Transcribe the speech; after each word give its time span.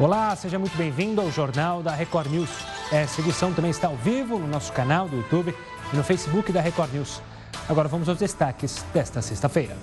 Olá, 0.00 0.36
seja 0.36 0.60
muito 0.60 0.76
bem-vindo 0.76 1.20
ao 1.20 1.28
Jornal 1.28 1.82
da 1.82 1.90
Record 1.90 2.30
News. 2.30 2.48
Essa 2.92 3.20
edição 3.20 3.52
também 3.52 3.72
está 3.72 3.88
ao 3.88 3.96
vivo 3.96 4.38
no 4.38 4.46
nosso 4.46 4.72
canal 4.72 5.08
do 5.08 5.16
YouTube 5.16 5.52
e 5.92 5.96
no 5.96 6.04
Facebook 6.04 6.52
da 6.52 6.60
Record 6.60 6.92
News. 6.92 7.20
Agora 7.68 7.88
vamos 7.88 8.08
aos 8.08 8.16
destaques 8.16 8.86
desta 8.94 9.20
sexta-feira. 9.20 9.76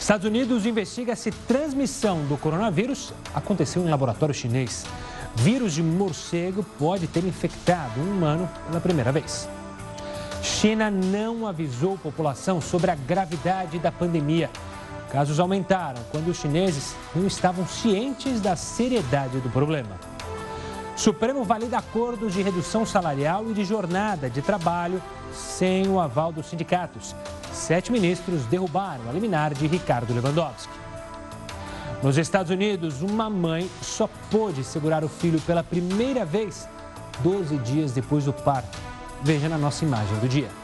Estados 0.00 0.26
Unidos 0.26 0.66
investiga 0.66 1.14
se 1.14 1.30
transmissão 1.30 2.24
do 2.26 2.36
coronavírus 2.36 3.14
aconteceu 3.32 3.86
em 3.86 3.88
laboratório 3.88 4.34
chinês. 4.34 4.84
Vírus 5.36 5.74
de 5.74 5.82
morcego 5.82 6.64
pode 6.76 7.06
ter 7.06 7.24
infectado 7.24 8.00
um 8.00 8.10
humano 8.10 8.50
pela 8.66 8.80
primeira 8.80 9.12
vez. 9.12 9.48
China 10.42 10.90
não 10.90 11.46
avisou 11.46 11.94
a 11.94 11.98
população 11.98 12.60
sobre 12.60 12.90
a 12.90 12.96
gravidade 12.96 13.78
da 13.78 13.92
pandemia. 13.92 14.50
Casos 15.12 15.38
aumentaram 15.38 16.00
quando 16.10 16.28
os 16.28 16.38
chineses 16.38 16.96
não 17.14 17.26
estavam 17.26 17.66
cientes 17.66 18.40
da 18.40 18.56
seriedade 18.56 19.40
do 19.40 19.50
problema. 19.50 20.00
Supremo 20.96 21.44
valida 21.44 21.76
acordos 21.76 22.32
de 22.32 22.40
redução 22.40 22.86
salarial 22.86 23.50
e 23.50 23.52
de 23.52 23.62
jornada 23.62 24.30
de 24.30 24.40
trabalho 24.40 25.02
sem 25.30 25.86
o 25.86 26.00
aval 26.00 26.32
dos 26.32 26.46
sindicatos. 26.46 27.14
Sete 27.52 27.92
ministros 27.92 28.46
derrubaram 28.46 29.06
a 29.06 29.12
liminar 29.12 29.52
de 29.52 29.66
Ricardo 29.66 30.14
Lewandowski. 30.14 30.72
Nos 32.02 32.16
Estados 32.16 32.50
Unidos, 32.50 33.02
uma 33.02 33.28
mãe 33.28 33.70
só 33.82 34.08
pôde 34.30 34.64
segurar 34.64 35.04
o 35.04 35.08
filho 35.10 35.40
pela 35.42 35.62
primeira 35.62 36.24
vez 36.24 36.66
12 37.22 37.58
dias 37.58 37.92
depois 37.92 38.24
do 38.24 38.32
parto. 38.32 38.78
Veja 39.22 39.46
na 39.46 39.58
nossa 39.58 39.84
imagem 39.84 40.18
do 40.20 40.28
dia. 40.28 40.61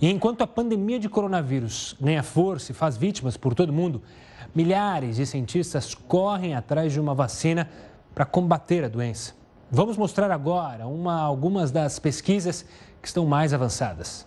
E 0.00 0.08
enquanto 0.08 0.42
a 0.42 0.46
pandemia 0.46 0.98
de 0.98 1.08
coronavírus 1.08 1.96
ganha 2.00 2.22
força 2.22 2.70
e 2.70 2.74
faz 2.74 2.96
vítimas 2.96 3.36
por 3.36 3.54
todo 3.54 3.72
mundo, 3.72 4.00
milhares 4.54 5.16
de 5.16 5.26
cientistas 5.26 5.94
correm 5.94 6.54
atrás 6.54 6.92
de 6.92 7.00
uma 7.00 7.14
vacina 7.14 7.68
para 8.14 8.24
combater 8.24 8.84
a 8.84 8.88
doença. 8.88 9.34
Vamos 9.70 9.96
mostrar 9.96 10.30
agora 10.30 10.86
uma, 10.86 11.20
algumas 11.20 11.70
das 11.70 11.98
pesquisas 11.98 12.64
que 13.02 13.08
estão 13.08 13.26
mais 13.26 13.52
avançadas. 13.52 14.26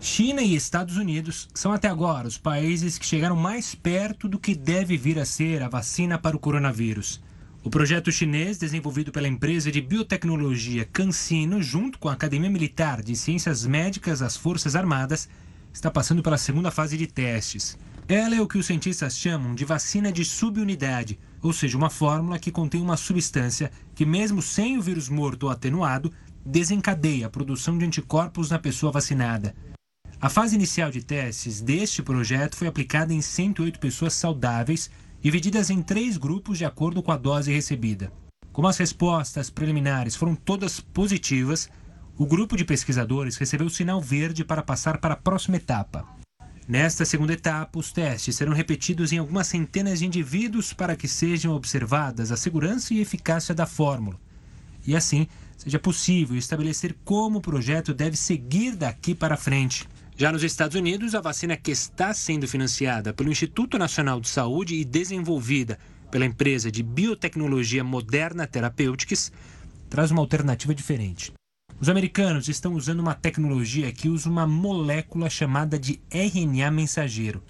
China 0.00 0.42
e 0.42 0.54
Estados 0.54 0.96
Unidos 0.96 1.48
são 1.52 1.72
até 1.72 1.88
agora 1.88 2.28
os 2.28 2.38
países 2.38 2.98
que 2.98 3.04
chegaram 3.04 3.34
mais 3.34 3.74
perto 3.74 4.28
do 4.28 4.38
que 4.38 4.54
deve 4.54 4.96
vir 4.96 5.18
a 5.18 5.24
ser 5.24 5.60
a 5.60 5.68
vacina 5.68 6.16
para 6.16 6.36
o 6.36 6.40
coronavírus. 6.40 7.20
O 7.68 7.70
projeto 7.70 8.10
chinês, 8.10 8.56
desenvolvido 8.56 9.12
pela 9.12 9.28
empresa 9.28 9.70
de 9.70 9.82
biotecnologia 9.82 10.86
CanSino, 10.86 11.62
junto 11.62 11.98
com 11.98 12.08
a 12.08 12.14
Academia 12.14 12.48
Militar 12.48 13.02
de 13.02 13.14
Ciências 13.14 13.66
Médicas 13.66 14.20
das 14.20 14.38
Forças 14.38 14.74
Armadas, 14.74 15.28
está 15.70 15.90
passando 15.90 16.22
pela 16.22 16.38
segunda 16.38 16.70
fase 16.70 16.96
de 16.96 17.06
testes. 17.06 17.76
Ela 18.08 18.36
é 18.36 18.40
o 18.40 18.46
que 18.48 18.56
os 18.56 18.64
cientistas 18.64 19.18
chamam 19.18 19.54
de 19.54 19.66
vacina 19.66 20.10
de 20.10 20.24
subunidade, 20.24 21.18
ou 21.42 21.52
seja, 21.52 21.76
uma 21.76 21.90
fórmula 21.90 22.38
que 22.38 22.50
contém 22.50 22.80
uma 22.80 22.96
substância 22.96 23.70
que, 23.94 24.06
mesmo 24.06 24.40
sem 24.40 24.78
o 24.78 24.82
vírus 24.82 25.10
morto 25.10 25.42
ou 25.42 25.50
atenuado, 25.50 26.10
desencadeia 26.46 27.26
a 27.26 27.30
produção 27.30 27.76
de 27.76 27.84
anticorpos 27.84 28.48
na 28.48 28.58
pessoa 28.58 28.90
vacinada. 28.90 29.54
A 30.18 30.30
fase 30.30 30.56
inicial 30.56 30.90
de 30.90 31.04
testes 31.04 31.60
deste 31.60 32.02
projeto 32.02 32.56
foi 32.56 32.66
aplicada 32.66 33.12
em 33.12 33.20
108 33.20 33.78
pessoas 33.78 34.14
saudáveis 34.14 34.90
divididas 35.20 35.70
em 35.70 35.82
três 35.82 36.16
grupos 36.16 36.58
de 36.58 36.64
acordo 36.64 37.02
com 37.02 37.12
a 37.12 37.16
dose 37.16 37.52
recebida. 37.52 38.12
Como 38.52 38.68
as 38.68 38.76
respostas 38.78 39.50
preliminares 39.50 40.16
foram 40.16 40.34
todas 40.34 40.80
positivas, 40.80 41.68
o 42.16 42.26
grupo 42.26 42.56
de 42.56 42.64
pesquisadores 42.64 43.36
recebeu 43.36 43.68
sinal 43.70 44.00
verde 44.00 44.44
para 44.44 44.62
passar 44.62 44.98
para 44.98 45.14
a 45.14 45.16
próxima 45.16 45.56
etapa. 45.56 46.04
Nesta 46.66 47.04
segunda 47.04 47.32
etapa, 47.32 47.78
os 47.78 47.92
testes 47.92 48.36
serão 48.36 48.52
repetidos 48.52 49.12
em 49.12 49.18
algumas 49.18 49.46
centenas 49.46 50.00
de 50.00 50.06
indivíduos 50.06 50.72
para 50.72 50.96
que 50.96 51.08
sejam 51.08 51.54
observadas 51.54 52.30
a 52.30 52.36
segurança 52.36 52.92
e 52.92 53.00
eficácia 53.00 53.54
da 53.54 53.64
fórmula. 53.64 54.18
E 54.86 54.94
assim, 54.94 55.26
seja 55.56 55.78
possível 55.78 56.36
estabelecer 56.36 56.94
como 57.04 57.38
o 57.38 57.40
projeto 57.40 57.94
deve 57.94 58.16
seguir 58.16 58.76
daqui 58.76 59.14
para 59.14 59.36
frente. 59.36 59.88
Já 60.20 60.32
nos 60.32 60.42
Estados 60.42 60.74
Unidos, 60.74 61.14
a 61.14 61.20
vacina 61.20 61.56
que 61.56 61.70
está 61.70 62.12
sendo 62.12 62.48
financiada 62.48 63.14
pelo 63.14 63.30
Instituto 63.30 63.78
Nacional 63.78 64.20
de 64.20 64.28
Saúde 64.28 64.74
e 64.74 64.84
desenvolvida 64.84 65.78
pela 66.10 66.26
empresa 66.26 66.72
de 66.72 66.82
biotecnologia 66.82 67.84
Moderna 67.84 68.44
Therapeutics 68.44 69.30
traz 69.88 70.10
uma 70.10 70.20
alternativa 70.20 70.74
diferente. 70.74 71.32
Os 71.80 71.88
americanos 71.88 72.48
estão 72.48 72.74
usando 72.74 72.98
uma 72.98 73.14
tecnologia 73.14 73.92
que 73.92 74.08
usa 74.08 74.28
uma 74.28 74.44
molécula 74.44 75.30
chamada 75.30 75.78
de 75.78 76.00
RNA 76.10 76.68
mensageiro. 76.72 77.40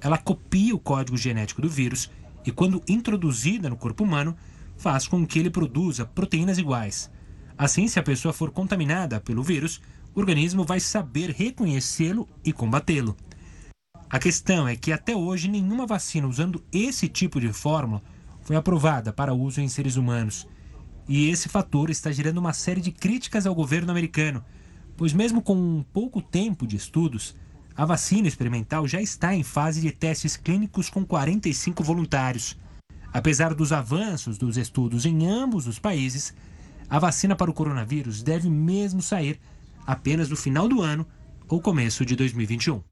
Ela 0.00 0.18
copia 0.18 0.74
o 0.74 0.80
código 0.80 1.16
genético 1.16 1.62
do 1.62 1.68
vírus 1.68 2.10
e, 2.44 2.50
quando 2.50 2.82
introduzida 2.88 3.70
no 3.70 3.76
corpo 3.76 4.02
humano, 4.02 4.36
faz 4.76 5.06
com 5.06 5.24
que 5.24 5.38
ele 5.38 5.50
produza 5.50 6.04
proteínas 6.04 6.58
iguais. 6.58 7.08
Assim, 7.56 7.86
se 7.86 8.00
a 8.00 8.02
pessoa 8.02 8.34
for 8.34 8.50
contaminada 8.50 9.20
pelo 9.20 9.44
vírus, 9.44 9.80
o 10.18 10.20
organismo 10.20 10.64
vai 10.64 10.80
saber 10.80 11.30
reconhecê-lo 11.30 12.28
e 12.44 12.52
combatê-lo. 12.52 13.16
A 14.10 14.18
questão 14.18 14.66
é 14.66 14.74
que 14.74 14.90
até 14.90 15.14
hoje 15.14 15.46
nenhuma 15.46 15.86
vacina 15.86 16.26
usando 16.26 16.60
esse 16.72 17.06
tipo 17.06 17.40
de 17.40 17.52
fórmula 17.52 18.02
foi 18.40 18.56
aprovada 18.56 19.12
para 19.12 19.32
uso 19.32 19.60
em 19.60 19.68
seres 19.68 19.94
humanos. 19.94 20.44
E 21.08 21.30
esse 21.30 21.48
fator 21.48 21.88
está 21.88 22.10
gerando 22.10 22.38
uma 22.38 22.52
série 22.52 22.80
de 22.80 22.90
críticas 22.90 23.46
ao 23.46 23.54
governo 23.54 23.92
americano, 23.92 24.44
pois, 24.96 25.12
mesmo 25.12 25.40
com 25.40 25.54
um 25.54 25.84
pouco 25.84 26.20
tempo 26.20 26.66
de 26.66 26.74
estudos, 26.74 27.36
a 27.76 27.84
vacina 27.84 28.26
experimental 28.26 28.88
já 28.88 29.00
está 29.00 29.36
em 29.36 29.44
fase 29.44 29.80
de 29.80 29.92
testes 29.92 30.36
clínicos 30.36 30.90
com 30.90 31.06
45 31.06 31.84
voluntários. 31.84 32.58
Apesar 33.12 33.54
dos 33.54 33.72
avanços 33.72 34.36
dos 34.36 34.56
estudos 34.56 35.06
em 35.06 35.28
ambos 35.28 35.68
os 35.68 35.78
países, 35.78 36.34
a 36.90 36.98
vacina 36.98 37.36
para 37.36 37.50
o 37.50 37.54
coronavírus 37.54 38.20
deve 38.20 38.50
mesmo 38.50 39.00
sair 39.00 39.38
apenas 39.88 40.28
no 40.28 40.36
final 40.36 40.68
do 40.68 40.82
ano 40.82 41.06
ou 41.48 41.62
começo 41.62 42.04
de 42.04 42.14
2021. 42.14 42.82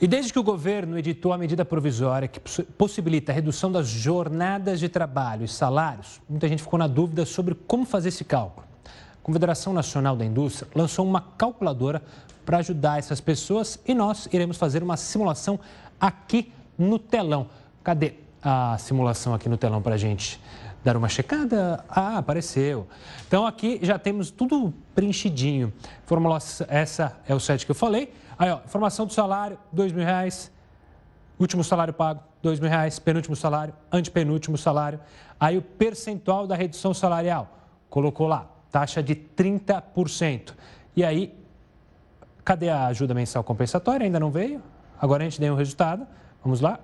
E 0.00 0.08
desde 0.08 0.32
que 0.32 0.38
o 0.40 0.42
governo 0.42 0.98
editou 0.98 1.32
a 1.32 1.38
medida 1.38 1.64
provisória 1.64 2.26
que 2.26 2.40
possibilita 2.40 3.30
a 3.30 3.34
redução 3.34 3.70
das 3.70 3.86
jornadas 3.86 4.80
de 4.80 4.88
trabalho 4.88 5.44
e 5.44 5.48
salários, 5.48 6.20
muita 6.28 6.48
gente 6.48 6.64
ficou 6.64 6.76
na 6.76 6.88
dúvida 6.88 7.24
sobre 7.24 7.54
como 7.54 7.84
fazer 7.84 8.08
esse 8.08 8.24
cálculo. 8.24 8.66
A 8.84 9.22
Confederação 9.22 9.72
Nacional 9.72 10.16
da 10.16 10.24
Indústria 10.24 10.68
lançou 10.74 11.06
uma 11.06 11.20
calculadora 11.20 12.02
para 12.44 12.58
ajudar 12.58 12.98
essas 12.98 13.20
pessoas 13.20 13.78
e 13.86 13.94
nós 13.94 14.28
iremos 14.32 14.56
fazer 14.56 14.82
uma 14.82 14.96
simulação 14.96 15.60
aqui 16.00 16.52
no 16.76 16.98
telão. 16.98 17.46
Cadê 17.84 18.14
a 18.42 18.76
simulação 18.78 19.32
aqui 19.32 19.48
no 19.48 19.56
telão 19.56 19.80
para 19.80 19.94
a 19.94 19.98
gente? 19.98 20.40
Dar 20.84 20.96
uma 20.96 21.08
checada? 21.08 21.84
Ah, 21.88 22.18
apareceu. 22.18 22.86
Então 23.26 23.46
aqui 23.46 23.78
já 23.82 23.98
temos 23.98 24.30
tudo 24.30 24.72
preenchidinho. 24.94 25.72
Fórmula, 26.04 26.38
essa 26.68 27.16
é 27.26 27.34
o 27.34 27.40
site 27.40 27.64
que 27.64 27.70
eu 27.70 27.74
falei. 27.74 28.12
Aí, 28.38 28.50
ó, 28.50 28.58
informação 28.64 29.06
do 29.06 29.12
salário, 29.12 29.58
dois 29.72 29.92
mil 29.92 30.04
reais. 30.04 30.50
Último 31.38 31.62
salário 31.64 31.92
pago, 31.92 32.22
dois 32.42 32.58
mil 32.58 32.68
reais. 32.68 32.98
Penúltimo 32.98 33.36
salário, 33.36 33.74
antepenúltimo 33.90 34.58
salário. 34.58 35.00
Aí 35.38 35.56
o 35.56 35.62
percentual 35.62 36.46
da 36.46 36.54
redução 36.54 36.92
salarial. 36.92 37.58
Colocou 37.88 38.26
lá, 38.26 38.46
taxa 38.70 39.02
de 39.02 39.14
30%. 39.14 40.54
E 40.96 41.04
aí, 41.04 41.34
cadê 42.44 42.68
a 42.68 42.86
ajuda 42.86 43.14
mensal 43.14 43.44
compensatória? 43.44 44.04
Ainda 44.04 44.18
não 44.18 44.30
veio? 44.30 44.62
Agora 45.00 45.22
a 45.22 45.28
gente 45.28 45.40
deu 45.40 45.52
o 45.52 45.56
um 45.56 45.58
resultado. 45.58 46.06
Vamos 46.42 46.60
lá, 46.60 46.78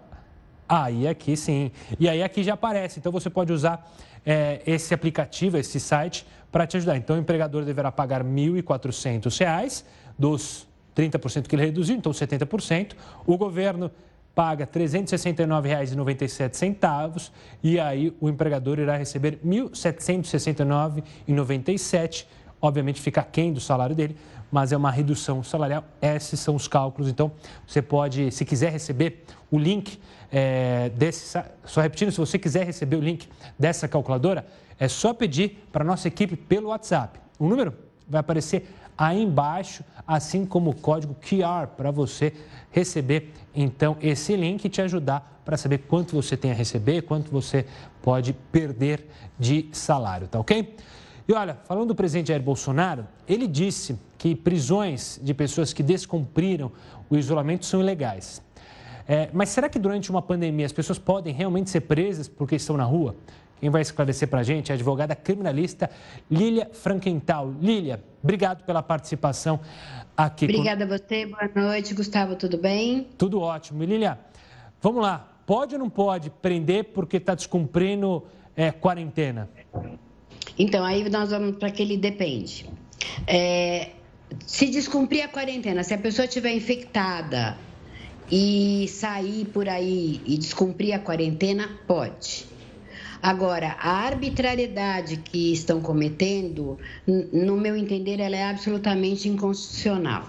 Aí 0.68 1.08
aqui 1.08 1.36
sim. 1.36 1.72
E 1.98 2.08
aí 2.08 2.22
aqui 2.22 2.42
já 2.42 2.54
aparece. 2.54 2.98
Então 2.98 3.10
você 3.10 3.30
pode 3.30 3.52
usar 3.52 3.90
é, 4.26 4.60
esse 4.66 4.92
aplicativo, 4.92 5.56
esse 5.56 5.80
site, 5.80 6.26
para 6.52 6.66
te 6.66 6.76
ajudar. 6.76 6.96
Então 6.96 7.16
o 7.16 7.18
empregador 7.18 7.64
deverá 7.64 7.90
pagar 7.90 8.22
R$ 8.22 8.28
1.400 8.28 9.84
dos 10.18 10.68
30% 10.96 11.46
que 11.46 11.54
ele 11.54 11.66
reduziu, 11.66 11.96
então 11.96 12.10
70%. 12.12 12.94
O 13.24 13.38
governo 13.38 13.90
paga 14.34 14.68
R$ 14.72 14.86
369,97 14.86 17.30
e 17.62 17.78
aí 17.80 18.14
o 18.20 18.28
empregador 18.28 18.78
irá 18.78 18.94
receber 18.96 19.40
R$ 19.42 19.48
1.769,97. 19.48 22.26
Obviamente 22.60 23.00
fica 23.00 23.20
aquém 23.20 23.52
do 23.52 23.60
salário 23.60 23.94
dele, 23.94 24.16
mas 24.50 24.72
é 24.72 24.76
uma 24.76 24.90
redução 24.90 25.42
salarial. 25.42 25.84
Esses 26.00 26.40
são 26.40 26.54
os 26.54 26.66
cálculos. 26.66 27.10
Então, 27.10 27.30
você 27.66 27.82
pode, 27.82 28.30
se 28.30 28.44
quiser 28.44 28.72
receber 28.72 29.24
o 29.50 29.58
link 29.58 29.98
é, 30.30 30.90
desse. 30.90 31.40
Só 31.64 31.80
repetindo, 31.80 32.10
se 32.10 32.18
você 32.18 32.38
quiser 32.38 32.64
receber 32.64 32.96
o 32.96 33.00
link 33.00 33.28
dessa 33.58 33.88
calculadora, 33.88 34.46
é 34.78 34.88
só 34.88 35.12
pedir 35.12 35.66
para 35.72 35.82
a 35.82 35.86
nossa 35.86 36.08
equipe 36.08 36.36
pelo 36.36 36.68
WhatsApp. 36.68 37.18
O 37.38 37.46
número 37.46 37.74
vai 38.08 38.20
aparecer 38.20 38.68
aí 38.96 39.22
embaixo, 39.22 39.84
assim 40.06 40.44
como 40.44 40.70
o 40.70 40.74
código 40.74 41.14
QR 41.14 41.68
para 41.76 41.90
você 41.90 42.32
receber 42.70 43.32
então 43.54 43.96
esse 44.00 44.34
link 44.34 44.64
e 44.64 44.68
te 44.68 44.82
ajudar 44.82 45.40
para 45.44 45.56
saber 45.56 45.78
quanto 45.78 46.14
você 46.14 46.36
tem 46.36 46.50
a 46.50 46.54
receber, 46.54 47.02
quanto 47.02 47.30
você 47.30 47.64
pode 48.02 48.32
perder 48.52 49.06
de 49.38 49.68
salário, 49.72 50.28
tá 50.28 50.38
ok? 50.38 50.74
E 51.28 51.32
olha, 51.34 51.58
falando 51.64 51.88
do 51.88 51.94
presidente 51.94 52.28
Jair 52.28 52.42
Bolsonaro, 52.42 53.06
ele 53.28 53.46
disse 53.46 53.98
que 54.16 54.34
prisões 54.34 55.20
de 55.22 55.34
pessoas 55.34 55.75
que 55.75 55.82
descumpriram 55.82 56.72
o 57.10 57.16
isolamento 57.19 57.66
são 57.66 57.82
ilegais. 57.82 58.42
É, 59.06 59.28
mas 59.30 59.50
será 59.50 59.69
que 59.69 59.78
durante 59.78 60.10
uma 60.10 60.22
pandemia 60.22 60.64
as 60.64 60.72
pessoas 60.72 60.98
podem 60.98 61.34
realmente 61.34 61.69
ser 61.69 61.82
presas 61.82 62.28
porque 62.28 62.56
estão 62.56 62.78
na 62.78 62.84
rua? 62.84 63.14
Quem 63.60 63.69
vai 63.69 63.82
esclarecer 63.82 64.26
para 64.26 64.40
a 64.40 64.42
gente 64.42 64.70
é 64.70 64.72
a 64.72 64.76
advogada 64.76 65.14
criminalista 65.14 65.90
Lília 66.30 66.70
Frankenthal. 66.72 67.52
Lília, 67.60 68.02
obrigado 68.22 68.64
pela 68.64 68.82
participação 68.82 69.60
aqui. 70.16 70.46
Obrigada 70.46 70.86
com... 70.86 70.94
a 70.94 70.96
você, 70.96 71.26
boa 71.26 71.50
noite. 71.54 71.92
Gustavo, 71.92 72.36
tudo 72.36 72.56
bem? 72.56 73.06
Tudo 73.19 73.38
ótimo. 73.42 73.82
E 73.82 73.86
Lília, 73.86 74.19
vamos 74.80 75.02
lá. 75.02 75.28
Pode 75.44 75.75
ou 75.75 75.78
não 75.78 75.90
pode 75.90 76.30
prender 76.30 76.84
porque 76.84 77.19
está 77.19 77.34
descumprindo 77.34 78.25
é, 78.56 78.70
quarentena? 78.70 79.50
Então, 80.58 80.84
aí 80.84 81.08
nós 81.08 81.31
vamos 81.31 81.56
para 81.56 81.69
aquele 81.69 81.96
depende. 81.96 82.66
É, 83.26 83.90
se 84.46 84.66
descumprir 84.66 85.25
a 85.25 85.28
quarentena, 85.28 85.84
se 85.84 85.94
a 85.94 85.99
pessoa 85.99 86.26
estiver 86.26 86.52
infectada 86.52 87.56
e 88.31 88.87
sair 88.88 89.46
por 89.46 89.69
aí 89.69 90.20
e 90.26 90.37
descumprir 90.37 90.94
a 90.94 90.99
quarentena, 90.99 91.69
pode. 91.87 92.46
Agora, 93.22 93.76
a 93.81 93.90
arbitrariedade 93.90 95.16
que 95.16 95.52
estão 95.52 95.81
cometendo, 95.81 96.78
no 97.06 97.56
meu 97.56 97.76
entender, 97.76 98.20
ela 98.20 98.37
é 98.37 98.44
absolutamente 98.44 99.28
inconstitucional. 99.28 100.28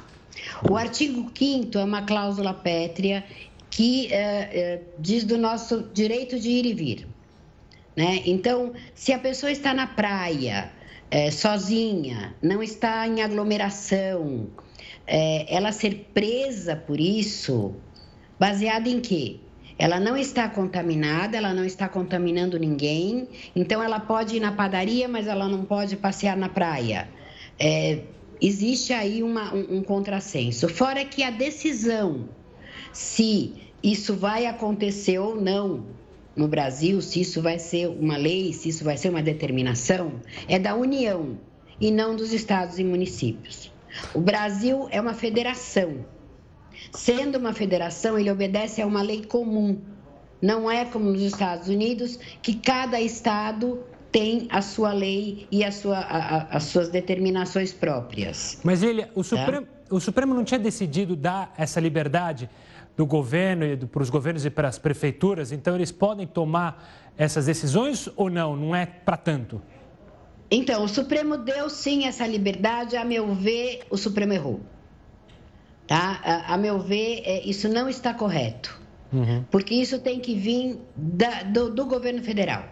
O 0.70 0.76
artigo 0.76 1.30
5 1.38 1.78
é 1.78 1.84
uma 1.84 2.02
cláusula 2.02 2.54
pétrea 2.54 3.24
que 3.70 4.12
é, 4.12 4.18
é, 4.18 4.82
diz 4.98 5.24
do 5.24 5.38
nosso 5.38 5.84
direito 5.94 6.40
de 6.40 6.50
ir 6.50 6.66
e 6.66 6.74
vir. 6.74 7.08
Né? 8.00 8.22
Então, 8.26 8.74
se 8.96 9.12
a 9.12 9.20
pessoa 9.20 9.52
está 9.52 9.74
na 9.74 9.86
praia, 9.86 10.72
é, 11.12 11.30
sozinha, 11.32 12.34
não 12.42 12.64
está 12.64 13.06
em 13.06 13.22
aglomeração, 13.22 14.48
ela 15.06 15.72
ser 15.72 16.12
presa 16.14 16.76
por 16.76 17.00
isso, 17.00 17.76
Baseada 18.40 18.88
em 18.88 19.02
quê? 19.02 19.36
Ela 19.78 20.00
não 20.00 20.16
está 20.16 20.48
contaminada, 20.48 21.36
ela 21.36 21.54
não 21.54 21.66
está 21.66 21.90
contaminando 21.90 22.58
ninguém, 22.58 23.28
então 23.54 23.84
ela 23.84 24.00
pode 24.00 24.38
ir 24.38 24.40
na 24.40 24.54
padaria, 24.54 25.10
mas 25.10 25.28
ela 25.28 25.48
não 25.50 25.66
pode 25.66 25.98
passear 25.98 26.38
na 26.38 26.48
praia. 26.48 27.10
É, 27.60 28.00
existe 28.42 28.94
aí 28.94 29.22
uma, 29.22 29.54
um, 29.54 29.80
um 29.80 29.84
contrassenso. 29.84 30.70
Fora 30.70 31.04
que 31.04 31.22
a 31.22 31.32
decisão 31.32 32.30
se 32.94 33.54
isso 33.84 34.16
vai 34.16 34.46
acontecer 34.46 35.20
ou 35.20 35.40
não 35.40 35.99
no 36.40 36.48
Brasil, 36.48 37.02
se 37.02 37.22
isso 37.22 37.42
vai 37.42 37.60
ser 37.60 37.88
uma 37.88 38.18
lei, 38.18 38.54
se 38.54 38.70
isso 38.70 38.84
vai 38.84 38.98
ser 38.98 39.10
uma 39.10 39.22
determinação, 39.22 40.14
é 40.48 40.58
da 40.58 40.74
União 40.74 41.38
e 41.80 41.92
não 41.92 42.16
dos 42.16 42.34
estados 42.34 42.80
e 42.80 42.84
municípios. 42.84 43.72
O 44.14 44.20
Brasil 44.20 44.88
é 44.92 45.00
uma 45.00 45.14
federação 45.14 46.06
Sendo 46.94 47.38
uma 47.38 47.54
federação, 47.54 48.18
ele 48.18 48.32
obedece 48.32 48.82
a 48.82 48.88
uma 48.88 49.02
lei 49.02 49.24
comum. 49.24 49.80
Não 50.42 50.70
é 50.72 50.86
como 50.86 51.12
nos 51.12 51.22
Estados 51.22 51.68
Unidos, 51.68 52.18
que 52.42 52.56
cada 52.56 53.00
estado 53.00 53.84
tem 54.12 54.48
a 54.50 54.62
sua 54.62 54.92
lei 54.94 55.46
e 55.52 55.64
a 55.64 55.72
sua, 55.72 56.00
a, 56.00 56.58
as 56.58 56.64
suas 56.64 56.90
determinações 56.90 57.72
próprias. 57.72 58.60
Mas 58.64 58.82
ele, 58.82 59.04
o 59.14 59.22
tá? 59.22 59.24
Supremo, 59.24 59.68
é? 59.68 59.94
o 59.94 60.00
Supremo 60.00 60.34
não 60.34 60.44
tinha 60.44 60.60
decidido 60.60 61.16
dar 61.16 61.54
essa 61.58 61.80
liberdade 61.80 62.50
do 63.00 63.06
governo 63.06 63.64
e 63.64 63.78
para 63.78 64.04
os 64.04 64.10
governos 64.10 64.44
e 64.44 64.50
para 64.50 64.68
as 64.68 64.78
prefeituras, 64.78 65.54
então 65.54 65.74
eles 65.74 65.90
podem 65.90 66.28
tomar 66.28 66.86
essas 67.18 67.46
decisões 67.46 68.10
ou 68.14 68.30
não? 68.30 68.58
Não 68.58 68.76
é 68.76 68.86
para 68.86 69.16
tanto? 69.16 69.62
Então, 70.52 70.84
o 70.84 70.88
Supremo 70.90 71.38
deu 71.38 71.70
sim 71.70 72.06
essa 72.06 72.28
liberdade, 72.28 72.98
a 72.98 73.06
meu 73.06 73.34
ver, 73.34 73.84
o 73.90 73.96
Supremo 73.96 74.34
errou. 74.34 74.60
Tá? 75.88 76.20
A, 76.26 76.56
a 76.56 76.58
meu 76.58 76.78
ver, 76.78 77.22
é, 77.24 77.42
isso 77.48 77.70
não 77.70 77.88
está 77.88 78.14
correto. 78.14 78.78
Uhum. 79.14 79.46
Porque 79.50 79.74
isso 79.74 80.00
tem 80.00 80.20
que 80.20 80.36
vir 80.36 80.78
da, 80.94 81.44
do, 81.44 81.70
do, 81.70 81.86
governo 81.86 82.22
federal. 82.22 82.66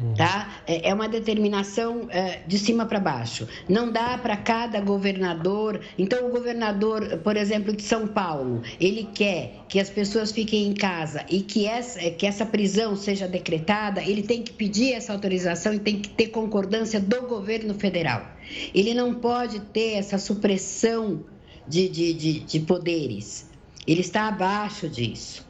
Uhum. 0.00 0.14
Tá? 0.14 0.60
É, 0.66 0.90
é 0.90 0.94
uma 0.94 1.08
determinação 1.08 2.06
é, 2.10 2.40
de 2.46 2.58
cima 2.58 2.84
para 2.84 3.00
baixo. 3.00 3.48
Não 3.68 3.90
dá 3.90 4.18
para 4.18 4.36
cada 4.36 4.80
governador. 4.80 5.80
Então, 5.98 6.28
o 6.28 6.30
governador, 6.30 7.18
por 7.18 7.36
exemplo, 7.36 7.74
de 7.74 7.82
São 7.82 8.06
Paulo, 8.06 8.62
ele 8.78 9.08
quer 9.14 9.64
que 9.68 9.80
as 9.80 9.88
pessoas 9.88 10.32
fiquem 10.32 10.66
em 10.66 10.74
casa 10.74 11.24
e 11.30 11.40
que 11.40 11.66
essa, 11.66 11.98
que 12.10 12.26
essa 12.26 12.44
prisão 12.44 12.94
seja 12.94 13.26
decretada, 13.26 14.02
ele 14.02 14.22
tem 14.22 14.42
que 14.42 14.52
pedir 14.52 14.92
essa 14.92 15.12
autorização 15.12 15.72
e 15.72 15.78
tem 15.78 16.00
que 16.00 16.10
ter 16.10 16.28
concordância 16.28 17.00
do 17.00 17.22
governo 17.22 17.74
federal. 17.74 18.26
Ele 18.74 18.92
não 18.92 19.14
pode 19.14 19.60
ter 19.60 19.94
essa 19.94 20.18
supressão 20.18 21.24
de, 21.66 21.88
de, 21.88 22.12
de, 22.12 22.40
de 22.40 22.60
poderes. 22.60 23.50
Ele 23.86 24.00
está 24.00 24.28
abaixo 24.28 24.88
disso. 24.88 25.45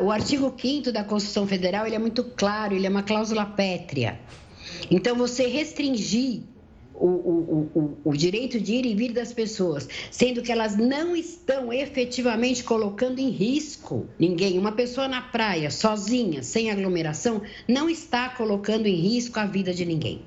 O 0.00 0.10
artigo 0.10 0.54
5 0.56 0.92
da 0.92 1.04
Constituição 1.04 1.46
Federal 1.46 1.86
ele 1.86 1.96
é 1.96 1.98
muito 1.98 2.24
claro, 2.24 2.74
ele 2.74 2.86
é 2.86 2.90
uma 2.90 3.02
cláusula 3.02 3.44
pétrea. 3.44 4.18
Então, 4.90 5.16
você 5.16 5.46
restringir 5.46 6.42
o, 6.94 7.06
o, 7.06 7.70
o, 7.74 7.98
o, 8.10 8.16
direito 8.16 8.60
de 8.60 8.74
ir 8.74 8.86
e 8.86 8.94
vir 8.94 9.12
das 9.12 9.32
pessoas, 9.32 9.88
sendo 10.10 10.42
que 10.42 10.50
elas 10.50 10.76
não 10.76 11.14
estão 11.14 11.72
efetivamente 11.72 12.64
colocando 12.64 13.20
em 13.20 13.30
risco 13.30 14.06
ninguém. 14.18 14.58
Uma 14.58 14.72
pessoa 14.72 15.06
na 15.06 15.22
praia, 15.22 15.70
sozinha, 15.70 16.42
sem 16.42 16.70
aglomeração, 16.70 17.42
não 17.68 17.88
está 17.88 18.28
colocando 18.30 18.86
em 18.86 18.96
risco 18.96 19.38
a 19.38 19.46
vida 19.46 19.72
de 19.72 19.84
ninguém. 19.84 20.22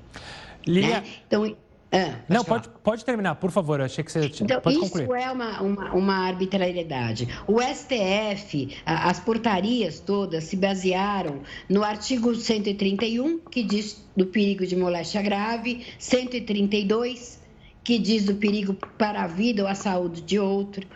Lia... 0.66 1.00
Né? 1.00 1.04
Então, 1.26 1.56
é, 1.94 2.14
não, 2.26 2.42
pode, 2.42 2.70
pode 2.82 3.04
terminar, 3.04 3.34
por 3.34 3.50
favor. 3.50 3.78
Eu 3.78 3.84
achei 3.84 4.02
que 4.02 4.10
você 4.10 4.26
tinha. 4.26 4.46
Então, 4.46 4.62
pode 4.62 4.76
isso 4.78 4.90
concluir. 4.90 5.20
é 5.20 5.30
uma, 5.30 5.60
uma, 5.60 5.92
uma, 5.92 6.14
arbitrariedade. 6.26 7.28
O 7.46 7.60
STF, 7.60 8.74
as 8.86 9.20
portarias 9.20 10.00
todas 10.00 10.44
se 10.44 10.56
basearam 10.56 11.42
no 11.68 11.84
artigo 11.84 12.34
131, 12.34 13.40
que 13.40 13.62
diz 13.62 14.02
do 14.16 14.24
perigo 14.24 14.66
de 14.66 14.74
moléstia 14.74 15.20
grave, 15.20 15.84
132, 15.98 17.42
que 17.84 17.98
diz 17.98 18.24
do 18.24 18.36
perigo 18.36 18.72
para 18.96 19.24
a 19.24 19.26
vida 19.26 19.62
ou 19.62 19.68
a 19.68 19.74
saúde 19.74 20.22
de 20.22 20.38
outro, 20.38 20.86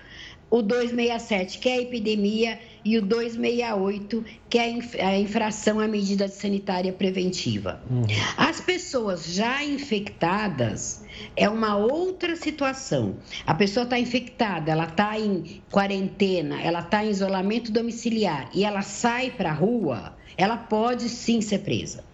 o 0.49 0.63
267, 0.63 1.59
que 1.59 1.69
é 1.69 1.75
a 1.75 1.83
epidemia, 1.83 2.59
e 2.87 2.97
o 2.99 3.03
268, 3.03 4.25
que 4.49 4.59
é 4.59 4.79
a 5.05 5.19
infração 5.19 5.81
à 5.81 5.89
medida 5.89 6.29
sanitária 6.29 6.93
preventiva. 6.93 7.83
Uhum. 7.91 8.05
As 8.37 8.61
pessoas 8.61 9.27
já 9.35 9.65
infectadas 9.65 11.05
é 11.35 11.49
uma 11.49 11.77
outra 11.77 12.37
situação. 12.37 13.17
A 13.45 13.55
pessoa 13.55 13.83
está 13.83 13.99
infectada, 13.99 14.71
ela 14.71 14.85
está 14.85 15.19
em 15.19 15.61
quarentena, 15.69 16.63
ela 16.63 16.79
está 16.79 17.05
em 17.05 17.11
isolamento 17.11 17.73
domiciliar 17.73 18.49
e 18.55 18.65
ela 18.65 18.83
sai 18.83 19.33
para 19.33 19.51
a 19.51 19.55
rua, 19.55 20.17
ela 20.37 20.57
pode 20.57 21.09
sim 21.09 21.41
ser 21.41 21.59
presa. 21.59 22.05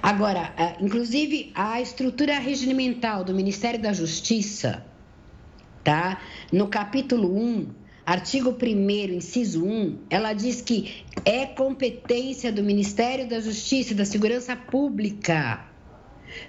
Agora, 0.00 0.54
inclusive, 0.80 1.50
a 1.52 1.80
estrutura 1.80 2.38
regimental 2.38 3.24
do 3.24 3.34
Ministério 3.34 3.82
da 3.82 3.92
Justiça, 3.92 4.84
tá? 5.82 6.20
No 6.52 6.68
capítulo 6.68 7.36
1, 7.36 7.83
artigo 8.04 8.50
1 8.50 9.14
inciso 9.14 9.64
1, 9.64 9.98
ela 10.10 10.32
diz 10.32 10.60
que 10.60 11.04
é 11.24 11.46
competência 11.46 12.52
do 12.52 12.62
Ministério 12.62 13.28
da 13.28 13.40
Justiça 13.40 13.92
e 13.92 13.96
da 13.96 14.04
Segurança 14.04 14.54
Pública 14.54 15.64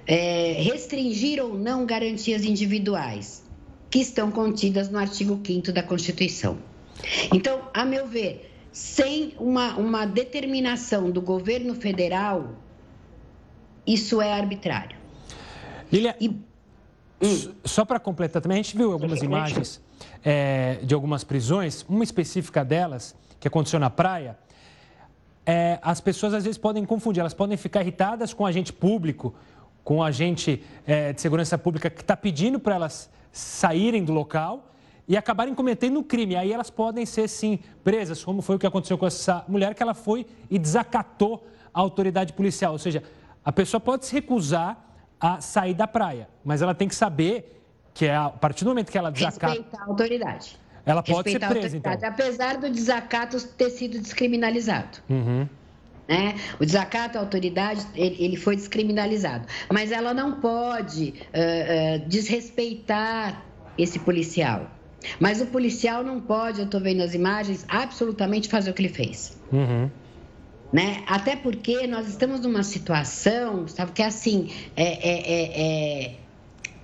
é, 0.06 0.54
restringir 0.62 1.44
ou 1.44 1.58
não 1.58 1.86
garantias 1.86 2.44
individuais 2.44 3.44
que 3.90 4.00
estão 4.00 4.32
contidas 4.32 4.90
no 4.90 4.98
artigo 4.98 5.40
5 5.46 5.72
da 5.72 5.82
Constituição. 5.82 6.58
Então, 7.34 7.70
a 7.74 7.86
meu 7.86 8.08
ver, 8.08 8.52
sem 8.72 9.34
uma, 9.40 9.76
uma 9.78 10.06
determinação 10.06 11.10
do 11.10 11.22
governo 11.22 11.76
federal, 11.76 12.56
isso 13.88 14.22
é 14.22 14.34
arbitrário. 14.34 14.98
Lilia, 15.92 16.16
e... 16.20 16.30
hum. 16.30 17.54
só 17.64 17.86
para 17.86 18.00
completar 18.00 18.42
também, 18.42 18.60
a 18.60 18.62
gente 18.62 18.76
viu 18.76 18.92
algumas 18.92 19.22
imagens 19.22 19.82
é, 20.26 20.80
de 20.82 20.96
algumas 20.96 21.24
prisões, 21.24 21.86
uma 21.88 22.04
específica 22.04 22.66
delas, 22.66 23.16
que 23.40 23.48
aconteceu 23.48 23.80
na 23.80 23.92
praia, 23.92 24.36
é, 25.46 25.78
as 25.84 26.02
pessoas 26.02 26.34
às 26.34 26.44
vezes 26.44 26.58
podem 26.58 26.84
confundir, 26.84 27.20
elas 27.20 27.36
podem 27.36 27.56
ficar 27.56 27.82
irritadas 27.82 28.34
com 28.34 28.44
o 28.44 28.48
agente 28.48 28.74
público, 28.74 29.36
com 29.84 29.98
o 29.98 30.04
agente 30.04 30.64
é, 30.88 31.14
de 31.14 31.22
segurança 31.22 31.56
pública 31.60 31.92
que 31.92 32.02
está 32.02 32.18
pedindo 32.18 32.60
para 32.60 32.74
elas 32.74 33.08
saírem 33.32 34.04
do 34.04 34.12
local 34.12 34.72
e 35.08 35.16
acabarem 35.16 35.54
cometendo 35.54 36.00
um 36.00 36.04
crime. 36.04 36.36
Aí 36.36 36.52
elas 36.52 36.72
podem 36.72 37.06
ser, 37.06 37.28
sim, 37.28 37.60
presas, 37.84 38.24
como 38.24 38.42
foi 38.42 38.56
o 38.56 38.60
que 38.60 38.66
aconteceu 38.66 38.98
com 38.98 39.06
essa 39.06 39.46
mulher, 39.48 39.76
que 39.76 39.84
ela 39.84 39.94
foi 39.94 40.26
e 40.50 40.58
desacatou 40.58 41.46
a 41.72 41.80
autoridade 41.80 42.34
policial. 42.34 42.72
Ou 42.72 42.80
seja, 42.80 43.04
a 43.44 43.52
pessoa 43.52 43.80
pode 43.80 44.08
se 44.08 44.14
recusar 44.14 44.84
a 45.20 45.40
sair 45.40 45.76
da 45.76 45.86
praia, 45.86 46.28
mas 46.44 46.64
ela 46.64 46.74
tem 46.74 46.88
que 46.88 46.96
saber 46.96 47.65
que 47.96 48.06
é 48.06 48.16
a 48.16 48.30
partir 48.30 48.66
do 48.66 48.70
momento 48.72 48.92
que 48.92 48.98
ela 48.98 49.10
desacata... 49.10 49.54
Respeitar 49.54 49.82
a 49.82 49.86
autoridade. 49.86 50.60
Ela 50.86 51.02
pode 51.02 51.30
Respeitar 51.30 51.48
ser 51.48 51.60
presa, 51.60 51.78
então. 51.78 51.98
Apesar 52.04 52.58
do 52.58 52.70
desacato 52.70 53.42
ter 53.42 53.70
sido 53.72 53.98
descriminalizado. 53.98 55.00
Uhum. 55.10 55.48
Né? 56.08 56.36
O 56.60 56.66
desacato 56.66 57.18
à 57.18 57.22
autoridade 57.22 57.84
ele, 57.96 58.36
foi 58.36 58.56
descriminalizado, 58.56 59.48
mas 59.72 59.92
ela 59.92 60.14
não 60.14 60.40
pode 60.40 61.16
uh, 61.16 62.04
uh, 62.04 62.08
desrespeitar 62.08 63.44
esse 63.78 63.98
policial. 63.98 64.70
Mas 65.20 65.42
o 65.42 65.48
policial 65.48 66.04
não 66.04 66.20
pode, 66.20 66.60
eu 66.60 66.66
estou 66.66 66.82
vendo 66.82 67.02
as 67.02 67.16
imagens, 67.16 67.66
absolutamente 67.70 68.50
fazer 68.50 68.72
o 68.72 68.74
que 68.74 68.82
ele 68.82 68.94
fez. 68.94 69.40
Uhum. 69.52 69.90
Né? 70.72 71.04
Até 71.08 71.36
porque 71.36 71.88
nós 71.88 72.08
estamos 72.08 72.42
numa 72.42 72.62
situação, 72.62 73.68
sabe, 73.68 73.94
que 73.94 74.02
é 74.04 74.06
assim, 74.06 74.52
é, 74.76 74.84
é, 74.84 75.32
é, 75.32 76.06
é 76.06 76.16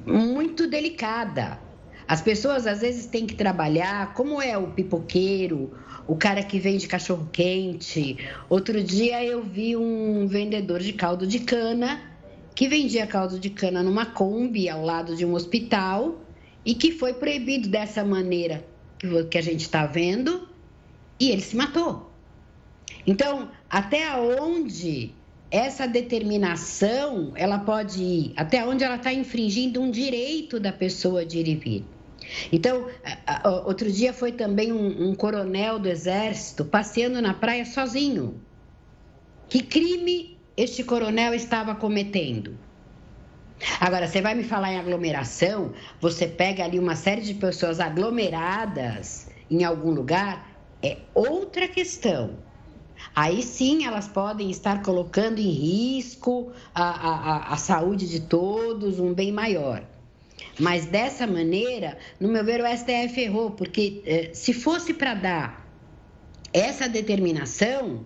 muito 0.06 0.68
delicada. 0.68 1.60
As 2.08 2.22
pessoas 2.22 2.68
às 2.68 2.82
vezes 2.82 3.06
têm 3.06 3.26
que 3.26 3.36
trabalhar, 3.36 4.14
como 4.14 4.42
é 4.42 4.58
o 4.58 4.68
pipoqueiro, 4.68 5.72
o 6.08 6.16
cara 6.16 6.44
que 6.44 6.60
vende 6.60 6.88
cachorro 6.88 7.30
quente. 7.32 8.18
Outro 8.50 8.84
dia 8.84 9.24
eu 9.24 9.42
vi 9.44 9.78
um 9.78 10.28
vendedor 10.28 10.80
de 10.80 10.94
caldo 10.94 11.26
de 11.26 11.40
cana 11.40 12.02
que 12.54 12.68
vendia 12.68 13.08
caldo 13.08 13.40
de 13.40 13.50
cana 13.50 13.82
numa 13.82 14.06
Kombi 14.06 14.68
ao 14.68 14.84
lado 14.84 15.16
de 15.16 15.26
um 15.26 15.34
hospital 15.34 16.22
e 16.66 16.76
que 16.76 16.92
foi 16.92 17.14
proibido 17.14 17.70
dessa 17.70 18.04
maneira 18.04 18.66
que 19.30 19.38
a 19.38 19.42
gente 19.42 19.62
está 19.62 19.86
vendo 19.86 20.48
e 21.20 21.32
ele 21.32 21.42
se 21.42 21.56
matou. 21.56 22.12
Então, 23.08 23.50
até 23.70 24.16
onde 24.18 25.14
essa 25.52 25.86
determinação 25.86 27.34
ela 27.36 27.60
pode 27.60 28.02
ir? 28.02 28.34
Até 28.38 28.66
onde 28.66 28.84
ela 28.84 28.96
está 28.96 29.14
infringindo 29.14 29.82
um 29.82 29.92
direito 29.92 30.60
da 30.60 30.72
pessoa 30.72 31.26
de 31.26 31.40
ir 31.40 31.48
e 31.48 31.56
vir? 31.56 31.86
Então, 32.52 32.88
outro 33.66 33.92
dia 33.92 34.14
foi 34.14 34.32
também 34.32 34.72
um, 34.72 35.10
um 35.10 35.16
coronel 35.16 35.78
do 35.78 35.90
exército 35.90 36.64
passeando 36.64 37.22
na 37.22 37.34
praia 37.34 37.66
sozinho. 37.66 38.42
Que 39.50 39.62
crime 39.62 40.40
este 40.56 40.84
coronel 40.84 41.34
estava 41.34 41.76
cometendo? 41.76 42.58
Agora, 43.80 44.08
você 44.08 44.22
vai 44.22 44.34
me 44.34 44.44
falar 44.44 44.72
em 44.74 44.80
aglomeração, 44.80 45.74
você 46.00 46.26
pega 46.28 46.64
ali 46.64 46.80
uma 46.80 46.96
série 46.96 47.22
de 47.22 47.34
pessoas 47.34 47.80
aglomeradas 47.80 49.30
em 49.50 49.64
algum 49.64 49.92
lugar, 49.92 50.50
é 50.82 50.98
outra 51.14 51.68
questão. 51.68 52.38
Aí 53.16 53.44
sim 53.44 53.86
elas 53.86 54.08
podem 54.08 54.50
estar 54.50 54.82
colocando 54.82 55.40
em 55.40 55.50
risco 55.50 56.52
a, 56.74 56.84
a, 56.84 57.54
a 57.54 57.58
saúde 57.58 58.08
de 58.08 58.22
todos, 58.22 59.00
um 59.00 59.14
bem 59.14 59.32
maior. 59.32 59.84
Mas 60.60 60.86
dessa 60.86 61.26
maneira, 61.28 61.98
no 62.20 62.30
meu 62.30 62.44
ver, 62.44 62.62
o 62.62 62.68
STF 62.68 63.20
errou, 63.20 63.52
porque 63.52 64.02
eh, 64.06 64.30
se 64.34 64.54
fosse 64.54 64.94
para 64.94 65.14
dar 65.14 65.68
essa 66.54 66.88
determinação, 66.88 68.06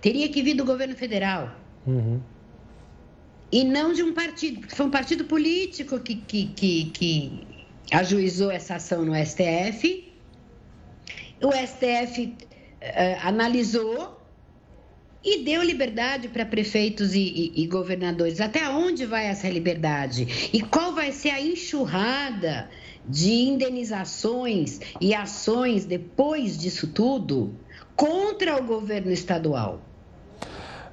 teria 0.00 0.28
que 0.28 0.42
vir 0.42 0.54
do 0.54 0.64
governo 0.64 0.94
federal. 0.96 1.54
Uhum. 1.86 2.20
E 3.50 3.64
não 3.64 3.92
de 3.92 4.02
um 4.02 4.12
partido, 4.12 4.60
porque 4.60 4.74
foi 4.74 4.86
um 4.86 4.90
partido 4.90 5.24
político 5.24 6.00
que, 6.00 6.16
que, 6.16 6.46
que, 6.46 6.84
que 6.86 7.46
ajuizou 7.92 8.50
essa 8.50 8.76
ação 8.76 9.04
no 9.04 9.14
STF. 9.14 10.12
O 11.42 11.52
STF 11.52 12.36
eh, 12.80 13.18
analisou 13.22 14.20
e 15.24 15.42
deu 15.42 15.62
liberdade 15.62 16.28
para 16.28 16.44
prefeitos 16.44 17.14
e, 17.14 17.20
e, 17.20 17.62
e, 17.62 17.66
governadores. 17.66 18.40
Até 18.40 18.68
onde 18.68 19.06
vai 19.06 19.26
essa 19.26 19.48
liberdade? 19.48 20.50
E 20.52 20.60
qual 20.60 20.92
vai 20.92 21.12
ser 21.12 21.30
a 21.30 21.40
enxurrada 21.40 22.68
de 23.08 23.32
indenizações 23.32 24.80
e 25.00 25.14
ações 25.14 25.84
depois 25.84 26.58
disso 26.58 26.88
tudo 26.88 27.54
contra 27.96 28.56
o 28.56 28.64
governo 28.64 29.10
estadual? 29.10 29.80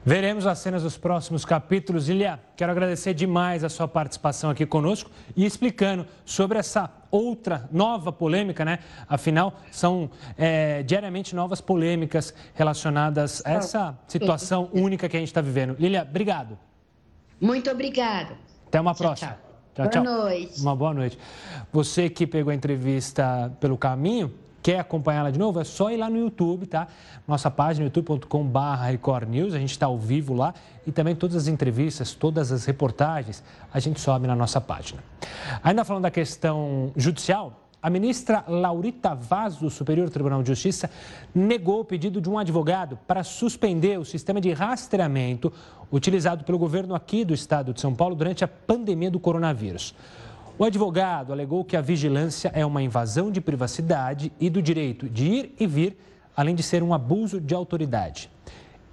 Veremos 0.04 0.48
as 0.48 0.58
cenas 0.58 0.82
dos 0.82 0.98
próximos 0.98 1.46
capítulos. 1.46 2.10
Ilia, 2.10 2.40
quero 2.56 2.72
agradecer 2.72 3.14
demais 3.14 3.64
a 3.64 3.70
sua 3.70 3.88
participação 3.88 4.50
aqui 4.50 4.66
conosco 4.66 5.12
e 5.36 5.46
explicando 5.46 6.08
sobre 6.26 6.58
essa 6.58 6.92
outra 7.12 7.68
nova 7.72 8.12
polêmica, 8.12 8.64
né? 8.66 8.80
Afinal, 9.08 9.54
são 9.70 10.10
é, 10.38 10.82
diariamente 10.84 11.36
novas 11.36 11.62
polêmicas 11.62 12.34
relacionadas 12.56 13.42
a 13.46 13.52
essa 13.52 14.00
situação 14.08 14.70
única 14.74 15.10
que 15.10 15.18
a 15.18 15.20
gente 15.20 15.30
está 15.30 15.42
vivendo. 15.42 15.76
Lilia, 15.78 16.08
obrigado. 16.10 16.58
Muito 17.40 17.70
obrigado. 17.70 18.36
Até 18.68 18.80
uma 18.80 18.96
próxima. 18.96 19.38
Tchau, 19.76 19.90
tchau. 19.90 20.04
Boa 20.04 20.18
noite. 20.18 20.62
Uma 20.62 20.76
boa 20.76 20.94
noite. 20.94 21.20
Você 21.72 22.10
que 22.10 22.28
pegou 22.28 22.52
a 22.52 22.56
entrevista 22.56 23.52
pelo 23.60 23.78
caminho, 23.78 24.34
Quer 24.62 24.80
acompanhá-la 24.80 25.32
de 25.32 25.40
novo? 25.40 25.60
É 25.60 25.64
só 25.64 25.92
ir 25.92 25.98
lá 25.98 26.10
no 26.10 26.18
YouTube, 26.18 26.68
tá? 26.68 26.88
Nossa 27.28 27.50
página 27.50 27.86
youtube.com.br 27.86 28.60
Record 28.86 29.30
News, 29.30 29.54
a 29.54 29.60
gente 29.60 29.72
está 29.72 29.88
ao 29.88 29.98
vivo 29.98 30.34
lá 30.34 30.54
e 30.86 30.92
também 30.92 31.16
todas 31.16 31.36
as 31.36 31.48
entrevistas, 31.48 32.14
todas 32.14 32.52
as 32.52 32.66
reportagens, 32.66 33.44
a 33.74 33.80
gente 33.80 34.00
sobe 34.00 34.28
na 34.28 34.36
nossa 34.36 34.62
página. 34.62 35.04
Ainda 35.64 35.84
falando 35.84 36.04
da 36.04 36.12
questão 36.12 36.92
judicial, 36.96 37.62
a 37.82 37.90
ministra 37.90 38.44
Laurita 38.48 39.16
Vaz, 39.16 39.56
do 39.56 39.68
Superior 39.68 40.08
Tribunal 40.12 40.44
de 40.44 40.50
Justiça, 40.50 40.88
negou 41.34 41.80
o 41.80 41.86
pedido 41.86 42.22
de 42.22 42.30
um 42.30 42.38
advogado 42.38 43.00
para 43.08 43.24
suspender 43.24 43.98
o 43.98 44.06
sistema 44.06 44.40
de 44.40 44.52
rastreamento 44.52 45.52
utilizado 45.92 46.44
pelo 46.44 46.60
governo 46.60 46.94
aqui 46.94 47.26
do 47.26 47.34
estado 47.34 47.74
de 47.74 47.82
São 47.82 47.96
Paulo 47.96 48.16
durante 48.16 48.44
a 48.44 48.48
pandemia 48.48 49.10
do 49.10 49.20
coronavírus. 49.20 49.96
O 50.62 50.64
advogado 50.64 51.34
alegou 51.34 51.66
que 51.66 51.76
a 51.76 51.82
vigilância 51.82 52.52
é 52.54 52.64
uma 52.64 52.84
invasão 52.84 53.32
de 53.32 53.42
privacidade 53.42 54.32
e 54.40 54.48
do 54.48 54.62
direito 54.62 55.10
de 55.10 55.26
ir 55.26 55.56
e 55.60 55.66
vir, 55.66 55.98
além 56.38 56.54
de 56.54 56.62
ser 56.62 56.84
um 56.84 56.94
abuso 56.94 57.42
de 57.42 57.56
autoridade. 57.56 58.30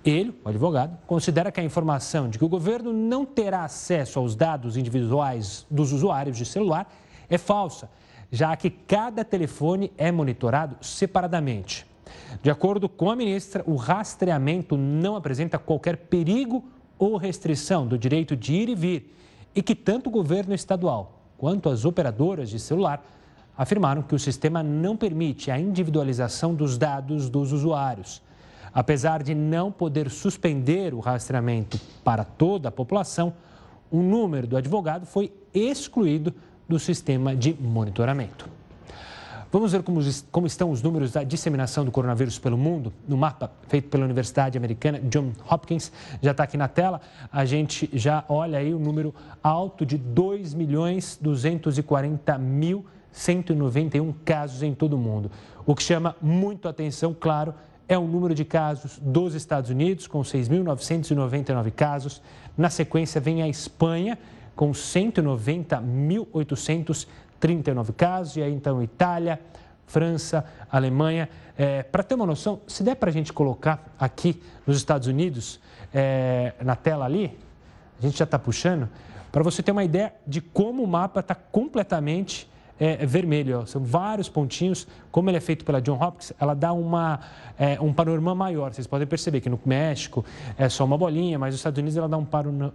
Ele, 0.03 0.35
o 0.43 0.49
advogado, 0.49 0.97
considera 1.07 1.53
que 1.53 1.61
a 1.61 1.63
informação 1.63 2.31
de 2.31 2.39
que 2.39 2.45
o 2.47 2.49
governo 2.49 2.91
não 2.91 3.27
terá 3.27 3.65
acesso 3.65 4.19
aos 4.19 4.35
dados 4.35 4.79
individuais 4.79 5.67
dos 5.71 5.93
usuários 5.93 6.39
de 6.39 6.47
celular 6.47 6.91
é 7.29 7.37
falsa, 7.37 7.91
já 8.33 8.57
que 8.57 8.71
cada 8.71 9.23
telefone 9.23 9.93
é 9.99 10.11
monitorado 10.11 10.75
separadamente. 10.81 11.87
De 12.43 12.49
acordo 12.49 12.89
com 12.89 13.11
a 13.11 13.15
ministra, 13.15 13.63
o 13.67 13.77
rastreamento 13.77 14.75
não 14.75 15.17
apresenta 15.17 15.59
qualquer 15.59 15.99
perigo 15.99 16.65
ou 16.99 17.19
restrição 17.19 17.87
do 17.87 17.99
direito 17.99 18.35
de 18.35 18.55
ir 18.55 18.71
e 18.71 18.75
vir 18.75 19.15
e 19.55 19.63
que 19.63 19.75
tanto 19.75 20.09
o 20.09 20.11
governo 20.11 20.55
estadual 20.55 21.18
quanto 21.39 21.71
as 21.71 21.85
operadoras 21.85 22.51
de 22.51 22.59
celular 22.59 23.03
afirmaram 23.57 24.03
que 24.03 24.15
o 24.15 24.19
sistema 24.19 24.63
não 24.63 24.97
permite 24.97 25.51
a 25.51 25.59
individualização 25.59 26.55
dos 26.55 26.77
dados 26.77 27.31
dos 27.31 27.53
usuários. 27.53 28.21
Apesar 28.75 29.23
de 29.23 29.35
não 29.35 29.73
poder 29.73 30.11
suspender 30.11 30.93
o 30.93 31.01
rastreamento 31.01 31.81
para 32.05 32.25
toda 32.25 32.69
a 32.69 32.73
população, 32.73 33.33
o 33.91 34.03
número 34.03 34.47
do 34.47 34.57
advogado 34.57 35.07
foi 35.07 35.33
excluído 35.55 36.35
do 36.69 36.79
sistema 36.79 37.35
de 37.35 37.55
monitoramento. 37.55 38.58
Vamos 39.51 39.73
ver 39.73 39.83
como, 39.83 39.99
como, 40.31 40.47
estão 40.47 40.71
os 40.71 40.83
números 40.83 41.13
da 41.13 41.25
disseminação 41.25 41.83
do 41.83 41.91
coronavírus 41.91 42.39
pelo 42.39 42.59
mundo. 42.59 42.93
No 43.07 43.17
mapa 43.17 43.51
feito 43.67 43.89
pela 43.89 44.05
Universidade 44.05 44.59
Americana 44.59 45.01
John 45.01 45.33
Hopkins, 45.51 45.91
já 46.21 46.33
está 46.33 46.45
aqui 46.45 46.59
na 46.59 46.69
tela. 46.69 47.01
A 47.33 47.47
gente 47.47 47.89
já 47.95 48.27
olha 48.29 48.59
aí 48.59 48.75
o 48.75 48.79
número 48.79 49.15
alto 49.43 49.87
de 49.87 49.97
2 49.97 50.53
milhões 50.53 51.19
240 51.21 52.37
mil 52.37 52.85
191 53.11 54.13
casos 54.25 54.63
em 54.63 54.75
todo 54.75 54.93
o 54.95 54.99
mundo. 54.99 55.31
O 55.65 55.75
que 55.75 55.83
chama 55.83 56.15
muito 56.21 56.69
atenção, 56.69 57.17
claro, 57.19 57.55
é 57.89 57.97
o 57.97 58.07
número 58.07 58.35
de 58.35 58.45
casos 58.45 58.99
dos 59.01 59.35
Estados 59.35 59.71
Unidos, 59.71 60.07
com 60.07 60.21
6.999 60.21 61.73
casos. 61.73 62.21
Na 62.57 62.69
sequência, 62.69 63.21
vem 63.21 63.43
a 63.43 63.49
Espanha, 63.49 64.19
com 64.55 64.71
190.800 64.73 67.07
39 67.41 67.93
casos, 67.93 68.37
e 68.37 68.43
aí 68.43 68.53
então 68.53 68.83
Itália, 68.83 69.41
França, 69.87 70.45
Alemanha. 70.71 71.29
É, 71.57 71.83
para 71.83 72.03
ter 72.03 72.15
uma 72.15 72.27
noção, 72.27 72.61
se 72.67 72.83
der 72.83 72.95
para 72.95 73.11
a 73.11 73.13
gente 73.13 73.33
colocar 73.33 73.95
aqui 73.99 74.41
nos 74.67 74.77
Estados 74.77 75.09
Unidos, 75.09 75.61
é, 75.93 76.55
na 76.61 76.77
tela 76.77 77.05
ali, 77.05 77.37
a 77.99 78.03
gente 78.03 78.19
já 78.19 78.25
está 78.25 78.39
puxando, 78.39 78.89
para 79.33 79.43
você 79.43 79.63
ter 79.63 79.73
uma 79.73 79.85
ideia 79.85 80.13
de 80.27 80.41
como 80.41 80.83
o 80.83 80.87
mapa 80.87 81.21
está 81.21 81.35
completamente 81.35 82.49
é, 82.79 83.05
vermelho. 83.05 83.61
Ó. 83.61 83.67
São 83.67 83.83
vários 83.83 84.29
pontinhos. 84.29 84.87
Como 85.11 85.29
ele 85.29 85.37
é 85.37 85.41
feito 85.41 85.65
pela 85.65 85.81
John 85.81 86.01
Hopkins, 86.01 86.33
ela 86.39 86.55
dá 86.55 86.73
uma, 86.73 87.21
é, 87.59 87.81
um 87.81 87.93
panorama 87.93 88.35
maior. 88.35 88.73
Vocês 88.73 88.87
podem 88.87 89.07
perceber 89.07 89.41
que 89.41 89.49
no 89.49 89.59
México 89.65 90.25
é 90.57 90.69
só 90.69 90.85
uma 90.85 90.97
bolinha, 90.97 91.39
mas 91.39 91.53
nos 91.53 91.61
Estados 91.61 91.79
Unidos 91.79 91.97
ela 91.97 92.09
dá 92.09 92.17
um 92.17 92.25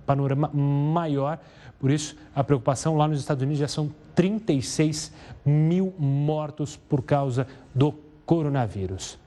panorama 0.06 0.50
maior. 0.54 1.40
Por 1.84 1.92
isso, 1.92 2.16
a 2.34 2.42
preocupação 2.46 2.96
lá 2.96 3.10
nos 3.10 3.20
Estados 3.20 3.44
Unidos 3.44 3.60
já 3.60 3.68
são 3.68 3.94
36 4.16 5.12
mil 5.46 5.94
mortos 6.00 6.78
por 6.78 7.04
causa 7.04 7.46
do 7.76 7.92
coronavírus. 8.26 9.20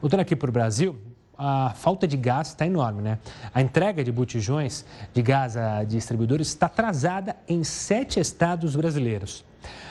Voltando 0.00 0.18
aqui 0.18 0.34
para 0.34 0.50
o 0.50 0.52
Brasil, 0.52 0.98
a 1.38 1.72
falta 1.76 2.08
de 2.08 2.16
gás 2.16 2.48
está 2.48 2.66
enorme, 2.66 3.02
né? 3.02 3.20
A 3.54 3.62
entrega 3.62 4.02
de 4.02 4.10
botijões 4.10 4.84
de 5.12 5.22
gás 5.22 5.56
a 5.56 5.84
distribuidores 5.84 6.48
está 6.48 6.66
atrasada 6.66 7.36
em 7.46 7.62
sete 7.62 8.18
estados 8.18 8.74
brasileiros. 8.74 9.44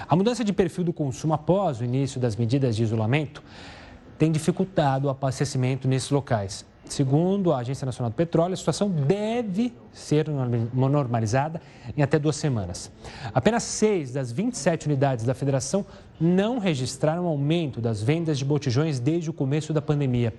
A 0.05 0.17
mudança 0.17 0.43
de 0.43 0.51
perfil 0.51 0.84
do 0.84 0.91
consumo 0.91 1.34
após 1.34 1.79
o 1.79 1.86
início 1.86 2.20
das 2.20 2.36
medidas 2.36 2.75
de 2.75 2.84
isolamento 2.84 3.41
tem 4.17 4.34
dificultado 4.34 5.08
o 5.08 5.10
abastecimento 5.10 5.88
nesses 5.88 6.10
locais. 6.10 6.65
Segundo 6.86 7.54
a 7.54 7.60
Agência 7.60 7.86
Nacional 7.86 8.12
do 8.12 8.16
Petróleo, 8.16 8.54
a 8.54 8.58
situação 8.58 8.90
deve 8.90 9.74
ser 9.92 10.28
normalizada 10.74 11.62
em 11.96 12.02
até 12.02 12.20
duas 12.20 12.36
semanas. 12.36 12.92
Apenas 13.34 13.63
seis 13.63 14.12
das 14.12 14.32
27 14.32 14.88
unidades 14.88 15.25
da 15.25 15.34
federação 15.34 15.86
não 16.20 16.60
registraram 16.60 17.25
aumento 17.25 17.82
das 17.82 18.04
vendas 18.04 18.38
de 18.38 18.46
botijões 18.46 19.00
desde 19.00 19.30
o 19.30 19.34
começo 19.34 19.74
da 19.74 19.82
pandemia. 19.82 20.34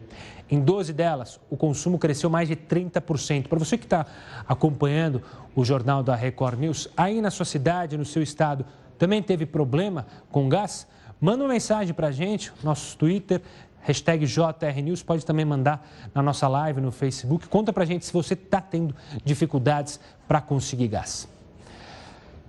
Em 0.51 0.61
12 0.61 0.93
delas, 0.93 1.41
o 1.51 1.57
consumo 1.57 1.99
cresceu 1.99 2.29
mais 2.29 2.49
de 2.49 2.57
30%. 2.57 3.49
Para 3.49 3.59
você 3.59 3.79
que 3.79 3.85
está 3.87 4.07
acompanhando 4.47 5.23
o 5.57 5.65
jornal 5.65 6.03
da 6.03 6.15
Record 6.15 6.61
News, 6.61 6.89
aí 6.97 7.21
na 7.21 7.31
sua 7.31 7.47
cidade, 7.47 7.97
no 7.97 8.05
seu 8.05 8.23
estado, 8.23 8.65
também 8.99 9.23
teve 9.23 9.47
problema 9.47 10.07
com 10.31 10.49
gás? 10.49 10.87
Manda 11.21 11.43
uma 11.43 11.53
mensagem 11.53 11.95
para 11.95 12.09
a 12.09 12.13
gente, 12.13 12.53
nosso 12.63 12.99
Twitter, 12.99 13.41
hashtag 13.85 14.26
JRNews, 14.26 15.03
pode 15.03 15.25
também 15.25 15.45
mandar 15.45 15.87
na 16.12 16.23
nossa 16.23 16.49
live 16.49 16.81
no 16.81 16.91
Facebook. 16.91 17.47
Conta 17.49 17.73
para 17.73 17.85
a 17.85 17.87
gente 17.87 18.05
se 18.05 18.12
você 18.12 18.35
está 18.35 18.61
tendo 18.61 18.95
dificuldades 19.25 20.00
para 20.26 20.41
conseguir 20.41 20.88
gás. 20.88 21.29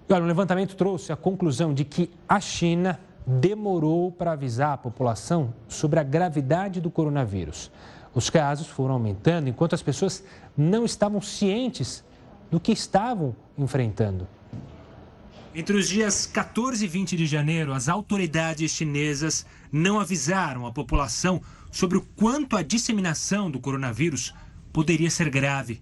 E 0.08 0.14
olha, 0.14 0.24
o 0.24 0.28
levantamento 0.28 0.76
trouxe 0.76 1.12
a 1.12 1.16
conclusão 1.16 1.74
de 1.74 1.84
que 1.84 2.10
a 2.28 2.40
China 2.40 3.00
demorou 3.28 4.12
para 4.12 4.32
avisar 4.32 4.74
a 4.74 4.78
população 4.78 5.54
sobre 5.68 6.00
a 6.00 6.04
gravidade 6.04 6.80
do 6.80 6.90
coronavírus. 6.90 7.72
Os 8.14 8.30
casos 8.30 8.68
foram 8.68 8.94
aumentando 8.94 9.50
enquanto 9.50 9.74
as 9.74 9.84
pessoas 9.84 10.24
não 10.56 10.86
estavam 10.86 11.20
cientes 11.20 12.04
do 12.50 12.60
que 12.60 12.72
estavam 12.72 13.36
enfrentando. 13.58 14.28
Entre 15.58 15.78
os 15.78 15.88
dias 15.88 16.26
14 16.26 16.84
e 16.84 16.88
20 16.88 17.16
de 17.16 17.26
janeiro, 17.26 17.72
as 17.72 17.88
autoridades 17.88 18.72
chinesas 18.72 19.46
não 19.72 20.02
avisaram 20.02 20.66
a 20.68 20.72
população 20.74 21.42
sobre 21.72 21.98
o 21.98 22.02
quanto 22.02 22.58
a 22.58 22.62
disseminação 22.62 23.50
do 23.50 23.58
coronavírus 23.58 24.34
poderia 24.74 25.10
ser 25.10 25.30
grave. 25.30 25.82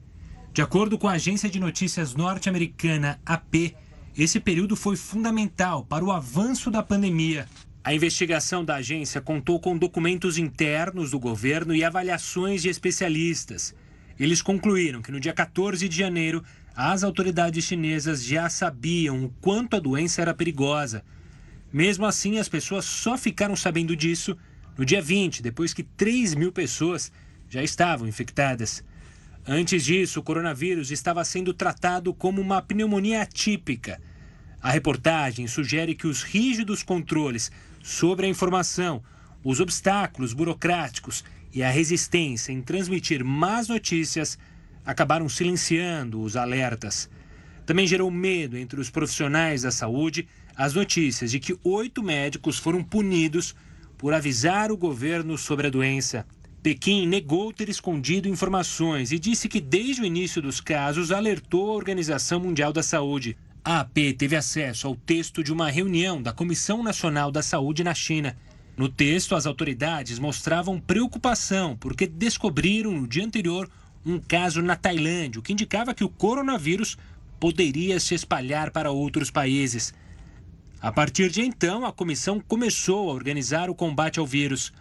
De 0.53 0.61
acordo 0.61 0.95
com 0.95 1.07
a 1.07 1.13
agência 1.13 1.49
de 1.49 1.59
notícias 1.59 2.13
norte-americana 2.13 3.19
AP, 3.25 3.73
esse 4.15 4.39
período 4.39 4.75
foi 4.75 4.95
fundamental 4.95 5.83
para 5.83 6.05
o 6.05 6.11
avanço 6.11 6.69
da 6.69 6.83
pandemia. 6.83 7.47
A 7.83 7.95
investigação 7.95 8.63
da 8.63 8.75
agência 8.75 9.21
contou 9.21 9.59
com 9.59 9.75
documentos 9.75 10.37
internos 10.37 11.09
do 11.09 11.19
governo 11.19 11.73
e 11.73 11.83
avaliações 11.83 12.61
de 12.61 12.69
especialistas. 12.69 13.73
Eles 14.19 14.39
concluíram 14.39 15.01
que 15.01 15.11
no 15.11 15.19
dia 15.19 15.33
14 15.33 15.89
de 15.89 15.97
janeiro 15.97 16.43
as 16.75 17.03
autoridades 17.03 17.65
chinesas 17.65 18.23
já 18.23 18.49
sabiam 18.49 19.25
o 19.25 19.29
quanto 19.41 19.75
a 19.75 19.79
doença 19.79 20.21
era 20.21 20.33
perigosa. 20.33 21.03
Mesmo 21.71 22.05
assim, 22.05 22.39
as 22.39 22.49
pessoas 22.49 22.85
só 22.85 23.17
ficaram 23.17 23.55
sabendo 23.55 23.95
disso 23.95 24.37
no 24.77 24.83
dia 24.83 25.01
20, 25.01 25.41
depois 25.41 25.73
que 25.73 25.83
3 25.83 26.33
mil 26.33 26.51
pessoas 26.51 27.11
já 27.49 27.63
estavam 27.63 28.07
infectadas. 28.07 28.83
Antes 29.45 29.83
disso, 29.85 30.19
o 30.19 30.23
coronavírus 30.23 30.89
estava 30.89 31.23
sendo 31.23 31.53
tratado 31.53 32.13
como 32.13 32.41
uma 32.41 32.61
pneumonia 32.61 33.21
atípica. 33.21 34.01
A 34.61 34.71
reportagem 34.71 35.47
sugere 35.47 35.93
que 35.93 36.07
os 36.07 36.23
rígidos 36.23 36.81
controles 36.81 37.51
sobre 37.83 38.25
a 38.25 38.29
informação, 38.29 39.03
os 39.43 39.59
obstáculos 39.59 40.33
burocráticos 40.33 41.23
e 41.53 41.61
a 41.61 41.69
resistência 41.69 42.51
em 42.51 42.61
transmitir 42.61 43.23
más 43.23 43.67
notícias 43.67 44.39
acabaram 44.85 45.27
silenciando 45.29 46.21
os 46.21 46.35
alertas. 46.35 47.09
Também 47.65 47.87
gerou 47.87 48.11
medo 48.11 48.57
entre 48.57 48.79
os 48.79 48.89
profissionais 48.89 49.61
da 49.61 49.71
saúde 49.71 50.27
as 50.55 50.73
notícias 50.73 51.31
de 51.31 51.39
que 51.39 51.57
oito 51.63 52.03
médicos 52.03 52.57
foram 52.57 52.83
punidos 52.83 53.55
por 53.97 54.13
avisar 54.13 54.71
o 54.71 54.77
governo 54.77 55.37
sobre 55.37 55.67
a 55.67 55.69
doença. 55.69 56.25
Pequim 56.61 57.07
negou 57.07 57.51
ter 57.51 57.69
escondido 57.69 58.27
informações 58.27 59.11
e 59.11 59.19
disse 59.19 59.49
que 59.49 59.59
desde 59.59 60.01
o 60.01 60.05
início 60.05 60.41
dos 60.41 60.61
casos 60.61 61.11
alertou 61.11 61.71
a 61.71 61.75
Organização 61.75 62.39
Mundial 62.39 62.71
da 62.71 62.83
Saúde. 62.83 63.35
A 63.65 63.79
AP 63.79 63.97
teve 64.17 64.35
acesso 64.35 64.87
ao 64.87 64.95
texto 64.95 65.43
de 65.43 65.51
uma 65.51 65.69
reunião 65.69 66.21
da 66.21 66.31
Comissão 66.31 66.83
Nacional 66.83 67.31
da 67.31 67.41
Saúde 67.41 67.83
na 67.83 67.93
China. 67.93 68.37
No 68.77 68.89
texto, 68.89 69.35
as 69.35 69.45
autoridades 69.45 70.19
mostravam 70.19 70.79
preocupação 70.79 71.75
porque 71.77 72.07
descobriram 72.07 72.91
no 72.91 73.07
dia 73.07 73.25
anterior 73.25 73.69
um 74.05 74.19
caso 74.19 74.61
na 74.61 74.75
Tailândia, 74.75 75.39
o 75.39 75.43
que 75.43 75.53
indicava 75.53 75.93
que 75.93 76.03
o 76.03 76.09
coronavírus 76.09 76.97
poderia 77.39 77.99
se 77.99 78.15
espalhar 78.15 78.71
para 78.71 78.91
outros 78.91 79.29
países. 79.29 79.93
A 80.81 80.91
partir 80.91 81.29
de 81.29 81.41
então, 81.41 81.85
a 81.85 81.93
comissão 81.93 82.39
começou 82.39 83.09
a 83.09 83.13
organizar 83.13 83.69
o 83.69 83.75
combate 83.75 84.19
ao 84.19 84.27
vírus. 84.27 84.73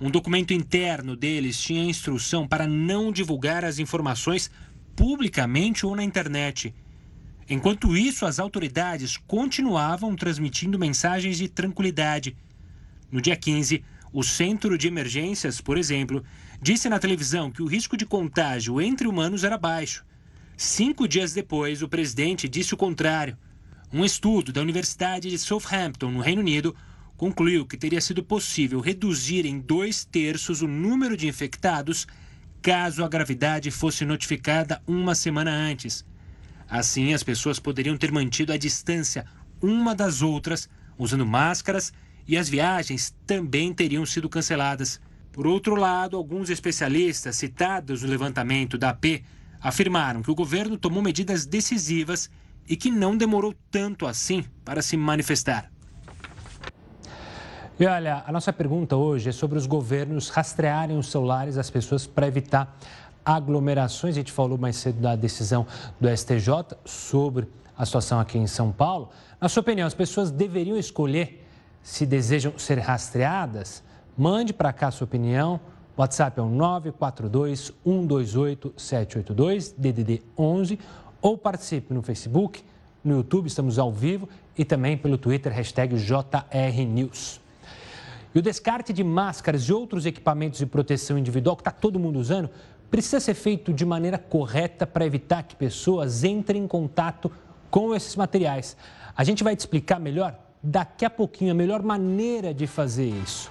Um 0.00 0.10
documento 0.10 0.54
interno 0.54 1.14
deles 1.14 1.60
tinha 1.60 1.84
instrução 1.84 2.48
para 2.48 2.66
não 2.66 3.12
divulgar 3.12 3.64
as 3.64 3.78
informações 3.78 4.50
publicamente 4.96 5.84
ou 5.84 5.94
na 5.94 6.02
internet. 6.02 6.74
Enquanto 7.48 7.96
isso, 7.96 8.24
as 8.24 8.38
autoridades 8.38 9.16
continuavam 9.16 10.14
transmitindo 10.14 10.78
mensagens 10.78 11.36
de 11.36 11.48
tranquilidade. 11.48 12.36
No 13.10 13.20
dia 13.20 13.36
15, 13.36 13.82
o 14.12 14.22
Centro 14.22 14.76
de 14.76 14.88
Emergências, 14.88 15.60
por 15.60 15.78
exemplo, 15.78 16.24
disse 16.60 16.88
na 16.88 16.98
televisão 16.98 17.50
que 17.50 17.62
o 17.62 17.66
risco 17.66 17.96
de 17.96 18.04
contágio 18.04 18.80
entre 18.80 19.06
humanos 19.06 19.44
era 19.44 19.56
baixo. 19.56 20.04
Cinco 20.56 21.06
dias 21.06 21.32
depois, 21.32 21.82
o 21.82 21.88
presidente 21.88 22.48
disse 22.48 22.74
o 22.74 22.76
contrário. 22.76 23.36
Um 23.92 24.04
estudo 24.04 24.52
da 24.52 24.60
Universidade 24.60 25.30
de 25.30 25.38
Southampton, 25.38 26.10
no 26.10 26.20
Reino 26.20 26.40
Unido, 26.40 26.76
concluiu 27.16 27.66
que 27.66 27.76
teria 27.76 28.00
sido 28.00 28.22
possível 28.22 28.80
reduzir 28.80 29.46
em 29.46 29.58
dois 29.60 30.04
terços 30.04 30.62
o 30.62 30.66
número 30.66 31.16
de 31.16 31.28
infectados 31.28 32.06
caso 32.62 33.04
a 33.04 33.08
gravidade 33.08 33.70
fosse 33.70 34.04
notificada 34.04 34.82
uma 34.86 35.14
semana 35.14 35.50
antes. 35.50 36.04
Assim, 36.68 37.14
as 37.14 37.22
pessoas 37.22 37.58
poderiam 37.58 37.96
ter 37.96 38.12
mantido 38.12 38.52
a 38.52 38.56
distância 38.56 39.24
uma 39.62 39.94
das 39.94 40.22
outras, 40.22 40.68
usando 40.98 41.26
máscaras, 41.26 41.92
e 42.30 42.36
as 42.36 42.48
viagens 42.48 43.12
também 43.26 43.74
teriam 43.74 44.06
sido 44.06 44.28
canceladas. 44.28 45.00
Por 45.32 45.48
outro 45.48 45.74
lado, 45.74 46.16
alguns 46.16 46.48
especialistas 46.48 47.34
citados 47.34 48.04
no 48.04 48.08
levantamento 48.08 48.78
da 48.78 48.90
AP 48.90 49.24
afirmaram 49.60 50.22
que 50.22 50.30
o 50.30 50.34
governo 50.36 50.78
tomou 50.78 51.02
medidas 51.02 51.44
decisivas 51.44 52.30
e 52.68 52.76
que 52.76 52.88
não 52.88 53.16
demorou 53.16 53.52
tanto 53.68 54.06
assim 54.06 54.44
para 54.64 54.80
se 54.80 54.96
manifestar. 54.96 55.72
E 57.80 57.84
olha, 57.84 58.22
a 58.24 58.30
nossa 58.30 58.52
pergunta 58.52 58.94
hoje 58.94 59.30
é 59.30 59.32
sobre 59.32 59.58
os 59.58 59.66
governos 59.66 60.28
rastrearem 60.28 60.96
os 60.96 61.10
celulares 61.10 61.56
das 61.56 61.68
pessoas 61.68 62.06
para 62.06 62.28
evitar 62.28 62.78
aglomerações. 63.24 64.14
A 64.14 64.20
gente 64.20 64.30
falou 64.30 64.56
mais 64.56 64.76
cedo 64.76 65.00
da 65.00 65.16
decisão 65.16 65.66
do 66.00 66.08
STJ 66.08 66.76
sobre 66.84 67.48
a 67.76 67.84
situação 67.84 68.20
aqui 68.20 68.38
em 68.38 68.46
São 68.46 68.70
Paulo. 68.70 69.10
Na 69.40 69.48
sua 69.48 69.62
opinião, 69.62 69.88
as 69.88 69.94
pessoas 69.94 70.30
deveriam 70.30 70.76
escolher 70.76 71.39
se 71.82 72.04
desejam 72.06 72.58
ser 72.58 72.78
rastreadas? 72.78 73.82
Mande 74.16 74.52
para 74.52 74.72
cá 74.72 74.90
sua 74.90 75.04
opinião. 75.04 75.60
WhatsApp 75.96 76.38
é 76.38 76.42
o 76.42 76.48
942 76.48 77.72
128 77.84 78.74
782 78.76 79.72
DDD 79.72 80.22
11 80.38 80.78
ou 81.20 81.36
participe 81.36 81.92
no 81.92 82.02
Facebook, 82.02 82.62
no 83.04 83.16
YouTube, 83.16 83.46
estamos 83.46 83.78
ao 83.78 83.92
vivo 83.92 84.28
e 84.56 84.64
também 84.64 84.96
pelo 84.96 85.18
Twitter, 85.18 85.52
hashtag 85.52 85.96
JRNews. 85.96 87.40
E 88.34 88.38
o 88.38 88.42
descarte 88.42 88.92
de 88.92 89.02
máscaras 89.02 89.62
e 89.62 89.72
outros 89.72 90.06
equipamentos 90.06 90.58
de 90.58 90.66
proteção 90.66 91.18
individual 91.18 91.56
que 91.56 91.62
está 91.62 91.70
todo 91.70 91.98
mundo 91.98 92.18
usando 92.18 92.48
precisa 92.90 93.20
ser 93.20 93.34
feito 93.34 93.72
de 93.72 93.84
maneira 93.84 94.18
correta 94.18 94.86
para 94.86 95.04
evitar 95.04 95.42
que 95.42 95.56
pessoas 95.56 96.24
entrem 96.24 96.64
em 96.64 96.66
contato 96.66 97.30
com 97.70 97.94
esses 97.94 98.16
materiais. 98.16 98.76
A 99.16 99.24
gente 99.24 99.44
vai 99.44 99.54
te 99.54 99.60
explicar 99.60 99.98
melhor 99.98 100.36
daqui 100.62 101.04
a 101.04 101.10
pouquinho 101.10 101.52
a 101.52 101.54
melhor 101.54 101.82
maneira 101.82 102.52
de 102.52 102.66
fazer 102.66 103.08
isso. 103.08 103.50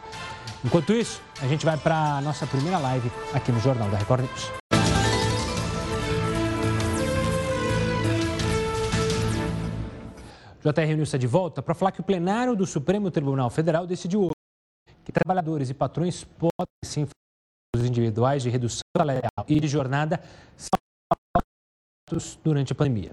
Enquanto 0.64 0.94
isso, 0.94 1.22
a 1.42 1.48
gente 1.48 1.66
vai 1.66 1.78
para 1.78 2.18
a 2.18 2.22
nossa 2.22 2.46
primeira 2.46 2.78
live 2.78 3.10
aqui 3.34 3.52
no 3.52 3.60
Jornal 3.60 3.90
da 3.90 3.98
Record 3.98 4.22
News. 4.22 4.52
JR 10.62 10.96
News 10.96 11.08
está 11.08 11.18
de 11.18 11.28
volta 11.28 11.62
para 11.62 11.74
falar 11.74 11.92
que 11.92 12.02
o 12.02 12.04
plenário 12.04 12.56
do 12.56 12.66
Supremo 12.66 13.10
Tribunal 13.10 13.50
Federal 13.50 13.88
decidiu 13.88 14.24
hoje 14.24 14.34
que 15.06 15.12
trabalhadores 15.12 15.70
e 15.70 15.74
patrões 15.74 16.26
podem 16.26 16.68
sim 16.84 17.08
fazer 17.74 17.88
individuais 17.88 18.44
de 18.44 18.50
redução 18.50 18.82
salarial 18.96 19.46
e 19.48 19.60
de 19.60 19.68
jornada 19.68 20.22
durante 22.44 22.74
a 22.74 22.76
pandemia. 22.76 23.12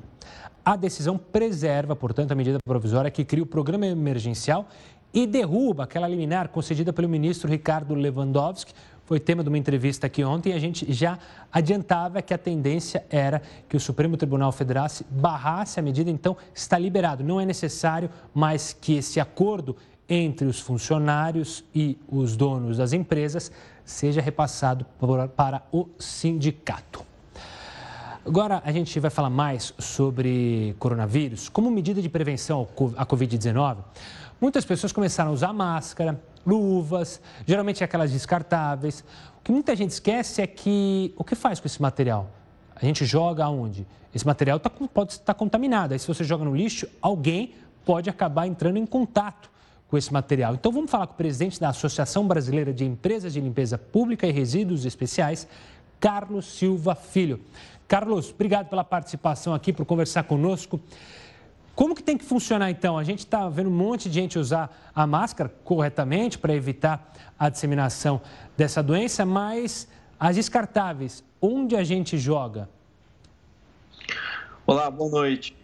A 0.67 0.75
decisão 0.75 1.17
preserva, 1.17 1.95
portanto, 1.95 2.33
a 2.33 2.35
medida 2.35 2.59
provisória 2.67 3.09
que 3.09 3.25
cria 3.25 3.45
o 3.45 3.47
programa 3.47 3.87
emergencial 3.87 4.69
e 5.15 5.25
derruba 5.25 5.85
aquela 5.85 6.09
liminar 6.09 6.49
concedida 6.49 6.93
pelo 6.93 7.09
ministro 7.09 7.49
Ricardo 7.49 7.95
Lewandowski 7.95 8.75
foi 9.05 9.21
tema 9.21 9.45
de 9.45 9.49
uma 9.49 9.59
entrevista 9.59 10.09
aqui 10.09 10.25
ontem 10.25 10.51
e 10.51 10.53
a 10.55 10.59
gente 10.59 10.93
já 10.93 11.21
adiantava 11.53 12.21
que 12.21 12.35
a 12.35 12.39
tendência 12.39 13.07
era 13.09 13.41
que 13.69 13.77
o 13.77 13.81
Supremo 13.81 14.17
Tribunal 14.17 14.51
Federal 14.51 14.89
barrasse 15.09 15.79
a 15.79 15.83
medida, 15.85 16.11
então 16.11 16.37
está 16.53 16.77
liberado. 16.77 17.23
Não 17.23 17.41
é 17.41 17.47
necessário 17.47 18.11
mais 18.35 18.73
que 18.73 18.97
esse 18.97 19.21
acordo 19.21 19.77
entre 20.09 20.49
os 20.49 20.59
funcionários 20.59 21.63
e 21.73 21.97
os 22.09 22.37
donos 22.37 22.79
das 22.79 22.93
empresas 22.93 23.53
seja 23.85 24.21
repassado 24.21 24.85
para 25.37 25.63
o 25.71 25.87
sindicato. 25.97 27.16
Agora 28.27 28.61
a 28.65 28.73
gente 28.73 28.99
vai 28.99 29.09
falar 29.09 29.31
mais 29.31 29.73
sobre 29.79 30.75
coronavírus. 30.81 31.49
Como 31.49 31.71
medida 31.71 32.03
de 32.03 32.09
prevenção 32.09 32.67
à 32.97 33.07
Covid-19, 33.07 33.77
muitas 34.41 34.65
pessoas 34.65 34.91
começaram 34.91 35.31
a 35.31 35.33
usar 35.33 35.53
máscara, 35.53 36.21
luvas, 36.45 37.21
geralmente 37.47 37.85
aquelas 37.85 38.11
descartáveis. 38.11 39.05
O 39.39 39.45
que 39.45 39.53
muita 39.53 39.77
gente 39.77 39.91
esquece 39.91 40.43
é 40.43 40.47
que 40.47 41.15
o 41.17 41.23
que 41.23 41.37
faz 41.37 41.61
com 41.61 41.69
esse 41.69 41.81
material? 41.81 42.29
A 42.75 42.85
gente 42.85 43.05
joga 43.05 43.45
aonde? 43.45 43.87
Esse 44.13 44.27
material 44.27 44.59
tá, 44.59 44.71
pode 44.71 45.13
estar 45.13 45.35
contaminado. 45.35 45.93
Aí 45.93 45.99
se 46.01 46.09
você 46.09 46.25
joga 46.25 46.45
no 46.45 46.57
lixo, 46.57 46.89
alguém 47.01 47.55
pode 47.85 48.11
acabar 48.11 48.49
entrando 48.49 48.77
em 48.77 48.87
contato 48.87 49.49
com 49.87 49.97
esse 49.97 50.13
material. 50.13 50.53
Então 50.55 50.73
vamos 50.73 50.91
falar 50.91 51.07
com 51.07 51.15
o 51.15 51.17
presidente 51.17 51.61
da 51.61 51.69
Associação 51.69 52.27
Brasileira 52.27 52.75
de 52.75 52.85
Empresas 52.85 53.35
de 53.35 53.41
Limpeza 53.41 53.79
Pública 53.79 54.27
e 54.27 54.33
Resíduos 54.33 54.85
Especiais, 54.85 55.47
Carlos 56.01 56.47
Silva 56.47 56.97
Filho. 56.97 57.41
Carlos, 57.89 58.31
obrigado 58.31 58.69
pela 58.69 58.83
participação 58.83 59.55
aqui, 59.55 59.73
por 59.73 59.87
conversar 59.87 60.25
conosco. 60.25 60.81
Como 61.75 61.95
que 61.95 62.03
tem 62.03 62.17
que 62.17 62.25
funcionar 62.25 62.71
então? 62.71 62.97
A 62.97 63.05
gente 63.05 63.21
está 63.21 63.49
vendo 63.49 63.69
um 63.69 63.77
monte 63.77 64.09
de 64.09 64.15
gente 64.15 64.39
usar 64.39 64.91
a 64.95 65.07
máscara 65.07 65.53
corretamente 65.63 66.39
para 66.39 66.55
evitar 66.55 67.13
a 67.39 67.49
disseminação 67.49 68.21
dessa 68.57 68.83
doença, 68.83 69.27
mas 69.27 69.87
as 70.19 70.37
descartáveis, 70.37 71.23
onde 71.41 71.77
a 71.77 71.85
gente 71.85 72.19
joga? 72.19 72.69
Olá, 74.67 74.91
boa 74.91 75.11
noite. 75.11 75.55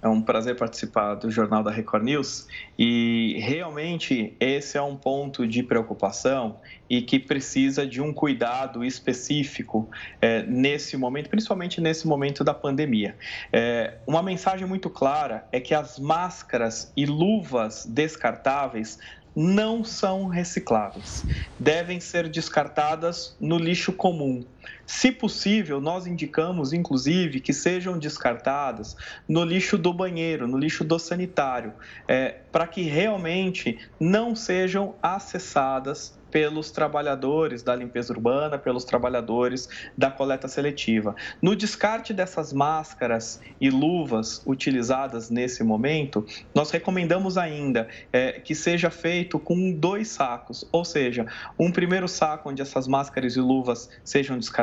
É 0.00 0.06
um 0.06 0.22
prazer 0.22 0.56
participar 0.56 1.16
do 1.16 1.28
Jornal 1.28 1.62
da 1.62 1.72
Record 1.72 2.04
News 2.04 2.46
e 2.78 3.36
realmente 3.40 4.36
esse 4.38 4.78
é 4.78 4.82
um 4.82 4.96
ponto 4.96 5.46
de 5.46 5.60
preocupação 5.60 6.60
e 6.88 7.02
que 7.02 7.18
precisa 7.18 7.84
de 7.84 8.00
um 8.00 8.12
cuidado 8.12 8.84
específico 8.84 9.90
é, 10.22 10.44
nesse 10.44 10.96
momento, 10.96 11.28
principalmente 11.28 11.80
nesse 11.80 12.06
momento 12.06 12.44
da 12.44 12.54
pandemia. 12.54 13.16
É, 13.52 13.98
uma 14.06 14.22
mensagem 14.22 14.68
muito 14.68 14.88
clara 14.88 15.48
é 15.50 15.58
que 15.58 15.74
as 15.74 15.98
máscaras 15.98 16.92
e 16.96 17.04
luvas 17.04 17.84
descartáveis 17.84 18.98
não 19.34 19.84
são 19.84 20.26
recicláveis, 20.26 21.24
devem 21.58 22.00
ser 22.00 22.28
descartadas 22.28 23.36
no 23.40 23.56
lixo 23.56 23.92
comum. 23.92 24.44
Se 24.86 25.12
possível, 25.12 25.80
nós 25.80 26.06
indicamos, 26.06 26.72
inclusive, 26.72 27.40
que 27.40 27.52
sejam 27.52 27.98
descartadas 27.98 28.96
no 29.28 29.44
lixo 29.44 29.76
do 29.76 29.92
banheiro, 29.92 30.48
no 30.48 30.56
lixo 30.56 30.82
do 30.82 30.98
sanitário, 30.98 31.74
é, 32.06 32.36
para 32.50 32.66
que 32.66 32.82
realmente 32.82 33.78
não 34.00 34.34
sejam 34.34 34.94
acessadas 35.02 36.18
pelos 36.30 36.70
trabalhadores 36.70 37.62
da 37.62 37.74
limpeza 37.74 38.12
urbana, 38.12 38.58
pelos 38.58 38.84
trabalhadores 38.84 39.68
da 39.96 40.10
coleta 40.10 40.48
seletiva. 40.48 41.14
No 41.40 41.56
descarte 41.56 42.12
dessas 42.12 42.52
máscaras 42.52 43.40
e 43.60 43.70
luvas 43.70 44.42
utilizadas 44.46 45.30
nesse 45.30 45.62
momento, 45.62 46.26
nós 46.54 46.70
recomendamos 46.70 47.38
ainda 47.38 47.88
é, 48.12 48.32
que 48.32 48.54
seja 48.54 48.90
feito 48.90 49.38
com 49.38 49.72
dois 49.72 50.08
sacos, 50.08 50.68
ou 50.72 50.84
seja, 50.84 51.26
um 51.58 51.70
primeiro 51.70 52.08
saco 52.08 52.50
onde 52.50 52.62
essas 52.62 52.86
máscaras 52.86 53.36
e 53.36 53.40
luvas 53.40 53.88
sejam 54.04 54.36
descartadas, 54.36 54.57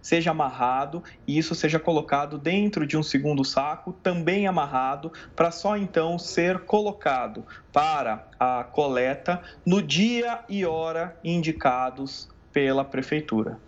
seja 0.00 0.30
amarrado 0.30 1.02
e 1.26 1.38
isso 1.38 1.54
seja 1.54 1.78
colocado 1.78 2.38
dentro 2.38 2.86
de 2.86 2.96
um 2.96 3.02
segundo 3.02 3.44
saco, 3.44 3.92
também 4.02 4.46
amarrado, 4.46 5.12
para 5.34 5.50
só 5.50 5.76
então 5.76 6.18
ser 6.18 6.60
colocado 6.60 7.44
para 7.72 8.26
a 8.38 8.64
coleta 8.64 9.42
no 9.64 9.82
dia 9.82 10.40
e 10.48 10.64
hora 10.64 11.16
indicados 11.22 12.28
pela 12.52 12.84
prefeitura. 12.84 13.58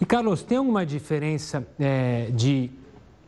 E 0.00 0.06
Carlos, 0.06 0.42
tem 0.42 0.56
alguma 0.56 0.86
diferença 0.86 1.66
é, 1.78 2.30
de, 2.32 2.70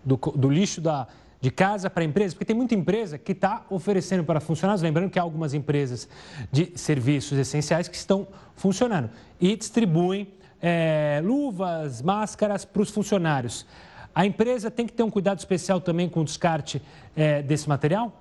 do, 0.05 0.16
do 0.16 0.48
lixo 0.48 0.81
da, 0.81 1.07
de 1.40 1.50
casa 1.50 1.90
para 1.90 2.05
empresa? 2.05 2.35
Porque 2.35 2.44
tem 2.44 2.57
muita 2.57 2.74
empresa 2.74 3.18
que 3.18 3.33
está 3.33 3.66
oferecendo 3.68 4.24
para 4.24 4.40
funcionários, 4.40 4.81
lembrando 4.81 5.11
que 5.11 5.18
há 5.18 5.22
algumas 5.22 5.52
empresas 5.55 6.09
de 6.50 6.72
serviços 6.76 7.37
essenciais 7.37 7.88
que 7.88 7.96
estão 7.96 8.26
funcionando 8.55 9.11
e 9.40 9.57
distribuem 9.57 10.28
é, 10.62 11.20
luvas, 11.25 12.01
máscaras 12.01 12.64
para 12.64 12.81
os 12.81 12.90
funcionários. 12.90 13.66
A 14.14 14.25
empresa 14.25 14.70
tem 14.70 14.87
que 14.87 14.92
ter 14.92 15.03
um 15.03 15.11
cuidado 15.11 15.38
especial 15.38 15.81
também 15.81 16.09
com 16.09 16.20
o 16.20 16.25
descarte 16.25 16.81
é, 17.16 17.42
desse 17.42 17.68
material? 17.68 18.12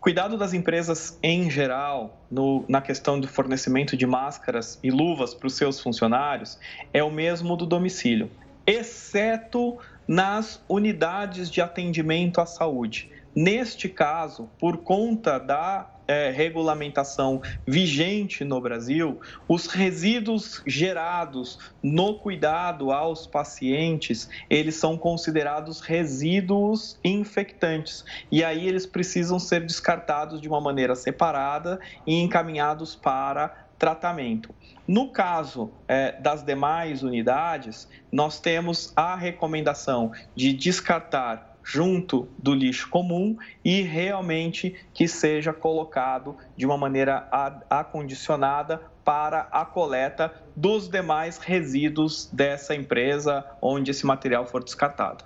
Cuidado 0.00 0.36
das 0.36 0.52
empresas 0.52 1.18
em 1.22 1.50
geral 1.50 2.18
no, 2.30 2.64
na 2.68 2.82
questão 2.82 3.18
do 3.18 3.26
fornecimento 3.26 3.96
de 3.96 4.06
máscaras 4.06 4.78
e 4.82 4.90
luvas 4.90 5.32
para 5.32 5.46
os 5.46 5.54
seus 5.54 5.80
funcionários 5.80 6.58
é 6.92 7.02
o 7.02 7.10
mesmo 7.10 7.56
do 7.56 7.64
domicílio, 7.64 8.30
exceto 8.66 9.78
nas 10.06 10.62
unidades 10.68 11.50
de 11.50 11.62
atendimento 11.62 12.38
à 12.38 12.44
saúde. 12.44 13.10
Neste 13.34 13.88
caso, 13.88 14.48
por 14.58 14.78
conta 14.78 15.38
da 15.38 15.93
é, 16.06 16.30
regulamentação 16.30 17.40
vigente 17.66 18.44
no 18.44 18.60
Brasil, 18.60 19.20
os 19.48 19.66
resíduos 19.66 20.62
gerados 20.66 21.58
no 21.82 22.18
cuidado 22.18 22.90
aos 22.92 23.26
pacientes, 23.26 24.28
eles 24.48 24.76
são 24.76 24.96
considerados 24.96 25.80
resíduos 25.80 26.98
infectantes. 27.04 28.04
E 28.30 28.44
aí 28.44 28.66
eles 28.66 28.86
precisam 28.86 29.38
ser 29.38 29.60
descartados 29.60 30.40
de 30.40 30.48
uma 30.48 30.60
maneira 30.60 30.94
separada 30.94 31.78
e 32.06 32.20
encaminhados 32.20 32.94
para 32.94 33.64
tratamento. 33.78 34.54
No 34.86 35.10
caso 35.10 35.70
é, 35.88 36.12
das 36.20 36.42
demais 36.42 37.02
unidades, 37.02 37.88
nós 38.12 38.40
temos 38.40 38.92
a 38.94 39.14
recomendação 39.16 40.12
de 40.34 40.52
descartar 40.52 41.53
junto 41.64 42.28
do 42.38 42.54
lixo 42.54 42.88
comum 42.90 43.36
e 43.64 43.80
realmente 43.80 44.76
que 44.92 45.08
seja 45.08 45.52
colocado 45.52 46.36
de 46.56 46.66
uma 46.66 46.76
maneira 46.76 47.26
acondicionada 47.70 48.82
para 49.04 49.48
a 49.50 49.64
coleta 49.64 50.32
dos 50.54 50.88
demais 50.88 51.38
resíduos 51.38 52.28
dessa 52.32 52.74
empresa 52.74 53.44
onde 53.60 53.90
esse 53.90 54.06
material 54.06 54.46
for 54.46 54.62
descartado. 54.62 55.24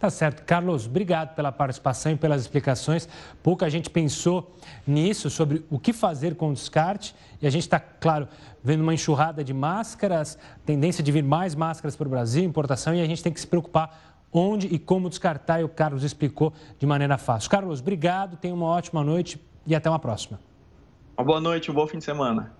Tá 0.00 0.08
certo. 0.08 0.42
Carlos, 0.44 0.86
obrigado 0.86 1.34
pela 1.34 1.52
participação 1.52 2.12
e 2.12 2.16
pelas 2.16 2.40
explicações. 2.40 3.06
Pouca 3.42 3.68
gente 3.68 3.90
pensou 3.90 4.50
nisso, 4.86 5.28
sobre 5.28 5.62
o 5.68 5.78
que 5.78 5.92
fazer 5.92 6.36
com 6.36 6.48
o 6.48 6.54
descarte. 6.54 7.14
E 7.38 7.46
a 7.46 7.50
gente 7.50 7.64
está, 7.64 7.78
claro, 7.78 8.26
vendo 8.64 8.80
uma 8.80 8.94
enxurrada 8.94 9.44
de 9.44 9.52
máscaras, 9.52 10.38
tendência 10.64 11.04
de 11.04 11.12
vir 11.12 11.22
mais 11.22 11.54
máscaras 11.54 11.96
para 11.96 12.06
o 12.06 12.10
Brasil, 12.10 12.42
importação, 12.42 12.94
e 12.94 13.02
a 13.02 13.04
gente 13.04 13.22
tem 13.22 13.30
que 13.30 13.40
se 13.40 13.46
preocupar 13.46 14.09
onde 14.32 14.66
e 14.66 14.78
como 14.78 15.08
descartar, 15.08 15.60
e 15.60 15.64
o 15.64 15.68
Carlos 15.68 16.02
explicou 16.04 16.52
de 16.78 16.86
maneira 16.86 17.18
fácil. 17.18 17.50
Carlos, 17.50 17.80
obrigado, 17.80 18.36
tenha 18.36 18.54
uma 18.54 18.66
ótima 18.66 19.02
noite 19.02 19.40
e 19.66 19.74
até 19.74 19.88
uma 19.88 19.98
próxima. 19.98 20.40
Uma 21.16 21.24
boa 21.24 21.40
noite, 21.40 21.70
um 21.70 21.74
bom 21.74 21.86
fim 21.86 21.98
de 21.98 22.04
semana. 22.04 22.52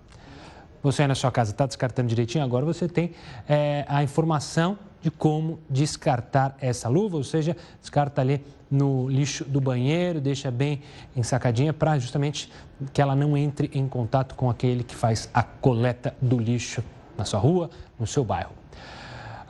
Você 0.83 1.03
aí 1.03 1.07
na 1.07 1.15
sua 1.15 1.31
casa 1.31 1.51
está 1.51 1.65
descartando 1.65 2.07
direitinho, 2.07 2.43
agora 2.43 2.65
você 2.65 2.87
tem 2.87 3.11
é, 3.47 3.85
a 3.87 4.03
informação 4.03 4.77
de 5.01 5.11
como 5.11 5.59
descartar 5.69 6.55
essa 6.59 6.87
luva, 6.89 7.17
ou 7.17 7.23
seja, 7.23 7.55
descarta 7.79 8.21
ali 8.21 8.43
no 8.69 9.09
lixo 9.09 9.43
do 9.45 9.59
banheiro, 9.59 10.21
deixa 10.21 10.49
bem 10.49 10.81
ensacadinha 11.15 11.73
para 11.73 11.99
justamente 11.99 12.51
que 12.93 13.01
ela 13.01 13.15
não 13.15 13.35
entre 13.35 13.69
em 13.73 13.87
contato 13.87 14.35
com 14.35 14.49
aquele 14.49 14.83
que 14.83 14.95
faz 14.95 15.29
a 15.33 15.43
coleta 15.43 16.15
do 16.21 16.39
lixo 16.39 16.83
na 17.17 17.25
sua 17.25 17.39
rua, 17.39 17.69
no 17.99 18.07
seu 18.07 18.23
bairro. 18.23 18.60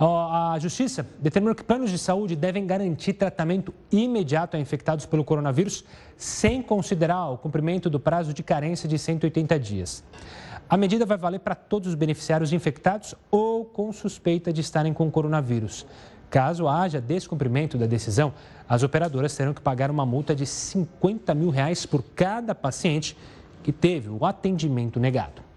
A 0.04 0.58
Justiça 0.60 1.06
determinou 1.20 1.54
que 1.54 1.64
planos 1.64 1.92
de 1.92 1.98
saúde 2.00 2.36
devem 2.36 2.66
garantir 2.66 3.14
tratamento 3.14 3.72
imediato 3.92 4.58
a 4.58 4.60
infectados 4.60 5.06
pelo 5.06 5.24
coronavírus, 5.24 5.84
sem 6.18 6.60
considerar 6.64 7.30
o 7.30 7.38
cumprimento 7.38 7.88
do 7.88 8.00
prazo 8.00 8.34
de 8.34 8.42
carência 8.42 8.90
de 8.90 8.98
180 8.98 9.60
dias. 9.60 10.04
A 10.68 10.76
medida 10.76 11.06
vai 11.06 11.20
valer 11.20 11.38
para 11.38 11.54
todos 11.54 11.90
os 11.90 11.94
beneficiários 11.94 12.52
infectados 12.52 13.14
ou 13.30 13.64
com 13.64 13.94
suspeita 13.94 14.52
de 14.52 14.62
estarem 14.62 14.92
com 14.92 15.12
coronavírus. 15.12 15.86
Caso 16.32 16.68
haja 16.68 17.00
descumprimento 17.00 17.78
da 17.78 17.86
decisão, 17.86 18.34
as 18.68 18.82
operadoras 18.82 19.36
terão 19.36 19.54
que 19.54 19.62
pagar 19.62 19.92
uma 19.92 20.06
multa 20.06 20.34
de 20.34 20.48
50 20.48 21.36
mil 21.36 21.52
reais 21.52 21.86
por 21.86 22.02
cada 22.16 22.56
paciente 22.56 23.16
que 23.62 23.72
teve 23.72 24.10
o 24.10 24.26
atendimento 24.26 25.00
negado. 25.00 25.51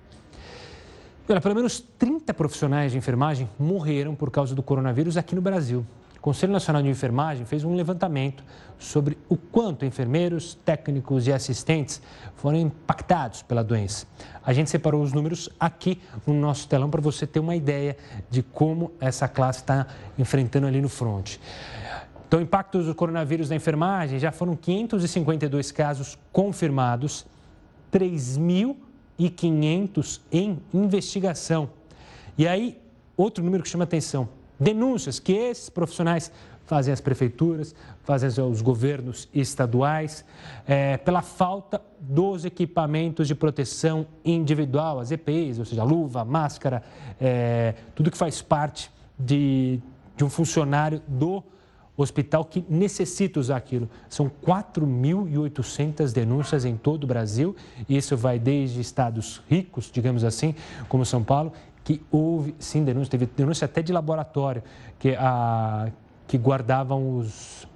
Olha, 1.27 1.41
pelo 1.41 1.55
menos 1.55 1.81
30 1.81 2.35
profissionais 2.35 2.93
de 2.93 2.99
enfermagem 2.99 3.49
morreram 3.59 4.15
por 4.15 4.31
causa 4.31 4.55
do 4.55 4.63
coronavírus 4.63 5.17
aqui 5.17 5.35
no 5.35 5.41
Brasil. 5.41 5.87
Conselho 6.21 6.53
Nacional 6.53 6.83
de 6.83 6.89
Enfermagem 6.91 7.47
fez 7.47 7.65
um 7.65 7.75
levantamento 7.75 8.45
sobre 8.79 9.17
o 9.27 9.35
quanto 9.35 9.87
enfermeiros, 9.87 10.55
técnicos 10.67 11.27
e 11.27 11.33
assistentes 11.33 12.03
foram 12.37 12.59
impactados 12.59 13.43
pela 13.43 13.65
doença. 13.65 14.07
A 14.45 14.53
gente 14.53 14.69
separou 14.69 15.03
os 15.03 15.15
números 15.15 15.49
aqui 15.59 15.99
no 16.27 16.35
nosso 16.35 16.69
telão 16.69 16.91
para 16.91 17.01
você 17.01 17.27
ter 17.27 17.41
uma 17.41 17.57
ideia 17.57 17.97
de 18.29 18.43
como 18.43 18.93
essa 19.01 19.27
classe 19.27 19.61
está 19.61 19.87
enfrentando 20.19 20.67
ali 20.67 20.83
no 20.83 20.91
front. 20.91 21.39
Então, 22.29 22.39
impactos 22.39 22.85
do 22.85 22.95
coronavírus 22.95 23.49
na 23.49 23.57
enfermagem 23.57 24.19
já 24.19 24.31
foram 24.31 24.55
552 24.55 25.73
casos 25.73 26.19
confirmados, 26.31 27.25
3.500 29.19 30.21
em 30.33 30.59
investigação. 30.73 31.71
E 32.37 32.47
aí, 32.47 32.81
outro 33.17 33.45
número 33.45 33.63
que 33.63 33.69
chama 33.69 33.85
atenção: 33.85 34.29
denúncias 34.59 35.19
que 35.19 35.33
esses 35.33 35.69
profissionais 35.69 36.31
fazem 36.67 36.93
às 36.93 37.01
prefeituras, 37.01 37.75
fazem 38.05 38.43
aos 38.43 38.63
governos 38.63 39.29
estaduais, 39.35 40.25
é, 40.67 40.97
pela 40.97 41.21
falta 41.21 41.81
dos 42.01 42.45
equipamentos 42.45 43.29
de 43.29 43.35
proteção 43.35 44.07
individual, 44.25 44.99
as 44.99 45.11
EPIs, 45.11 45.59
ou 45.59 45.65
seja, 45.65 45.85
luva, 45.85 46.25
máscara, 46.25 46.83
é, 47.21 47.75
tudo 47.95 48.11
que 48.11 48.17
faz 48.17 48.41
parte 48.41 48.91
de, 49.19 49.79
de 50.17 50.25
um 50.25 50.31
funcionário 50.31 51.03
do 51.07 51.43
hospital 51.97 52.45
que 52.45 52.65
necessita 52.69 53.39
usar 53.39 53.57
aquilo. 53.57 53.89
São 54.09 54.31
4.800 54.45 56.13
denúncias 56.13 56.65
em 56.65 56.77
todo 56.77 57.05
o 57.05 57.07
Brasil, 57.07 57.55
e 57.89 57.97
isso 57.97 58.17
vai 58.17 58.39
desde 58.39 58.81
estados 58.81 59.43
ricos, 59.49 59.91
digamos 59.93 60.25
assim, 60.25 60.55
como 60.89 61.05
São 61.05 61.23
Paulo, 61.23 61.53
que 61.85 62.01
houve 62.11 62.55
sim 62.59 62.83
denúncia, 62.83 63.11
teve 63.11 63.27
denúncia 63.27 63.67
até 63.67 63.83
de 63.83 63.93
laboratório, 63.93 64.63
que, 64.99 65.15
a, 65.17 65.89
que 66.27 66.39
guardavam 66.39 67.19
os, 67.19 67.69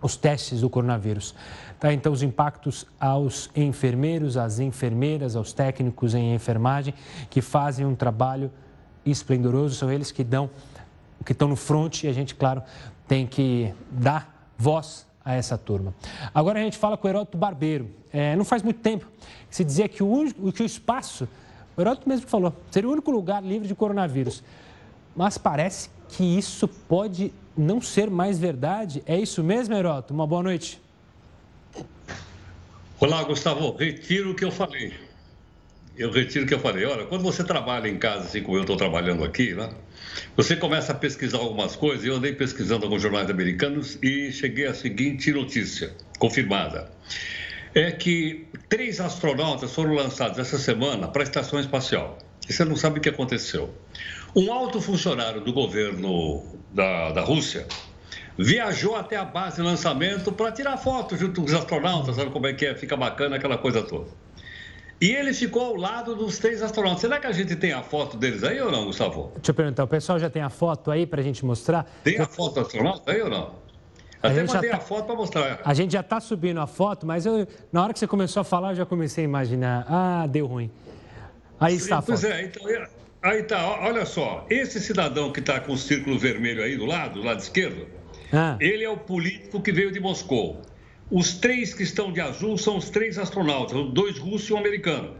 os 0.00 0.16
testes 0.16 0.62
do 0.62 0.70
coronavírus. 0.70 1.34
Tá, 1.78 1.92
então, 1.92 2.12
os 2.12 2.22
impactos 2.22 2.86
aos 2.98 3.50
enfermeiros, 3.54 4.38
às 4.38 4.58
enfermeiras, 4.58 5.36
aos 5.36 5.52
técnicos 5.52 6.14
em 6.14 6.34
enfermagem, 6.34 6.94
que 7.28 7.42
fazem 7.42 7.84
um 7.84 7.94
trabalho 7.94 8.50
esplendoroso, 9.04 9.74
são 9.74 9.92
eles 9.92 10.10
que 10.10 10.24
dão, 10.24 10.48
que 11.24 11.32
estão 11.32 11.46
no 11.46 11.56
front 11.56 12.04
e 12.04 12.08
a 12.08 12.12
gente, 12.12 12.34
claro, 12.34 12.62
tem 13.06 13.26
que 13.26 13.72
dar 13.90 14.50
voz 14.56 15.06
a 15.24 15.34
essa 15.34 15.58
turma. 15.58 15.94
Agora 16.34 16.60
a 16.60 16.62
gente 16.62 16.78
fala 16.78 16.96
com 16.96 17.06
o 17.06 17.10
Heródoto 17.10 17.36
Barbeiro. 17.36 17.90
É, 18.12 18.34
não 18.36 18.44
faz 18.44 18.62
muito 18.62 18.80
tempo 18.80 19.06
se 19.56 19.64
dizia 19.64 19.88
que 19.88 20.02
o, 20.02 20.06
único, 20.06 20.52
que 20.52 20.62
o 20.62 20.66
espaço, 20.66 21.26
o 21.76 21.80
Heródoto 21.80 22.06
mesmo 22.06 22.28
falou, 22.28 22.54
seria 22.70 22.88
o 22.88 22.92
único 22.92 23.10
lugar 23.10 23.42
livre 23.42 23.66
de 23.66 23.74
coronavírus. 23.74 24.42
Mas 25.14 25.38
parece 25.38 25.88
que 26.10 26.22
isso 26.22 26.68
pode 26.68 27.32
não 27.56 27.80
ser 27.80 28.10
mais 28.10 28.38
verdade. 28.38 29.02
É 29.06 29.18
isso 29.18 29.42
mesmo, 29.42 29.74
Heródoto? 29.74 30.12
Uma 30.12 30.26
boa 30.26 30.42
noite. 30.42 30.78
Olá, 33.00 33.24
Gustavo. 33.24 33.74
Retiro 33.76 34.32
o 34.32 34.34
que 34.34 34.44
eu 34.44 34.50
falei. 34.50 34.92
Eu 35.96 36.10
retiro 36.10 36.44
o 36.44 36.48
que 36.48 36.52
eu 36.52 36.58
falei. 36.58 36.84
Olha, 36.84 37.06
quando 37.06 37.22
você 37.22 37.42
trabalha 37.42 37.88
em 37.88 37.96
casa, 37.96 38.24
assim 38.24 38.42
como 38.42 38.58
eu 38.58 38.62
estou 38.62 38.76
trabalhando 38.76 39.24
aqui, 39.24 39.54
né? 39.54 39.70
Você 40.36 40.54
começa 40.54 40.92
a 40.92 40.94
pesquisar 40.94 41.38
algumas 41.38 41.74
coisas, 41.74 42.04
eu 42.04 42.16
andei 42.16 42.32
pesquisando 42.32 42.84
alguns 42.84 43.00
jornais 43.00 43.30
americanos 43.30 43.98
e 44.02 44.30
cheguei 44.30 44.66
à 44.66 44.74
seguinte 44.74 45.32
notícia, 45.32 45.94
confirmada. 46.18 46.90
É 47.74 47.90
que 47.90 48.46
três 48.68 49.00
astronautas 49.00 49.74
foram 49.74 49.94
lançados 49.94 50.38
essa 50.38 50.58
semana 50.58 51.08
para 51.08 51.22
a 51.22 51.24
estação 51.24 51.58
espacial. 51.58 52.18
E 52.48 52.52
você 52.52 52.64
não 52.64 52.76
sabe 52.76 52.98
o 52.98 53.02
que 53.02 53.08
aconteceu. 53.08 53.74
Um 54.34 54.52
alto 54.52 54.80
funcionário 54.80 55.40
do 55.40 55.52
governo 55.52 56.44
da, 56.72 57.12
da 57.12 57.22
Rússia 57.22 57.66
viajou 58.38 58.96
até 58.96 59.16
a 59.16 59.24
base 59.24 59.56
de 59.56 59.62
lançamento 59.62 60.30
para 60.30 60.52
tirar 60.52 60.76
foto 60.76 61.16
junto 61.16 61.40
com 61.40 61.46
os 61.46 61.54
astronautas, 61.54 62.16
sabe 62.16 62.30
como 62.30 62.46
é 62.46 62.52
que 62.52 62.66
é? 62.66 62.74
Fica 62.74 62.96
bacana 62.96 63.36
aquela 63.36 63.56
coisa 63.56 63.82
toda. 63.82 64.25
E 65.00 65.10
ele 65.10 65.34
ficou 65.34 65.62
ao 65.62 65.76
lado 65.76 66.14
dos 66.14 66.38
três 66.38 66.62
astronautas. 66.62 67.02
Será 67.02 67.20
que 67.20 67.26
a 67.26 67.32
gente 67.32 67.54
tem 67.54 67.72
a 67.72 67.82
foto 67.82 68.16
deles 68.16 68.42
aí 68.42 68.60
ou 68.60 68.70
não, 68.70 68.86
Gustavo? 68.86 69.30
Deixa 69.36 69.50
eu 69.50 69.54
perguntar, 69.54 69.84
o 69.84 69.88
pessoal 69.88 70.18
já 70.18 70.30
tem 70.30 70.42
a 70.42 70.48
foto 70.48 70.90
aí 70.90 71.06
para 71.06 71.20
a 71.20 71.24
gente 71.24 71.44
mostrar? 71.44 71.84
Tem 72.02 72.18
a 72.18 72.26
foto 72.26 72.54
do 72.54 72.60
astronauta 72.60 73.12
aí 73.12 73.20
ou 73.20 73.28
não? 73.28 73.66
Até 74.22 74.42
mandei 74.44 74.70
tá... 74.70 74.76
a 74.76 74.80
foto 74.80 75.04
para 75.04 75.14
mostrar. 75.14 75.60
A 75.64 75.74
gente 75.74 75.92
já 75.92 76.00
está 76.00 76.18
subindo 76.18 76.60
a 76.60 76.66
foto, 76.66 77.06
mas 77.06 77.26
eu, 77.26 77.46
na 77.70 77.84
hora 77.84 77.92
que 77.92 77.98
você 77.98 78.06
começou 78.06 78.40
a 78.40 78.44
falar, 78.44 78.72
eu 78.72 78.76
já 78.76 78.86
comecei 78.86 79.24
a 79.24 79.26
imaginar. 79.26 79.86
Ah, 79.88 80.26
deu 80.26 80.46
ruim. 80.46 80.70
Aí 81.60 81.72
Sim, 81.72 81.82
está 81.82 81.98
a 81.98 82.02
foto. 82.02 82.06
Pois 82.06 82.24
é, 82.24 82.42
então, 82.42 82.62
aí 83.22 83.42
tá, 83.42 83.66
olha 83.82 84.06
só. 84.06 84.46
Esse 84.48 84.80
cidadão 84.80 85.30
que 85.30 85.40
está 85.40 85.60
com 85.60 85.72
o 85.72 85.78
círculo 85.78 86.18
vermelho 86.18 86.62
aí 86.62 86.76
do 86.76 86.86
lado, 86.86 87.20
do 87.20 87.26
lado 87.26 87.40
esquerdo, 87.40 87.86
ah. 88.32 88.56
ele 88.60 88.82
é 88.82 88.90
o 88.90 88.96
político 88.96 89.60
que 89.60 89.70
veio 89.70 89.92
de 89.92 90.00
Moscou. 90.00 90.62
Os 91.10 91.34
três 91.34 91.72
que 91.72 91.84
estão 91.84 92.12
de 92.12 92.20
azul 92.20 92.58
são 92.58 92.76
os 92.76 92.90
três 92.90 93.16
astronautas, 93.16 93.92
dois 93.92 94.18
russos 94.18 94.48
e 94.48 94.52
um 94.52 94.58
americano. 94.58 95.16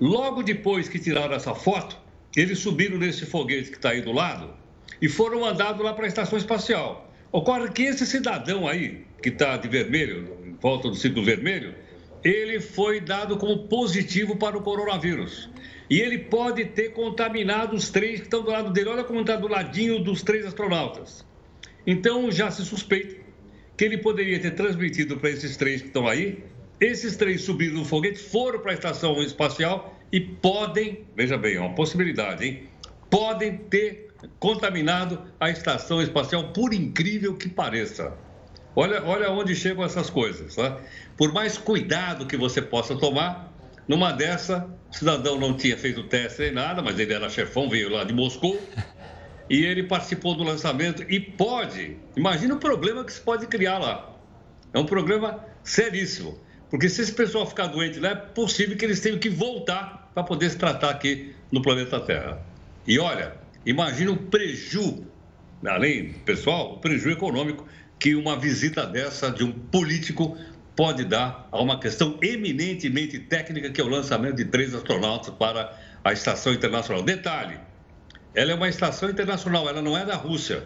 Logo 0.00 0.42
depois 0.42 0.88
que 0.88 0.98
tiraram 0.98 1.34
essa 1.34 1.54
foto, 1.54 1.96
eles 2.36 2.58
subiram 2.58 2.98
nesse 2.98 3.24
foguete 3.24 3.70
que 3.70 3.76
está 3.76 3.90
aí 3.90 4.02
do 4.02 4.10
lado 4.10 4.52
e 5.00 5.08
foram 5.08 5.42
mandados 5.42 5.84
lá 5.84 5.94
para 5.94 6.06
a 6.06 6.08
estação 6.08 6.36
espacial. 6.36 7.08
Ocorre 7.30 7.70
que 7.70 7.82
esse 7.82 8.04
cidadão 8.04 8.66
aí, 8.66 9.04
que 9.22 9.28
está 9.28 9.56
de 9.56 9.68
vermelho, 9.68 10.38
em 10.44 10.54
volta 10.54 10.88
do 10.88 10.96
círculo 10.96 11.24
vermelho, 11.24 11.72
ele 12.24 12.58
foi 12.58 13.00
dado 13.00 13.36
como 13.36 13.68
positivo 13.68 14.34
para 14.34 14.58
o 14.58 14.62
coronavírus. 14.62 15.48
E 15.88 16.00
ele 16.00 16.18
pode 16.18 16.64
ter 16.64 16.88
contaminado 16.92 17.76
os 17.76 17.90
três 17.90 18.18
que 18.18 18.26
estão 18.26 18.42
do 18.42 18.50
lado 18.50 18.72
dele. 18.72 18.88
Olha 18.88 19.04
como 19.04 19.20
está 19.20 19.36
do 19.36 19.46
ladinho 19.46 20.00
dos 20.00 20.22
três 20.22 20.44
astronautas. 20.44 21.24
Então 21.86 22.28
já 22.32 22.50
se 22.50 22.64
suspeita 22.64 23.25
que 23.76 23.84
ele 23.84 23.98
poderia 23.98 24.38
ter 24.38 24.52
transmitido 24.52 25.16
para 25.18 25.30
esses 25.30 25.56
três 25.56 25.82
que 25.82 25.88
estão 25.88 26.06
aí. 26.08 26.42
Esses 26.80 27.16
três 27.16 27.42
subiram 27.42 27.76
no 27.76 27.84
foguete, 27.84 28.18
foram 28.18 28.58
para 28.60 28.72
a 28.72 28.74
estação 28.74 29.22
espacial 29.22 29.98
e 30.12 30.20
podem, 30.20 31.04
veja 31.16 31.36
bem, 31.36 31.56
é 31.56 31.60
uma 31.60 31.74
possibilidade, 31.74 32.46
hein? 32.46 32.68
Podem 33.10 33.56
ter 33.56 34.08
contaminado 34.38 35.22
a 35.38 35.50
estação 35.50 36.02
espacial, 36.02 36.52
por 36.52 36.72
incrível 36.72 37.34
que 37.34 37.48
pareça. 37.48 38.12
Olha, 38.74 39.02
olha 39.04 39.30
onde 39.30 39.54
chegam 39.54 39.84
essas 39.84 40.10
coisas. 40.10 40.56
Né? 40.56 40.76
Por 41.16 41.32
mais 41.32 41.56
cuidado 41.56 42.26
que 42.26 42.36
você 42.36 42.60
possa 42.60 42.96
tomar, 42.96 43.52
numa 43.88 44.12
dessa, 44.12 44.68
o 44.90 44.94
cidadão 44.94 45.38
não 45.38 45.56
tinha 45.56 45.76
feito 45.76 46.02
teste 46.04 46.42
nem 46.42 46.52
nada, 46.52 46.82
mas 46.82 46.98
ele 46.98 47.12
era 47.12 47.28
chefão, 47.30 47.68
veio 47.68 47.88
lá 47.88 48.04
de 48.04 48.12
Moscou, 48.12 48.60
e 49.48 49.64
ele 49.64 49.84
participou 49.84 50.34
do 50.34 50.42
lançamento 50.42 51.04
e 51.08 51.20
pode, 51.20 51.96
imagina 52.16 52.54
o 52.54 52.58
problema 52.58 53.04
que 53.04 53.12
se 53.12 53.20
pode 53.20 53.46
criar 53.46 53.78
lá. 53.78 54.16
É 54.72 54.78
um 54.78 54.86
problema 54.86 55.44
seríssimo, 55.62 56.38
porque 56.70 56.88
se 56.88 57.02
esse 57.02 57.12
pessoal 57.12 57.46
ficar 57.46 57.66
doente 57.66 58.00
lá, 58.00 58.10
é 58.10 58.14
possível 58.14 58.76
que 58.76 58.84
eles 58.84 59.00
tenham 59.00 59.18
que 59.18 59.30
voltar 59.30 60.10
para 60.12 60.22
poder 60.22 60.50
se 60.50 60.56
tratar 60.56 60.90
aqui 60.90 61.34
no 61.50 61.62
planeta 61.62 62.00
Terra. 62.00 62.40
E 62.86 62.98
olha, 62.98 63.34
imagina 63.64 64.12
o 64.12 64.16
preju, 64.16 65.06
além 65.64 66.12
pessoal, 66.24 66.74
o 66.74 66.78
preju 66.78 67.10
econômico 67.10 67.66
que 67.98 68.14
uma 68.14 68.38
visita 68.38 68.86
dessa 68.86 69.30
de 69.30 69.44
um 69.44 69.52
político 69.52 70.36
pode 70.74 71.04
dar 71.04 71.48
a 71.50 71.60
uma 71.62 71.80
questão 71.80 72.18
eminentemente 72.22 73.18
técnica, 73.18 73.70
que 73.70 73.80
é 73.80 73.84
o 73.84 73.88
lançamento 73.88 74.36
de 74.36 74.44
três 74.44 74.74
astronautas 74.74 75.32
para 75.34 75.74
a 76.04 76.12
Estação 76.12 76.52
Internacional. 76.52 77.02
Detalhe, 77.02 77.58
ela 78.36 78.52
é 78.52 78.54
uma 78.54 78.68
estação 78.68 79.08
internacional, 79.08 79.66
ela 79.66 79.80
não 79.80 79.96
é 79.96 80.04
da 80.04 80.14
Rússia. 80.14 80.62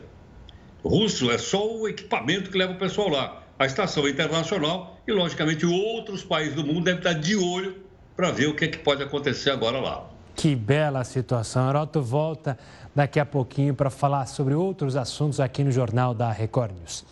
Russo 0.84 1.30
é 1.30 1.38
só 1.38 1.72
o 1.72 1.86
equipamento 1.86 2.50
que 2.50 2.58
leva 2.58 2.72
o 2.72 2.78
pessoal 2.78 3.08
lá. 3.08 3.42
A 3.56 3.64
estação 3.64 4.08
é 4.08 4.10
internacional 4.10 4.98
e, 5.06 5.12
logicamente, 5.12 5.64
outros 5.64 6.24
países 6.24 6.54
do 6.56 6.66
mundo 6.66 6.82
devem 6.82 6.98
estar 6.98 7.12
de 7.12 7.36
olho 7.36 7.76
para 8.16 8.32
ver 8.32 8.48
o 8.48 8.56
que, 8.56 8.64
é 8.64 8.68
que 8.68 8.78
pode 8.78 9.04
acontecer 9.04 9.50
agora 9.50 9.78
lá. 9.78 10.04
Que 10.34 10.56
bela 10.56 11.04
situação. 11.04 11.68
Heroto 11.68 12.02
volta 12.02 12.58
daqui 12.92 13.20
a 13.20 13.26
pouquinho 13.26 13.72
para 13.72 13.88
falar 13.88 14.26
sobre 14.26 14.54
outros 14.54 14.96
assuntos 14.96 15.38
aqui 15.38 15.62
no 15.62 15.70
Jornal 15.70 16.12
da 16.12 16.32
Record 16.32 16.72
News. 16.76 17.04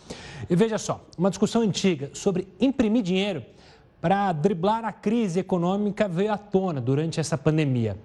E 0.49 0.55
veja 0.57 0.77
só, 0.77 1.05
uma 1.17 1.29
discussão 1.29 1.61
antiga 1.61 2.09
sobre 2.13 2.49
imprimir 2.59 3.03
dinheiro 3.03 3.45
para 4.01 4.33
driblar 4.33 4.83
a 4.83 4.91
crise 4.91 5.39
econômica 5.39 6.07
veio 6.09 6.33
à 6.33 6.37
tona 6.37 6.81
durante 6.81 7.17
essa 7.17 7.37
pandemia. 7.37 7.95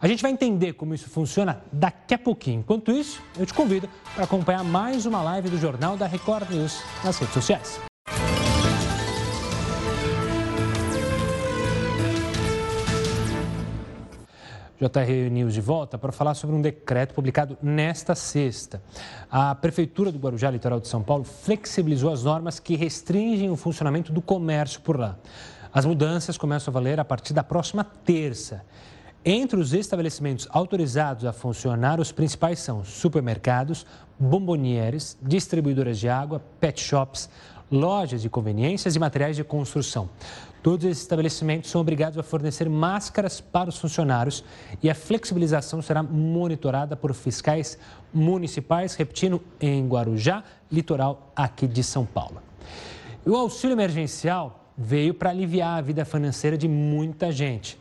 A 0.00 0.06
gente 0.06 0.22
vai 0.22 0.30
entender 0.30 0.74
como 0.74 0.94
isso 0.94 1.10
funciona 1.10 1.60
daqui 1.72 2.14
a 2.14 2.18
pouquinho. 2.18 2.60
Enquanto 2.60 2.92
isso, 2.92 3.20
eu 3.36 3.44
te 3.44 3.52
convido 3.52 3.88
para 4.14 4.24
acompanhar 4.24 4.62
mais 4.62 5.06
uma 5.06 5.20
live 5.22 5.48
do 5.48 5.58
Jornal 5.58 5.96
da 5.96 6.06
Record 6.06 6.48
News 6.50 6.80
nas 7.04 7.18
redes 7.18 7.34
sociais. 7.34 7.80
JR 14.80 15.28
News 15.32 15.52
de 15.52 15.60
volta 15.60 15.98
para 15.98 16.12
falar 16.12 16.34
sobre 16.34 16.54
um 16.54 16.62
decreto 16.62 17.12
publicado 17.12 17.58
nesta 17.60 18.14
sexta. 18.14 18.80
A 19.28 19.52
Prefeitura 19.56 20.12
do 20.12 20.18
Guarujá, 20.20 20.48
litoral 20.48 20.78
de 20.78 20.86
São 20.86 21.02
Paulo, 21.02 21.24
flexibilizou 21.24 22.12
as 22.12 22.22
normas 22.22 22.60
que 22.60 22.76
restringem 22.76 23.50
o 23.50 23.56
funcionamento 23.56 24.12
do 24.12 24.22
comércio 24.22 24.80
por 24.80 24.96
lá. 24.96 25.18
As 25.74 25.84
mudanças 25.84 26.38
começam 26.38 26.70
a 26.70 26.74
valer 26.74 27.00
a 27.00 27.04
partir 27.04 27.34
da 27.34 27.42
próxima 27.42 27.82
terça. 27.82 28.64
Entre 29.30 29.60
os 29.60 29.74
estabelecimentos 29.74 30.48
autorizados 30.50 31.26
a 31.26 31.34
funcionar, 31.34 32.00
os 32.00 32.10
principais 32.10 32.60
são 32.60 32.82
supermercados, 32.82 33.84
bombonieres, 34.18 35.18
distribuidoras 35.20 35.98
de 35.98 36.08
água, 36.08 36.42
pet 36.58 36.80
shops, 36.80 37.28
lojas 37.70 38.22
de 38.22 38.30
conveniências 38.30 38.96
e 38.96 38.98
materiais 38.98 39.36
de 39.36 39.44
construção. 39.44 40.08
Todos 40.62 40.86
esses 40.86 41.02
estabelecimentos 41.02 41.70
são 41.70 41.78
obrigados 41.78 42.16
a 42.16 42.22
fornecer 42.22 42.70
máscaras 42.70 43.38
para 43.38 43.68
os 43.68 43.76
funcionários 43.76 44.42
e 44.82 44.88
a 44.88 44.94
flexibilização 44.94 45.82
será 45.82 46.02
monitorada 46.02 46.96
por 46.96 47.12
fiscais 47.12 47.76
municipais, 48.14 48.94
repetindo, 48.94 49.42
em 49.60 49.86
Guarujá, 49.86 50.42
litoral 50.72 51.34
aqui 51.36 51.66
de 51.66 51.84
São 51.84 52.06
Paulo. 52.06 52.40
O 53.26 53.36
auxílio 53.36 53.74
emergencial 53.74 54.72
veio 54.74 55.12
para 55.12 55.28
aliviar 55.28 55.76
a 55.76 55.82
vida 55.82 56.06
financeira 56.06 56.56
de 56.56 56.66
muita 56.66 57.30
gente. 57.30 57.78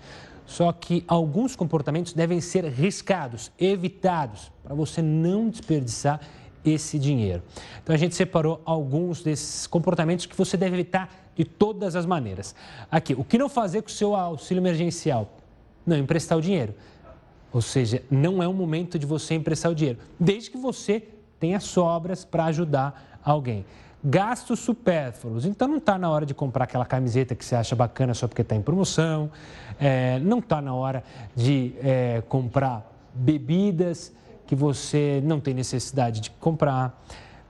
Só 0.48 0.72
que 0.72 1.04
alguns 1.08 1.56
comportamentos 1.56 2.14
devem 2.14 2.40
ser 2.40 2.64
riscados, 2.66 3.52
evitados, 3.60 4.50
para 4.64 4.74
você 4.74 5.02
não 5.02 5.50
desperdiçar 5.50 6.22
esse 6.66 6.98
dinheiro. 6.98 7.44
Então 7.84 7.94
a 7.94 7.98
gente 7.98 8.16
separou 8.16 8.62
alguns 8.66 9.22
desses 9.22 9.68
comportamentos 9.68 10.26
que 10.26 10.36
você 10.36 10.56
deve 10.56 10.78
evitar 10.78 11.14
de 11.36 11.44
todas 11.44 11.96
as 11.96 12.06
maneiras. 12.06 12.56
Aqui, 12.90 13.14
o 13.14 13.24
que 13.24 13.38
não 13.38 13.50
fazer 13.50 13.82
com 13.82 13.90
o 13.90 13.92
seu 13.92 14.16
auxílio 14.16 14.62
emergencial? 14.62 15.38
Não 15.86 15.98
emprestar 15.98 16.38
o 16.38 16.42
dinheiro. 16.42 16.74
Ou 17.52 17.62
seja, 17.62 18.02
não 18.10 18.42
é 18.42 18.48
o 18.48 18.54
momento 18.54 18.98
de 18.98 19.06
você 19.06 19.36
emprestar 19.36 19.72
o 19.72 19.76
dinheiro, 19.76 20.00
desde 20.20 20.50
que 20.50 20.58
você 20.58 21.04
tenha 21.40 21.60
sobras 21.60 22.26
para 22.26 22.46
ajudar 22.46 23.20
alguém. 23.24 23.66
Gastos 24.04 24.60
supérfluos. 24.60 25.46
Então, 25.46 25.68
não 25.68 25.78
está 25.78 25.98
na 25.98 26.10
hora 26.10 26.26
de 26.26 26.34
comprar 26.34 26.66
aquela 26.66 26.86
camiseta 26.86 27.36
que 27.36 27.44
você 27.44 27.56
acha 27.56 27.76
bacana 27.76 28.14
só 28.14 28.28
porque 28.28 28.42
está 28.42 28.56
em 28.56 28.62
promoção. 28.62 29.30
É, 29.80 30.20
não 30.20 30.40
está 30.40 30.62
na 30.62 30.74
hora 30.74 31.04
de 31.36 31.74
é, 31.82 32.22
comprar 32.30 32.90
bebidas 33.14 34.14
que 34.46 34.56
você 34.56 35.22
não 35.24 35.40
tem 35.40 35.54
necessidade 35.54 36.22
de 36.22 36.30
comprar. 36.32 37.04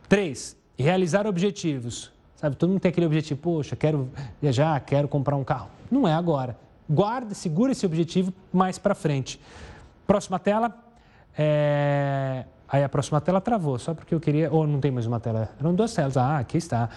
Três, 0.10 0.58
realizar 0.78 1.28
objetivos. 1.28 2.12
Sabe, 2.36 2.56
todo 2.56 2.70
mundo 2.70 2.80
tem 2.80 2.90
aquele 2.90 3.06
objetivo, 3.06 3.40
poxa, 3.40 3.76
quero 3.76 4.10
viajar, 4.42 4.80
quero 4.82 5.08
comprar 5.08 5.36
um 5.36 5.44
carro. 5.44 5.70
Não 5.90 6.08
é 6.08 6.14
agora. 6.14 6.58
Guarda, 6.90 7.34
segura 7.34 7.72
esse 7.72 7.86
objetivo 7.86 8.34
mais 8.54 8.78
para 8.78 8.96
frente. 8.96 9.40
Próxima 10.06 10.40
tela. 10.40 10.74
É... 11.38 12.46
Aí 12.70 12.84
a 12.84 12.90
próxima 12.90 13.22
tela 13.22 13.40
travou, 13.40 13.80
só 13.80 13.94
porque 13.94 14.14
eu 14.14 14.20
queria. 14.20 14.52
Ou 14.52 14.68
não 14.68 14.80
tem 14.80 14.92
mais 14.92 15.06
uma 15.06 15.20
tela? 15.20 15.50
Eram 15.60 15.74
duas 15.74 15.94
telas. 15.94 16.18
Ah, 16.18 16.40
aqui 16.40 16.58
está. 16.58 16.90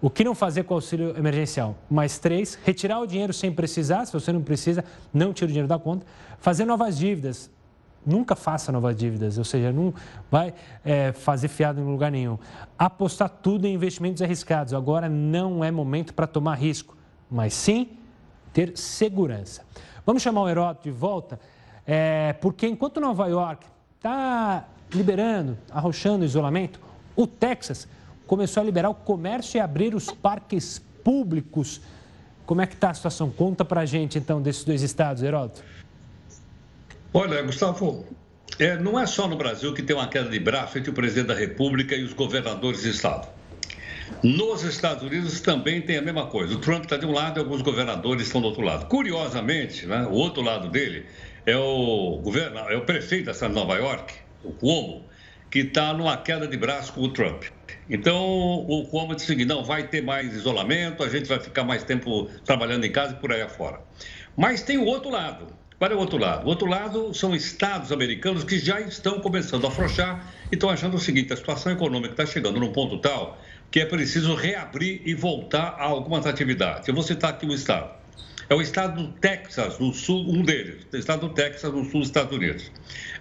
O 0.00 0.08
que 0.08 0.24
não 0.24 0.34
fazer 0.34 0.62
com 0.62 0.72
o 0.72 0.76
auxílio 0.78 1.16
emergencial? 1.16 1.76
Mais 1.90 2.18
três. 2.18 2.58
Retirar 2.64 3.00
o 3.00 3.06
dinheiro 3.06 3.32
sem 3.32 3.52
precisar. 3.52 4.06
Se 4.06 4.12
você 4.12 4.32
não 4.32 4.42
precisa, 4.42 4.82
não 5.12 5.32
tira 5.34 5.46
o 5.46 5.48
dinheiro 5.48 5.68
da 5.68 5.78
conta. 5.78 6.06
Fazer 6.38 6.64
novas 6.64 6.96
dívidas. 6.96 7.50
Nunca 8.04 8.34
faça 8.34 8.72
novas 8.72 8.96
dívidas, 8.96 9.36
ou 9.36 9.44
seja, 9.44 9.70
não 9.70 9.92
vai 10.30 10.54
é, 10.82 11.12
fazer 11.12 11.48
fiado 11.48 11.82
em 11.82 11.84
lugar 11.84 12.10
nenhum. 12.10 12.38
Apostar 12.78 13.28
tudo 13.28 13.66
em 13.66 13.74
investimentos 13.74 14.22
arriscados. 14.22 14.72
Agora 14.72 15.06
não 15.06 15.62
é 15.62 15.70
momento 15.70 16.14
para 16.14 16.26
tomar 16.26 16.54
risco, 16.54 16.96
mas 17.30 17.52
sim 17.52 17.90
ter 18.54 18.72
segurança. 18.74 19.62
Vamos 20.06 20.22
chamar 20.22 20.40
o 20.42 20.48
Heródoto 20.48 20.84
de 20.84 20.90
volta, 20.90 21.38
é, 21.86 22.32
porque 22.40 22.66
enquanto 22.66 23.02
Nova 23.02 23.26
York 23.28 23.66
está 23.98 24.64
liberando, 24.92 25.56
arrochando 25.70 26.22
o 26.22 26.26
isolamento, 26.26 26.80
o 27.16 27.26
Texas 27.26 27.88
começou 28.26 28.62
a 28.62 28.64
liberar 28.64 28.90
o 28.90 28.94
comércio 28.94 29.58
e 29.58 29.60
abrir 29.60 29.94
os 29.94 30.10
parques 30.10 30.80
públicos. 31.02 31.80
Como 32.46 32.60
é 32.60 32.66
que 32.66 32.74
está 32.74 32.90
a 32.90 32.94
situação? 32.94 33.30
Conta 33.30 33.64
para 33.64 33.82
a 33.82 33.86
gente, 33.86 34.18
então, 34.18 34.40
desses 34.40 34.64
dois 34.64 34.82
estados, 34.82 35.22
Heródoto. 35.22 35.62
Olha, 37.12 37.42
Gustavo, 37.42 38.04
é, 38.58 38.76
não 38.76 38.98
é 38.98 39.06
só 39.06 39.26
no 39.26 39.36
Brasil 39.36 39.72
que 39.74 39.82
tem 39.82 39.96
uma 39.96 40.08
queda 40.08 40.28
de 40.28 40.38
braço 40.38 40.78
entre 40.78 40.90
o 40.90 40.92
presidente 40.92 41.26
da 41.26 41.34
República 41.34 41.94
e 41.94 42.04
os 42.04 42.12
governadores 42.12 42.82
de 42.82 42.90
Estado. 42.90 43.28
Nos 44.22 44.64
Estados 44.64 45.02
Unidos 45.02 45.40
também 45.40 45.80
tem 45.80 45.96
a 45.96 46.02
mesma 46.02 46.26
coisa. 46.26 46.54
O 46.54 46.58
Trump 46.58 46.84
está 46.84 46.96
de 46.96 47.06
um 47.06 47.12
lado 47.12 47.38
e 47.38 47.40
alguns 47.40 47.62
governadores 47.62 48.26
estão 48.26 48.40
do 48.40 48.48
outro 48.48 48.62
lado. 48.62 48.86
Curiosamente, 48.86 49.86
né, 49.86 50.06
o 50.06 50.12
outro 50.12 50.42
lado 50.42 50.68
dele 50.68 51.06
é 51.46 51.56
o, 51.56 52.20
governo, 52.22 52.58
é 52.58 52.76
o 52.76 52.82
prefeito 52.82 53.26
da 53.26 53.34
cidade 53.34 53.54
de 53.54 53.60
Nova 53.60 53.76
York, 53.76 54.14
o 54.44 54.52
Cuomo, 54.52 55.04
que 55.50 55.60
está 55.60 55.92
numa 55.92 56.16
queda 56.16 56.46
de 56.46 56.56
braço 56.56 56.92
com 56.92 57.02
o 57.02 57.12
Trump. 57.12 57.44
Então, 57.88 58.16
o 58.16 58.86
Cuomo 58.86 59.14
disse 59.14 59.26
o 59.26 59.28
seguinte, 59.28 59.48
não, 59.48 59.64
vai 59.64 59.88
ter 59.88 60.00
mais 60.00 60.32
isolamento, 60.34 61.02
a 61.02 61.08
gente 61.08 61.28
vai 61.28 61.40
ficar 61.40 61.64
mais 61.64 61.82
tempo 61.82 62.30
trabalhando 62.44 62.84
em 62.84 62.92
casa 62.92 63.14
e 63.14 63.16
por 63.16 63.32
aí 63.32 63.42
afora. 63.42 63.80
Mas 64.36 64.62
tem 64.62 64.78
o 64.78 64.84
outro 64.84 65.10
lado, 65.10 65.48
para 65.80 65.96
o 65.96 65.98
outro 65.98 66.18
lado. 66.18 66.46
O 66.46 66.48
outro 66.48 66.68
lado 66.68 67.12
são 67.14 67.34
estados 67.34 67.90
americanos 67.90 68.44
que 68.44 68.58
já 68.58 68.80
estão 68.80 69.18
começando 69.20 69.64
a 69.64 69.68
afrouxar 69.68 70.32
e 70.52 70.54
estão 70.54 70.68
achando 70.68 70.96
o 70.96 71.00
seguinte: 71.00 71.32
a 71.32 71.36
situação 71.36 71.72
econômica 71.72 72.12
está 72.12 72.26
chegando 72.26 72.60
num 72.60 72.70
ponto 72.70 72.98
tal 72.98 73.40
que 73.70 73.80
é 73.80 73.86
preciso 73.86 74.34
reabrir 74.34 75.00
e 75.04 75.14
voltar 75.14 75.76
a 75.78 75.84
algumas 75.84 76.26
atividades. 76.26 76.86
Eu 76.86 76.94
vou 76.94 77.02
citar 77.02 77.30
aqui 77.30 77.46
o 77.46 77.54
estado. 77.54 77.99
É 78.50 78.54
o 78.54 78.60
estado 78.60 79.00
do 79.00 79.12
Texas, 79.12 79.78
no 79.78 79.94
sul, 79.94 80.28
um 80.28 80.42
deles, 80.42 80.84
o 80.92 80.96
estado 80.96 81.28
do 81.28 81.34
Texas, 81.34 81.72
no 81.72 81.84
sul 81.84 82.00
dos 82.00 82.08
Estados 82.08 82.36
Unidos. 82.36 82.68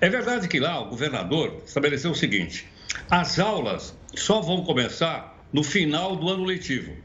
É 0.02 0.10
verdade 0.10 0.48
que 0.48 0.60
lá 0.60 0.82
o 0.82 0.90
governador 0.90 1.62
estabeleceu 1.64 2.10
o 2.10 2.16
seguinte: 2.16 2.68
as 3.12 3.38
aulas 3.38 3.96
só 4.16 4.42
vão 4.42 4.64
começar 4.64 5.38
no 5.54 5.62
final 5.62 6.16
do 6.16 6.28
ano 6.30 6.44
letivo. 6.44 6.96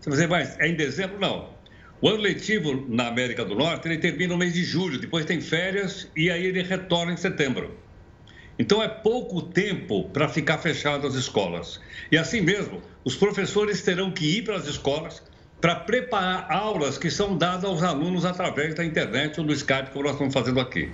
Você 0.00 0.10
vai 0.10 0.16
dizer, 0.16 0.26
mas 0.26 0.58
é 0.58 0.66
em 0.66 0.74
dezembro? 0.74 1.20
Não. 1.20 1.50
O 2.00 2.08
ano 2.08 2.18
letivo 2.18 2.84
na 2.88 3.06
América 3.06 3.44
do 3.44 3.54
Norte 3.54 3.86
ele 3.86 3.98
termina 3.98 4.32
no 4.32 4.38
mês 4.38 4.54
de 4.54 4.64
julho, 4.64 4.98
depois 4.98 5.24
tem 5.24 5.40
férias 5.40 6.10
e 6.16 6.32
aí 6.32 6.46
ele 6.46 6.64
retorna 6.64 7.12
em 7.12 7.16
setembro. 7.16 7.78
Então 8.58 8.82
é 8.82 8.88
pouco 8.88 9.40
tempo 9.40 10.08
para 10.08 10.28
ficar 10.28 10.58
fechado 10.58 11.06
as 11.06 11.14
escolas. 11.14 11.80
E 12.10 12.18
assim 12.18 12.40
mesmo, 12.40 12.82
os 13.04 13.14
professores 13.14 13.82
terão 13.82 14.10
que 14.10 14.38
ir 14.38 14.42
para 14.42 14.56
as 14.56 14.66
escolas 14.66 15.22
para 15.60 15.74
preparar 15.74 16.50
aulas 16.50 16.98
que 16.98 17.10
são 17.10 17.36
dadas 17.36 17.64
aos 17.64 17.82
alunos 17.82 18.24
através 18.24 18.74
da 18.74 18.84
internet 18.84 19.40
ou 19.40 19.46
do 19.46 19.52
Skype, 19.52 19.90
como 19.90 20.04
nós 20.04 20.12
estamos 20.12 20.32
fazendo 20.32 20.60
aqui. 20.60 20.90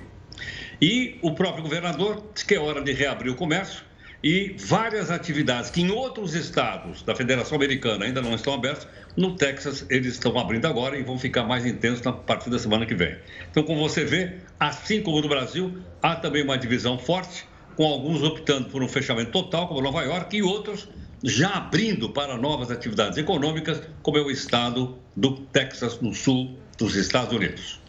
E 0.80 1.18
o 1.22 1.34
próprio 1.34 1.62
governador 1.62 2.22
disse 2.32 2.46
que 2.46 2.54
é 2.54 2.58
hora 2.58 2.82
de 2.82 2.92
reabrir 2.92 3.30
o 3.30 3.36
comércio 3.36 3.84
e 4.22 4.56
várias 4.58 5.10
atividades 5.10 5.70
que 5.70 5.82
em 5.82 5.90
outros 5.90 6.34
estados 6.34 7.02
da 7.02 7.14
Federação 7.14 7.56
Americana 7.56 8.06
ainda 8.06 8.22
não 8.22 8.34
estão 8.34 8.54
abertas, 8.54 8.88
no 9.14 9.36
Texas 9.36 9.86
eles 9.90 10.14
estão 10.14 10.38
abrindo 10.38 10.66
agora 10.66 10.98
e 10.98 11.02
vão 11.02 11.18
ficar 11.18 11.44
mais 11.44 11.66
intensos 11.66 12.02
na 12.02 12.10
partir 12.10 12.48
da 12.48 12.58
semana 12.58 12.86
que 12.86 12.94
vem. 12.94 13.18
Então, 13.50 13.62
como 13.62 13.86
você 13.86 14.02
vê, 14.02 14.38
assim 14.58 15.02
como 15.02 15.20
no 15.20 15.28
Brasil, 15.28 15.78
há 16.02 16.16
também 16.16 16.42
uma 16.42 16.56
divisão 16.56 16.98
forte, 16.98 17.46
com 17.76 17.84
alguns 17.84 18.22
optando 18.22 18.70
por 18.70 18.82
um 18.82 18.88
fechamento 18.88 19.30
total, 19.30 19.68
como 19.68 19.82
Nova 19.82 20.02
York, 20.02 20.36
e 20.36 20.42
outros 20.42 20.88
já 21.24 21.54
abrindo 21.54 22.10
para 22.10 22.36
novas 22.36 22.70
atividades 22.70 23.16
econômicas, 23.16 23.80
como 24.02 24.18
é 24.18 24.20
o 24.20 24.30
estado 24.30 24.98
do 25.16 25.36
Texas, 25.36 25.98
no 26.00 26.14
sul 26.14 26.54
dos 26.76 26.94
Estados 26.94 27.34
Unidos. 27.34 27.80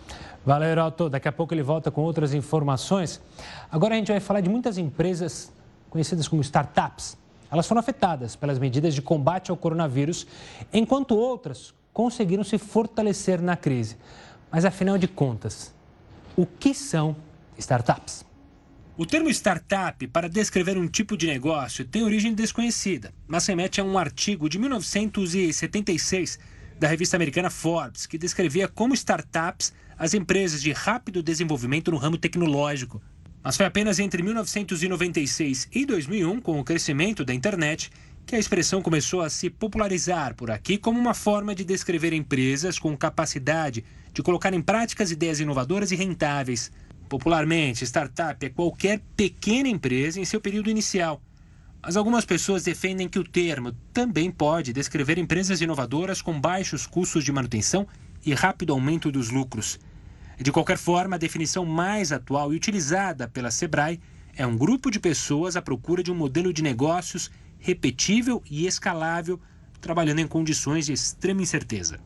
Valeu, 0.45 0.69
Heroto. 0.69 1.09
Daqui 1.09 1.27
a 1.27 1.31
pouco 1.31 1.53
ele 1.53 1.63
volta 1.63 1.91
com 1.91 2.01
outras 2.01 2.33
informações. 2.33 3.21
Agora 3.69 3.95
a 3.95 3.97
gente 3.97 4.11
vai 4.11 4.21
falar 4.21 4.39
de 4.39 4.49
muitas 4.49 4.77
empresas 4.77 5.51
conhecidas 5.89 6.27
como 6.27 6.41
startups, 6.41 7.17
elas 7.51 7.67
foram 7.67 7.79
afetadas 7.79 8.35
pelas 8.35 8.59
medidas 8.59 8.93
de 8.93 9.01
combate 9.01 9.49
ao 9.49 9.55
coronavírus, 9.55 10.27
enquanto 10.73 11.15
outras 11.15 11.73
conseguiram 11.93 12.43
se 12.43 12.57
fortalecer 12.57 13.41
na 13.41 13.55
crise. 13.55 13.97
Mas 14.51 14.65
afinal 14.65 14.97
de 14.97 15.07
contas, 15.07 15.73
o 16.35 16.45
que 16.45 16.73
são 16.73 17.15
startups? 17.57 18.25
O 18.97 19.05
termo 19.05 19.29
startup, 19.29 20.07
para 20.07 20.29
descrever 20.29 20.77
um 20.77 20.87
tipo 20.87 21.17
de 21.17 21.27
negócio, 21.27 21.83
tem 21.83 22.01
origem 22.01 22.33
desconhecida, 22.33 23.13
mas 23.27 23.45
remete 23.45 23.81
a 23.81 23.83
um 23.83 23.97
artigo 23.97 24.47
de 24.47 24.57
1976 24.57 26.39
da 26.79 26.87
revista 26.87 27.17
americana 27.17 27.49
Forbes, 27.49 28.05
que 28.05 28.17
descrevia 28.17 28.69
como 28.69 28.93
startups 28.93 29.73
as 29.97 30.13
empresas 30.13 30.61
de 30.61 30.71
rápido 30.71 31.21
desenvolvimento 31.21 31.91
no 31.91 31.97
ramo 31.97 32.17
tecnológico, 32.17 33.01
mas 33.43 33.57
foi 33.57 33.65
apenas 33.65 33.99
entre 33.99 34.23
1996 34.23 35.67
e 35.73 35.85
2001, 35.85 36.39
com 36.39 36.57
o 36.57 36.63
crescimento 36.63 37.25
da 37.25 37.33
internet, 37.33 37.91
que 38.25 38.33
a 38.33 38.39
expressão 38.39 38.81
começou 38.81 39.21
a 39.21 39.29
se 39.29 39.49
popularizar 39.49 40.33
por 40.35 40.49
aqui 40.49 40.77
como 40.77 40.97
uma 40.97 41.13
forma 41.13 41.53
de 41.53 41.65
descrever 41.65 42.13
empresas 42.13 42.79
com 42.79 42.95
capacidade 42.95 43.83
de 44.13 44.23
colocar 44.23 44.53
em 44.53 44.61
práticas 44.61 45.11
ideias 45.11 45.41
inovadoras 45.41 45.91
e 45.91 45.97
rentáveis. 45.97 46.71
Popularmente, 47.07 47.85
startup 47.85 48.43
é 48.45 48.49
qualquer 48.49 49.01
pequena 49.15 49.69
empresa 49.69 50.19
em 50.19 50.25
seu 50.25 50.41
período 50.41 50.69
inicial. 50.69 51.21
Mas 51.81 51.95
algumas 51.95 52.25
pessoas 52.25 52.63
defendem 52.63 53.07
que 53.07 53.19
o 53.19 53.23
termo 53.23 53.71
também 53.93 54.31
pode 54.31 54.73
descrever 54.73 55.19
empresas 55.19 55.61
inovadoras 55.61 56.21
com 56.21 56.39
baixos 56.39 56.87
custos 56.87 57.23
de 57.23 57.31
manutenção 57.31 57.87
e 58.25 58.33
rápido 58.33 58.73
aumento 58.73 59.11
dos 59.11 59.29
lucros. 59.29 59.79
De 60.39 60.51
qualquer 60.51 60.77
forma, 60.77 61.15
a 61.15 61.19
definição 61.19 61.63
mais 61.63 62.11
atual 62.11 62.51
e 62.51 62.57
utilizada 62.57 63.27
pela 63.27 63.51
Sebrae 63.51 64.01
é 64.35 64.45
um 64.45 64.57
grupo 64.57 64.89
de 64.89 64.99
pessoas 64.99 65.55
à 65.55 65.61
procura 65.61 66.01
de 66.01 66.11
um 66.11 66.15
modelo 66.15 66.51
de 66.51 66.63
negócios 66.63 67.29
repetível 67.59 68.43
e 68.49 68.65
escalável, 68.67 69.39
trabalhando 69.79 70.19
em 70.19 70.27
condições 70.27 70.87
de 70.87 70.93
extrema 70.93 71.41
incerteza. 71.41 71.99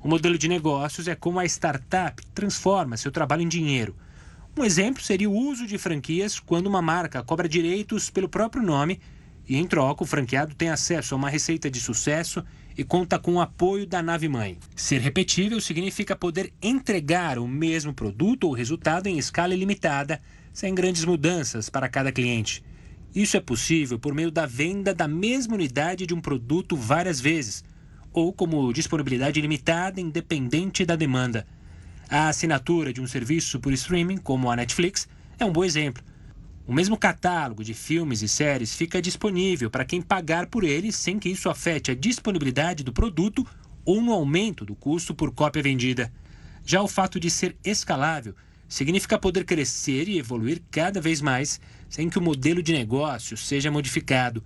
O 0.00 0.08
modelo 0.08 0.38
de 0.38 0.46
negócios 0.46 1.08
é 1.08 1.14
como 1.14 1.40
a 1.40 1.44
startup 1.44 2.24
transforma 2.34 2.96
seu 2.96 3.10
trabalho 3.10 3.42
em 3.42 3.48
dinheiro. 3.48 3.96
Um 4.58 4.64
exemplo 4.64 5.02
seria 5.02 5.28
o 5.28 5.36
uso 5.36 5.66
de 5.66 5.76
franquias 5.76 6.40
quando 6.40 6.66
uma 6.66 6.80
marca 6.80 7.22
cobra 7.22 7.46
direitos 7.46 8.08
pelo 8.08 8.26
próprio 8.26 8.62
nome 8.62 8.98
e, 9.46 9.54
em 9.54 9.66
troca, 9.66 10.02
o 10.02 10.06
franqueado 10.06 10.54
tem 10.54 10.70
acesso 10.70 11.14
a 11.14 11.18
uma 11.18 11.28
receita 11.28 11.70
de 11.70 11.78
sucesso 11.78 12.42
e 12.74 12.82
conta 12.82 13.18
com 13.18 13.34
o 13.34 13.40
apoio 13.40 13.86
da 13.86 14.02
nave 14.02 14.30
mãe. 14.30 14.56
Ser 14.74 15.02
repetível 15.02 15.60
significa 15.60 16.16
poder 16.16 16.54
entregar 16.62 17.38
o 17.38 17.46
mesmo 17.46 17.92
produto 17.92 18.44
ou 18.44 18.54
resultado 18.54 19.08
em 19.08 19.18
escala 19.18 19.54
ilimitada, 19.54 20.22
sem 20.54 20.74
grandes 20.74 21.04
mudanças 21.04 21.68
para 21.68 21.86
cada 21.86 22.10
cliente. 22.10 22.64
Isso 23.14 23.36
é 23.36 23.40
possível 23.40 23.98
por 23.98 24.14
meio 24.14 24.30
da 24.30 24.46
venda 24.46 24.94
da 24.94 25.06
mesma 25.06 25.54
unidade 25.54 26.06
de 26.06 26.14
um 26.14 26.20
produto 26.20 26.74
várias 26.74 27.20
vezes, 27.20 27.62
ou 28.10 28.32
como 28.32 28.72
disponibilidade 28.72 29.38
limitada 29.38 30.00
independente 30.00 30.86
da 30.86 30.96
demanda. 30.96 31.46
A 32.08 32.28
assinatura 32.28 32.92
de 32.92 33.00
um 33.00 33.06
serviço 33.06 33.58
por 33.58 33.72
streaming, 33.72 34.18
como 34.18 34.48
a 34.48 34.54
Netflix, 34.54 35.08
é 35.40 35.44
um 35.44 35.52
bom 35.52 35.64
exemplo. 35.64 36.04
O 36.64 36.72
mesmo 36.72 36.96
catálogo 36.96 37.64
de 37.64 37.74
filmes 37.74 38.22
e 38.22 38.28
séries 38.28 38.76
fica 38.76 39.02
disponível 39.02 39.68
para 39.68 39.84
quem 39.84 40.00
pagar 40.00 40.46
por 40.46 40.62
ele 40.62 40.92
sem 40.92 41.18
que 41.18 41.28
isso 41.28 41.50
afete 41.50 41.90
a 41.90 41.94
disponibilidade 41.96 42.84
do 42.84 42.92
produto 42.92 43.44
ou 43.84 44.00
no 44.00 44.12
aumento 44.12 44.64
do 44.64 44.74
custo 44.74 45.14
por 45.14 45.32
cópia 45.32 45.62
vendida. 45.62 46.12
Já 46.64 46.80
o 46.80 46.88
fato 46.88 47.18
de 47.18 47.28
ser 47.28 47.56
escalável 47.64 48.34
significa 48.68 49.18
poder 49.18 49.44
crescer 49.44 50.08
e 50.08 50.18
evoluir 50.18 50.62
cada 50.70 51.00
vez 51.00 51.20
mais 51.20 51.60
sem 51.88 52.08
que 52.08 52.18
o 52.18 52.22
modelo 52.22 52.62
de 52.62 52.72
negócio 52.72 53.36
seja 53.36 53.70
modificado. 53.70 54.44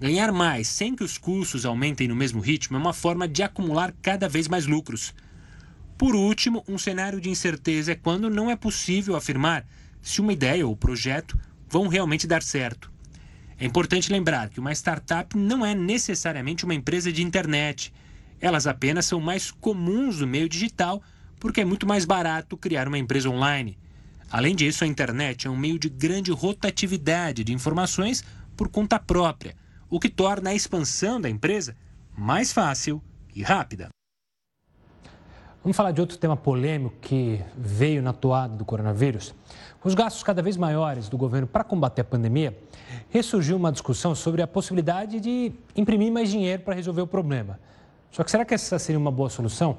Ganhar 0.00 0.32
mais 0.32 0.68
sem 0.68 0.94
que 0.94 1.04
os 1.04 1.18
custos 1.18 1.66
aumentem 1.66 2.06
no 2.06 2.16
mesmo 2.16 2.40
ritmo 2.40 2.76
é 2.76 2.80
uma 2.80 2.92
forma 2.92 3.26
de 3.26 3.42
acumular 3.42 3.92
cada 4.00 4.28
vez 4.28 4.46
mais 4.46 4.66
lucros. 4.66 5.12
Por 6.00 6.14
último, 6.14 6.64
um 6.66 6.78
cenário 6.78 7.20
de 7.20 7.28
incerteza 7.28 7.92
é 7.92 7.94
quando 7.94 8.30
não 8.30 8.50
é 8.50 8.56
possível 8.56 9.16
afirmar 9.16 9.66
se 10.00 10.22
uma 10.22 10.32
ideia 10.32 10.66
ou 10.66 10.74
projeto 10.74 11.38
vão 11.68 11.88
realmente 11.88 12.26
dar 12.26 12.42
certo. 12.42 12.90
É 13.58 13.66
importante 13.66 14.10
lembrar 14.10 14.48
que 14.48 14.58
uma 14.58 14.72
startup 14.72 15.36
não 15.36 15.64
é 15.64 15.74
necessariamente 15.74 16.64
uma 16.64 16.74
empresa 16.74 17.12
de 17.12 17.22
internet. 17.22 17.92
Elas 18.40 18.66
apenas 18.66 19.04
são 19.04 19.20
mais 19.20 19.50
comuns 19.50 20.20
no 20.20 20.26
meio 20.26 20.48
digital 20.48 21.02
porque 21.38 21.60
é 21.60 21.66
muito 21.66 21.86
mais 21.86 22.06
barato 22.06 22.56
criar 22.56 22.88
uma 22.88 22.96
empresa 22.96 23.28
online. 23.28 23.78
Além 24.30 24.56
disso, 24.56 24.84
a 24.84 24.86
internet 24.86 25.48
é 25.48 25.50
um 25.50 25.56
meio 25.56 25.78
de 25.78 25.90
grande 25.90 26.30
rotatividade 26.30 27.44
de 27.44 27.52
informações 27.52 28.24
por 28.56 28.70
conta 28.70 28.98
própria, 28.98 29.54
o 29.90 30.00
que 30.00 30.08
torna 30.08 30.48
a 30.48 30.54
expansão 30.54 31.20
da 31.20 31.28
empresa 31.28 31.76
mais 32.16 32.54
fácil 32.54 33.02
e 33.34 33.42
rápida. 33.42 33.90
Vamos 35.62 35.76
falar 35.76 35.90
de 35.90 36.00
outro 36.00 36.16
tema 36.16 36.38
polêmico 36.38 36.94
que 37.02 37.38
veio 37.54 38.02
na 38.02 38.14
toada 38.14 38.56
do 38.56 38.64
coronavírus. 38.64 39.34
Com 39.78 39.90
os 39.90 39.94
gastos 39.94 40.22
cada 40.22 40.40
vez 40.40 40.56
maiores 40.56 41.06
do 41.06 41.18
governo 41.18 41.46
para 41.46 41.62
combater 41.62 42.00
a 42.00 42.04
pandemia, 42.04 42.56
ressurgiu 43.10 43.58
uma 43.58 43.70
discussão 43.70 44.14
sobre 44.14 44.40
a 44.40 44.46
possibilidade 44.46 45.20
de 45.20 45.52
imprimir 45.76 46.10
mais 46.10 46.30
dinheiro 46.30 46.62
para 46.62 46.74
resolver 46.74 47.02
o 47.02 47.06
problema. 47.06 47.60
Só 48.10 48.24
que 48.24 48.30
será 48.30 48.42
que 48.42 48.54
essa 48.54 48.78
seria 48.78 48.98
uma 48.98 49.10
boa 49.10 49.28
solução? 49.28 49.76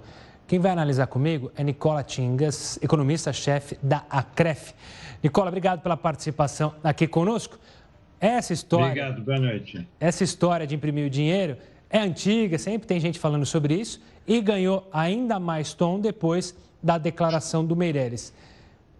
Quem 0.48 0.60
vai 0.60 0.72
analisar 0.72 1.08
comigo 1.08 1.52
é 1.56 1.64
Nicola 1.64 2.04
Tingas, 2.04 2.78
economista-chefe 2.80 3.80
da 3.82 4.06
Acref. 4.08 4.76
Nicola, 5.24 5.48
obrigado 5.48 5.82
pela 5.82 5.98
participação 5.98 6.76
aqui 6.84 7.08
conosco. 7.08 7.58
Essa 8.20 8.54
história. 8.54 8.86
Obrigado, 8.86 9.22
boa 9.24 9.40
noite. 9.40 9.88
Essa 10.00 10.24
história 10.24 10.68
de 10.68 10.76
imprimir 10.76 11.08
o 11.08 11.10
dinheiro 11.10 11.58
é 11.90 11.98
antiga, 11.98 12.60
sempre 12.60 12.88
tem 12.88 13.00
gente 13.00 13.18
falando 13.18 13.48
sobre 13.48 13.74
isso 13.74 14.00
e 14.28 14.40
ganhou 14.42 14.88
ainda 14.92 15.40
mais 15.40 15.74
tom 15.74 16.00
depois 16.00 16.56
da 16.82 16.98
declaração 16.98 17.66
do 17.66 17.76
Meirelles. 17.76 18.34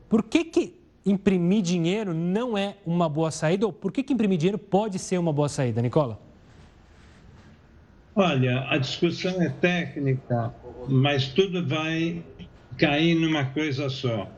Por 0.10 0.24
que, 0.24 0.44
que 0.44 0.76
imprimir 1.06 1.62
dinheiro 1.62 2.14
não 2.14 2.58
é 2.58 2.76
uma 2.86 3.08
boa 3.08 3.32
saída? 3.32 3.66
Ou 3.66 3.74
por 3.74 3.92
que, 3.92 4.04
que 4.04 4.14
imprimir 4.14 4.38
dinheiro 4.38 4.58
pode 4.58 5.00
ser 5.00 5.18
uma 5.18 5.34
boa 5.34 5.50
saída, 5.50 5.82
Nicola? 5.82 6.20
Olha, 8.16 8.66
a 8.70 8.78
discussão 8.78 9.42
é 9.42 9.50
técnica, 9.50 10.54
mas 10.88 11.30
tudo 11.30 11.66
vai 11.66 12.22
cair 12.78 13.16
numa 13.16 13.46
coisa 13.46 13.90
só. 13.90 14.30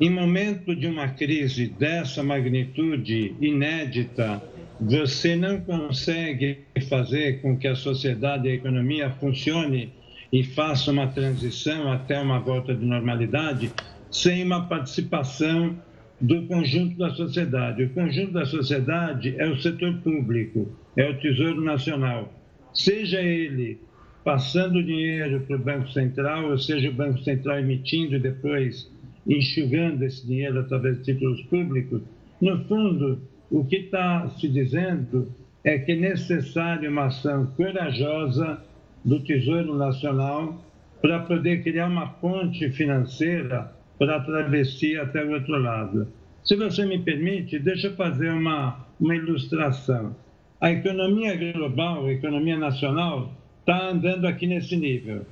Em 0.00 0.10
momento 0.10 0.76
de 0.76 0.86
uma 0.86 1.08
crise 1.08 1.66
dessa 1.66 2.22
magnitude 2.22 3.34
inédita, 3.40 4.42
você 4.80 5.34
não 5.34 5.60
consegue 5.60 6.66
fazer 6.88 7.40
com 7.40 7.56
que 7.56 7.66
a 7.66 7.74
sociedade 7.74 8.46
e 8.46 8.52
a 8.52 8.54
economia 8.54 9.10
funcione 9.10 9.92
e 10.32 10.42
faça 10.42 10.90
uma 10.90 11.06
transição 11.06 11.90
até 11.92 12.20
uma 12.20 12.38
volta 12.38 12.74
de 12.74 12.84
normalidade 12.84 13.72
sem 14.10 14.44
uma 14.44 14.66
participação 14.66 15.76
do 16.20 16.46
conjunto 16.46 16.96
da 16.96 17.10
sociedade. 17.10 17.84
O 17.84 17.90
conjunto 17.90 18.32
da 18.32 18.46
sociedade 18.46 19.34
é 19.38 19.48
o 19.48 19.60
setor 19.60 19.94
público, 19.98 20.74
é 20.96 21.08
o 21.08 21.18
Tesouro 21.18 21.60
Nacional. 21.62 22.32
Seja 22.72 23.20
ele 23.20 23.78
passando 24.24 24.82
dinheiro 24.82 25.40
para 25.46 25.56
o 25.56 25.58
Banco 25.58 25.88
Central, 25.90 26.50
ou 26.50 26.58
seja, 26.58 26.88
o 26.88 26.94
Banco 26.94 27.18
Central 27.20 27.60
emitindo 27.60 28.16
e 28.16 28.18
depois 28.18 28.90
enxugando 29.26 30.02
esse 30.02 30.26
dinheiro 30.26 30.58
através 30.60 30.98
de 30.98 31.04
títulos 31.04 31.40
públicos, 31.42 32.02
no 32.40 32.64
fundo, 32.64 33.20
o 33.50 33.64
que 33.64 33.76
está 33.76 34.28
se 34.30 34.48
dizendo 34.48 35.32
é 35.64 35.78
que 35.78 35.92
é 35.92 35.96
necessária 35.96 36.88
uma 36.88 37.06
ação 37.06 37.46
corajosa 37.56 38.62
do 39.06 39.20
Tesouro 39.20 39.72
Nacional 39.78 40.60
para 41.00 41.20
poder 41.20 41.62
criar 41.62 41.86
uma 41.86 42.08
ponte 42.08 42.68
financeira 42.70 43.72
para 43.96 44.16
a 44.16 44.20
travessia 44.20 45.02
até 45.02 45.24
o 45.24 45.30
outro 45.30 45.56
lado. 45.56 46.08
Se 46.42 46.56
você 46.56 46.84
me 46.84 46.98
permite, 46.98 47.56
deixa 47.60 47.86
eu 47.86 47.94
fazer 47.94 48.30
uma, 48.30 48.84
uma 48.98 49.14
ilustração. 49.14 50.16
A 50.60 50.72
economia 50.72 51.36
global, 51.52 52.06
a 52.06 52.12
economia 52.12 52.58
nacional, 52.58 53.32
está 53.60 53.90
andando 53.90 54.26
aqui 54.26 54.48
nesse 54.48 54.76
nível. 54.76 55.24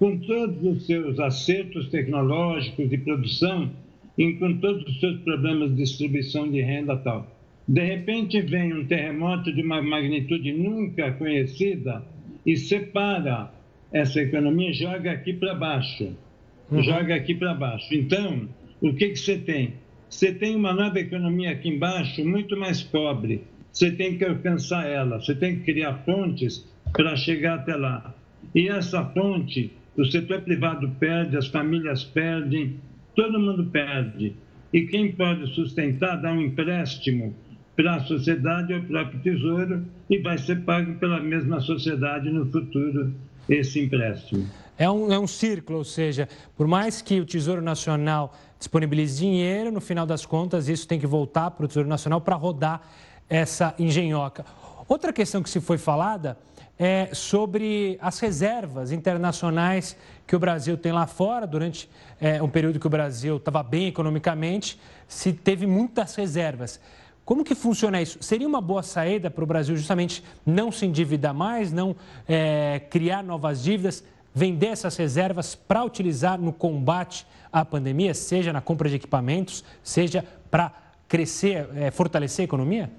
Com 0.00 0.18
todos 0.18 0.60
os 0.64 0.86
seus 0.86 1.20
acertos 1.20 1.88
tecnológicos 1.88 2.90
de 2.90 2.98
produção 2.98 3.70
e 4.16 4.32
com 4.34 4.54
todos 4.58 4.84
os 4.84 4.98
seus 4.98 5.20
problemas 5.20 5.70
de 5.70 5.76
distribuição 5.76 6.50
de 6.50 6.60
renda 6.62 6.96
tal. 6.96 7.26
De 7.66 7.84
repente 7.84 8.40
vem 8.40 8.72
um 8.72 8.86
terremoto 8.86 9.52
de 9.52 9.62
uma 9.62 9.80
magnitude 9.80 10.52
nunca 10.52 11.12
conhecida 11.12 12.02
e 12.48 12.56
separa 12.56 13.52
essa 13.92 14.20
economia, 14.20 14.72
joga 14.72 15.12
aqui 15.12 15.32
para 15.32 15.54
baixo 15.54 16.16
uhum. 16.70 16.82
joga 16.82 17.14
aqui 17.14 17.34
para 17.34 17.54
baixo. 17.54 17.94
Então, 17.94 18.48
o 18.80 18.94
que, 18.94 19.10
que 19.10 19.16
você 19.16 19.38
tem? 19.38 19.74
Você 20.08 20.32
tem 20.32 20.56
uma 20.56 20.72
nova 20.72 20.98
economia 20.98 21.50
aqui 21.50 21.68
embaixo 21.68 22.24
muito 22.24 22.56
mais 22.56 22.82
pobre. 22.82 23.44
Você 23.72 23.90
tem 23.90 24.16
que 24.16 24.24
alcançar 24.24 24.88
ela, 24.88 25.20
você 25.20 25.34
tem 25.34 25.56
que 25.56 25.64
criar 25.64 25.92
pontes 26.04 26.66
para 26.92 27.14
chegar 27.16 27.56
até 27.56 27.76
lá. 27.76 28.14
E 28.54 28.68
essa 28.68 29.04
ponte, 29.04 29.72
o 29.96 30.04
setor 30.04 30.40
privado 30.40 30.88
perde, 30.98 31.36
as 31.36 31.48
famílias 31.48 32.02
perdem, 32.02 32.76
todo 33.14 33.38
mundo 33.38 33.66
perde. 33.66 34.34
E 34.72 34.82
quem 34.82 35.12
pode 35.12 35.54
sustentar 35.54 36.16
dá 36.16 36.32
um 36.32 36.40
empréstimo 36.40 37.34
para 37.78 37.94
a 37.94 38.00
sociedade 38.00 38.74
ou 38.74 38.82
próprio 38.82 39.20
tesouro 39.20 39.84
e 40.10 40.18
vai 40.18 40.36
ser 40.36 40.64
pago 40.64 40.96
pela 40.96 41.20
mesma 41.20 41.60
sociedade 41.60 42.28
no 42.28 42.44
futuro 42.50 43.14
esse 43.48 43.78
empréstimo. 43.78 44.44
É 44.76 44.90
um, 44.90 45.12
é 45.12 45.18
um 45.18 45.28
círculo, 45.28 45.78
ou 45.78 45.84
seja, 45.84 46.28
por 46.56 46.66
mais 46.66 47.00
que 47.00 47.20
o 47.20 47.24
Tesouro 47.24 47.62
Nacional 47.62 48.34
disponibilize 48.58 49.20
dinheiro, 49.20 49.70
no 49.70 49.80
final 49.80 50.04
das 50.04 50.26
contas, 50.26 50.68
isso 50.68 50.88
tem 50.88 50.98
que 50.98 51.06
voltar 51.06 51.52
para 51.52 51.66
o 51.66 51.68
Tesouro 51.68 51.88
Nacional 51.88 52.20
para 52.20 52.34
rodar 52.34 52.82
essa 53.30 53.72
engenhoca. 53.78 54.44
Outra 54.88 55.12
questão 55.12 55.40
que 55.40 55.48
se 55.48 55.60
foi 55.60 55.78
falada 55.78 56.36
é 56.76 57.10
sobre 57.12 57.96
as 58.00 58.18
reservas 58.18 58.90
internacionais 58.90 59.96
que 60.26 60.34
o 60.34 60.38
Brasil 60.38 60.76
tem 60.76 60.90
lá 60.90 61.06
fora. 61.06 61.46
Durante 61.46 61.88
é, 62.20 62.42
um 62.42 62.48
período 62.48 62.80
que 62.80 62.86
o 62.88 62.90
Brasil 62.90 63.36
estava 63.36 63.62
bem 63.62 63.86
economicamente, 63.86 64.80
se 65.06 65.32
teve 65.32 65.64
muitas 65.64 66.16
reservas. 66.16 66.80
Como 67.28 67.44
que 67.44 67.54
funciona 67.54 68.00
isso? 68.00 68.16
Seria 68.22 68.48
uma 68.48 68.58
boa 68.58 68.82
saída 68.82 69.30
para 69.30 69.44
o 69.44 69.46
Brasil 69.46 69.76
justamente 69.76 70.24
não 70.46 70.72
se 70.72 70.86
endividar 70.86 71.34
mais, 71.34 71.70
não 71.70 71.94
é, 72.26 72.80
criar 72.88 73.22
novas 73.22 73.62
dívidas? 73.62 74.02
vender 74.34 74.68
essas 74.68 74.96
reservas 74.96 75.54
para 75.54 75.84
utilizar 75.84 76.40
no 76.40 76.54
combate 76.54 77.26
à 77.52 77.66
pandemia, 77.66 78.14
seja 78.14 78.50
na 78.50 78.62
compra 78.62 78.88
de 78.88 78.94
equipamentos, 78.96 79.62
seja 79.82 80.24
para 80.50 80.72
crescer, 81.06 81.68
é, 81.74 81.90
fortalecer 81.90 82.44
a 82.44 82.46
economia? 82.46 82.90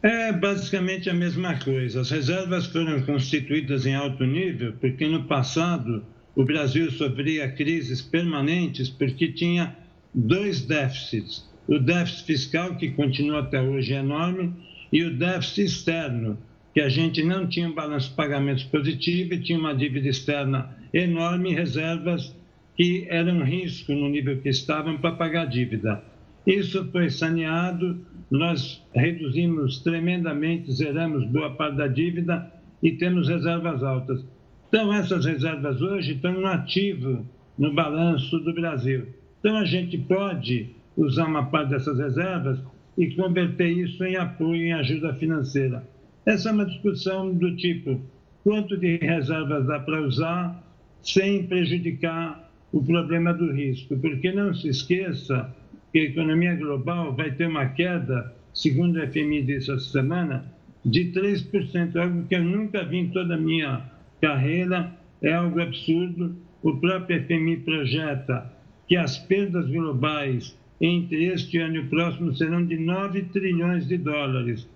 É 0.00 0.30
basicamente 0.32 1.10
a 1.10 1.14
mesma 1.14 1.58
coisa. 1.58 2.02
As 2.02 2.10
reservas 2.10 2.66
foram 2.66 3.02
constituídas 3.02 3.86
em 3.86 3.94
alto 3.96 4.24
nível 4.24 4.74
porque 4.80 5.08
no 5.08 5.24
passado 5.24 6.04
o 6.36 6.44
Brasil 6.44 6.92
sofria 6.92 7.50
crises 7.50 8.00
permanentes 8.00 8.88
porque 8.88 9.32
tinha 9.32 9.76
dois 10.14 10.60
déficits. 10.60 11.53
O 11.66 11.78
déficit 11.78 12.24
fiscal, 12.26 12.76
que 12.76 12.90
continua 12.90 13.40
até 13.40 13.60
hoje 13.60 13.94
enorme, 13.94 14.52
e 14.92 15.02
o 15.02 15.16
déficit 15.16 15.62
externo, 15.62 16.38
que 16.72 16.80
a 16.80 16.88
gente 16.88 17.22
não 17.22 17.46
tinha 17.46 17.68
um 17.68 17.74
balanço 17.74 18.10
de 18.10 18.16
pagamentos 18.16 18.64
positivo 18.64 19.34
e 19.34 19.40
tinha 19.40 19.58
uma 19.58 19.74
dívida 19.74 20.08
externa 20.08 20.76
enorme 20.92 21.54
reservas 21.54 22.34
que 22.76 23.06
era 23.08 23.32
um 23.32 23.44
risco 23.44 23.92
no 23.92 24.08
nível 24.08 24.40
que 24.40 24.48
estavam 24.48 24.98
para 24.98 25.12
pagar 25.12 25.42
a 25.42 25.46
dívida. 25.46 26.02
Isso 26.46 26.84
foi 26.90 27.08
saneado, 27.08 28.04
nós 28.30 28.82
reduzimos 28.94 29.78
tremendamente, 29.78 30.72
zeramos 30.72 31.24
boa 31.26 31.50
parte 31.50 31.76
da 31.76 31.86
dívida 31.86 32.52
e 32.82 32.92
temos 32.92 33.28
reservas 33.28 33.82
altas. 33.82 34.24
Então, 34.68 34.92
essas 34.92 35.24
reservas 35.24 35.80
hoje 35.80 36.14
estão 36.14 36.32
no 36.32 36.46
ativo 36.46 37.24
no 37.56 37.72
balanço 37.72 38.38
do 38.40 38.52
Brasil. 38.52 39.06
Então, 39.38 39.56
a 39.56 39.64
gente 39.64 39.96
pode 39.96 40.70
usar 40.96 41.26
uma 41.26 41.46
parte 41.46 41.70
dessas 41.70 41.98
reservas 41.98 42.58
e 42.96 43.10
converter 43.14 43.68
isso 43.68 44.04
em 44.04 44.16
apoio, 44.16 44.66
em 44.66 44.72
ajuda 44.72 45.14
financeira. 45.14 45.84
Essa 46.24 46.48
é 46.48 46.52
uma 46.52 46.66
discussão 46.66 47.32
do 47.34 47.54
tipo: 47.56 48.00
quanto 48.42 48.76
de 48.76 48.96
reservas 48.98 49.66
dá 49.66 49.80
para 49.80 50.02
usar 50.02 50.62
sem 51.02 51.46
prejudicar 51.46 52.50
o 52.72 52.82
problema 52.82 53.32
do 53.34 53.52
risco? 53.52 53.96
Porque 53.98 54.32
não 54.32 54.54
se 54.54 54.68
esqueça 54.68 55.54
que 55.92 55.98
a 55.98 56.04
economia 56.04 56.56
global 56.56 57.14
vai 57.14 57.30
ter 57.30 57.46
uma 57.46 57.66
queda, 57.66 58.34
segundo 58.52 58.98
o 58.98 59.06
FMI 59.06 59.42
disse 59.42 59.70
essa 59.70 59.90
semana, 59.92 60.44
de 60.84 61.12
3%, 61.12 61.96
algo 61.96 62.24
que 62.26 62.34
eu 62.34 62.42
nunca 62.42 62.84
vi 62.84 62.98
em 62.98 63.08
toda 63.08 63.34
a 63.34 63.38
minha 63.38 63.82
carreira, 64.20 64.92
é 65.22 65.32
algo 65.32 65.60
absurdo. 65.60 66.36
O 66.62 66.76
próprio 66.76 67.22
FMI 67.24 67.58
projeta 67.58 68.50
que 68.88 68.96
as 68.96 69.18
perdas 69.18 69.66
globais 69.66 70.56
entre 70.80 71.24
este 71.24 71.58
ano 71.58 71.76
e 71.76 71.78
o 71.80 71.88
próximo 71.88 72.34
serão 72.34 72.64
de 72.64 72.76
9 72.76 73.22
trilhões 73.24 73.86
de 73.86 73.96
dólares. 73.96 74.68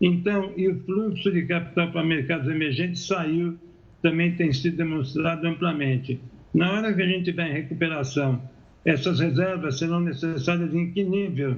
Então, 0.00 0.52
e 0.56 0.68
o 0.68 0.78
fluxo 0.84 1.32
de 1.32 1.42
capital 1.46 1.90
para 1.90 2.04
mercados 2.04 2.48
emergentes 2.48 3.06
saiu, 3.06 3.56
também 4.02 4.32
tem 4.32 4.52
sido 4.52 4.76
demonstrado 4.76 5.46
amplamente. 5.46 6.20
Na 6.54 6.72
hora 6.72 6.92
que 6.92 7.02
a 7.02 7.06
gente 7.06 7.24
tiver 7.24 7.50
em 7.50 7.54
recuperação, 7.54 8.40
essas 8.84 9.18
reservas 9.18 9.78
serão 9.78 10.00
necessárias 10.00 10.72
em 10.74 10.92
que 10.92 11.02
nível 11.02 11.56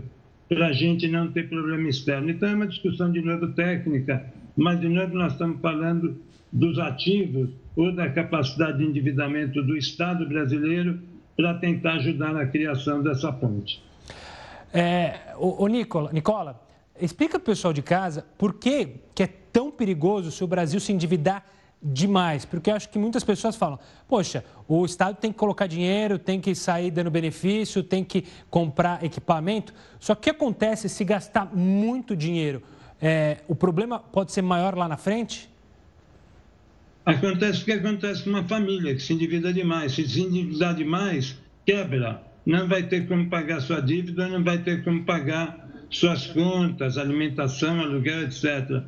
para 0.49 0.69
a 0.69 0.73
gente 0.73 1.07
não 1.09 1.31
ter 1.31 1.49
problema 1.49 1.89
externo? 1.89 2.31
Então, 2.31 2.49
é 2.49 2.55
uma 2.55 2.67
discussão, 2.67 3.13
de 3.13 3.21
novo, 3.21 3.49
técnica, 3.49 4.25
mas, 4.57 4.81
de 4.81 4.89
novo, 4.89 5.15
nós 5.15 5.33
estamos 5.33 5.61
falando 5.61 6.17
dos 6.53 6.79
ativos 6.79 7.51
ou 7.77 7.93
da 7.93 8.09
capacidade 8.09 8.79
de 8.79 8.85
endividamento 8.85 9.63
do 9.63 9.77
Estado 9.77 10.27
brasileiro 10.27 10.99
para 11.39 11.55
tentar 11.55 11.93
ajudar 11.93 12.33
na 12.33 12.47
criação 12.47 13.01
dessa 13.01 13.33
ponte. 13.33 13.81
É, 14.75 15.21
o, 15.37 15.63
o 15.63 15.69
Nicola, 15.69 16.11
Nicola, 16.13 16.61
explica 17.01 17.39
para 17.39 17.45
o 17.45 17.55
pessoal 17.55 17.73
de 17.73 17.81
casa 17.81 18.27
por 18.37 18.55
que, 18.55 18.97
que 19.15 19.23
é 19.23 19.29
tão 19.53 19.71
perigoso 19.71 20.33
se 20.33 20.43
o 20.43 20.49
Brasil 20.49 20.81
se 20.81 20.93
endividar 20.93 21.47
demais, 21.81 22.45
porque 22.45 22.73
eu 22.73 22.75
acho 22.75 22.89
que 22.89 22.99
muitas 22.99 23.23
pessoas 23.23 23.55
falam: 23.55 23.79
poxa, 24.09 24.45
o 24.67 24.85
Estado 24.85 25.15
tem 25.15 25.31
que 25.31 25.39
colocar 25.39 25.69
dinheiro, 25.69 26.19
tem 26.19 26.41
que 26.41 26.57
sair 26.57 26.91
dando 26.91 27.09
benefício, 27.09 27.85
tem 27.85 28.03
que 28.03 28.25
comprar 28.51 29.05
equipamento. 29.05 29.73
Só 30.01 30.17
que 30.17 30.19
o 30.19 30.23
que 30.25 30.31
acontece 30.31 30.89
se 30.89 31.05
gastar 31.05 31.55
muito 31.55 32.17
dinheiro? 32.17 32.65
É, 33.01 33.43
o 33.47 33.55
problema 33.55 34.01
pode 34.01 34.33
ser 34.33 34.43
maior 34.43 34.77
lá 34.77 34.89
na 34.89 34.97
frente? 34.97 35.49
Acontece 37.09 37.63
o 37.63 37.65
que 37.65 37.73
acontece 37.73 38.23
com 38.23 38.29
uma 38.29 38.45
família 38.45 38.95
que 38.95 39.01
se 39.01 39.15
endivida 39.15 39.51
demais. 39.51 39.93
Se 39.93 40.07
se 40.07 40.21
endividar 40.21 40.75
demais, 40.75 41.41
quebra. 41.65 42.23
Não 42.45 42.69
vai 42.69 42.83
ter 42.83 43.09
como 43.09 43.31
pagar 43.31 43.63
sua 43.63 43.81
dívida, 43.81 44.29
não 44.29 44.45
vai 44.45 44.59
ter 44.59 44.85
como 44.85 45.03
pagar 45.05 45.87
suas 45.89 46.27
contas, 46.27 46.99
alimentação, 46.99 47.81
aluguel, 47.81 48.25
etc. 48.25 48.83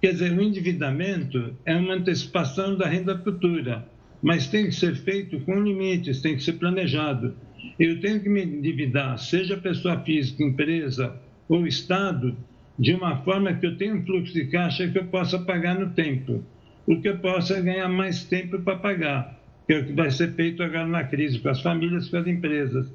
Quer 0.00 0.12
dizer, 0.12 0.38
o 0.38 0.40
endividamento 0.40 1.56
é 1.64 1.74
uma 1.74 1.94
antecipação 1.94 2.76
da 2.76 2.86
renda 2.86 3.18
futura, 3.18 3.84
mas 4.22 4.46
tem 4.46 4.66
que 4.66 4.72
ser 4.76 4.94
feito 4.94 5.40
com 5.40 5.60
limites, 5.60 6.22
tem 6.22 6.36
que 6.36 6.44
ser 6.44 6.52
planejado. 6.52 7.34
Eu 7.80 7.98
tenho 7.98 8.20
que 8.20 8.28
me 8.28 8.44
endividar, 8.44 9.18
seja 9.18 9.56
pessoa 9.56 9.98
física, 10.04 10.40
empresa 10.40 11.16
ou 11.48 11.66
Estado, 11.66 12.36
de 12.78 12.94
uma 12.94 13.16
forma 13.24 13.52
que 13.54 13.66
eu 13.66 13.76
tenha 13.76 13.92
um 13.92 14.06
fluxo 14.06 14.32
de 14.32 14.44
caixa 14.44 14.86
que 14.86 14.98
eu 14.98 15.06
possa 15.06 15.36
pagar 15.40 15.76
no 15.76 15.90
tempo 15.90 16.44
o 16.86 17.00
que 17.00 17.08
eu 17.08 17.18
possa 17.18 17.60
ganhar 17.60 17.88
mais 17.88 18.24
tempo 18.24 18.58
para 18.60 18.76
pagar, 18.76 19.38
que 19.66 19.72
é 19.72 19.78
o 19.78 19.86
que 19.86 19.92
vai 19.92 20.10
ser 20.10 20.32
feito 20.34 20.62
agora 20.62 20.86
na 20.86 21.04
crise, 21.04 21.38
com 21.38 21.48
as 21.48 21.60
famílias, 21.60 22.08
com 22.08 22.16
as 22.16 22.26
empresas. 22.26 22.86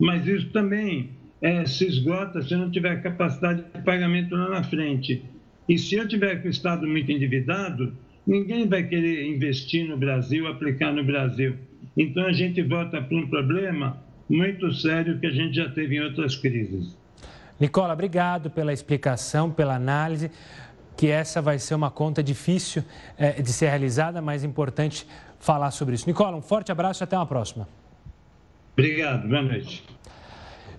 Mas 0.00 0.26
isso 0.26 0.50
também 0.50 1.10
é, 1.40 1.64
se 1.64 1.86
esgota 1.86 2.42
se 2.42 2.54
não 2.56 2.70
tiver 2.70 3.02
capacidade 3.02 3.62
de 3.74 3.82
pagamento 3.82 4.34
lá 4.34 4.48
na 4.48 4.64
frente. 4.64 5.22
E 5.68 5.78
se 5.78 5.94
eu 5.94 6.08
tiver 6.08 6.42
com 6.42 6.48
o 6.48 6.50
Estado 6.50 6.86
muito 6.86 7.10
endividado, 7.10 7.92
ninguém 8.26 8.66
vai 8.66 8.82
querer 8.82 9.26
investir 9.26 9.88
no 9.88 9.96
Brasil, 9.96 10.46
aplicar 10.48 10.92
no 10.92 11.04
Brasil. 11.04 11.54
Então 11.96 12.26
a 12.26 12.32
gente 12.32 12.60
volta 12.62 13.00
para 13.00 13.16
um 13.16 13.28
problema 13.28 14.02
muito 14.28 14.72
sério 14.72 15.18
que 15.18 15.26
a 15.26 15.30
gente 15.30 15.56
já 15.56 15.68
teve 15.68 15.96
em 15.96 16.00
outras 16.00 16.36
crises. 16.36 16.96
Nicola, 17.58 17.94
obrigado 17.94 18.50
pela 18.50 18.72
explicação, 18.72 19.50
pela 19.50 19.76
análise 19.76 20.30
que 20.96 21.10
essa 21.10 21.42
vai 21.42 21.58
ser 21.58 21.74
uma 21.74 21.90
conta 21.90 22.22
difícil 22.22 22.82
é, 23.18 23.42
de 23.42 23.52
ser 23.52 23.68
realizada, 23.68 24.22
mas 24.22 24.42
importante 24.42 25.06
falar 25.38 25.70
sobre 25.70 25.94
isso. 25.94 26.06
Nicola, 26.06 26.36
um 26.36 26.42
forte 26.42 26.72
abraço 26.72 27.02
e 27.02 27.04
até 27.04 27.16
uma 27.16 27.26
próxima. 27.26 27.68
Obrigado, 28.72 29.28
boa 29.28 29.42
noite. 29.42 29.84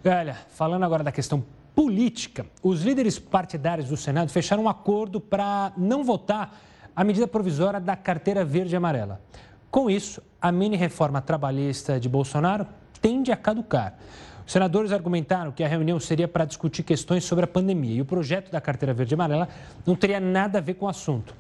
Olha, 0.04 0.38
falando 0.50 0.84
agora 0.84 1.04
da 1.04 1.12
questão 1.12 1.44
política, 1.76 2.46
os 2.64 2.82
líderes 2.82 3.20
partidários 3.20 3.90
do 3.90 3.98
Senado 3.98 4.32
fecharam 4.32 4.64
um 4.64 4.70
acordo 4.70 5.22
para 5.22 5.72
não 5.78 6.04
votar 6.04 6.60
a 6.96 7.04
medida 7.04 7.28
provisória 7.28 7.80
da 7.80 7.96
carteira 7.96 8.44
verde 8.44 8.74
e 8.74 8.78
amarela. 8.78 9.22
Com 9.70 9.90
isso, 9.90 10.22
a 10.42 10.52
mini 10.52 10.76
reforma 10.76 11.22
trabalhista 11.22 12.00
de 12.00 12.10
Bolsonaro 12.10 12.66
tende 13.00 13.32
a 13.32 13.38
caducar. 13.38 13.96
Os 14.48 14.54
senadores 14.54 14.94
argumentaram 14.94 15.52
que 15.52 15.62
a 15.62 15.68
reunião 15.68 16.00
seria 16.00 16.26
para 16.26 16.46
discutir 16.46 16.82
questões 16.82 17.26
sobre 17.26 17.44
a 17.44 17.48
pandemia 17.48 17.96
e 17.96 18.02
o 18.02 18.06
projeto 18.06 18.50
da 18.50 18.62
carteira 18.62 18.94
verde 18.94 19.14
e 19.14 19.16
amarela 19.16 19.50
não 19.86 19.94
teria 19.94 20.22
nada 20.22 20.60
a 20.60 20.62
ver 20.62 20.76
com 20.76 20.86
o 20.86 20.90
assunto. 20.90 21.36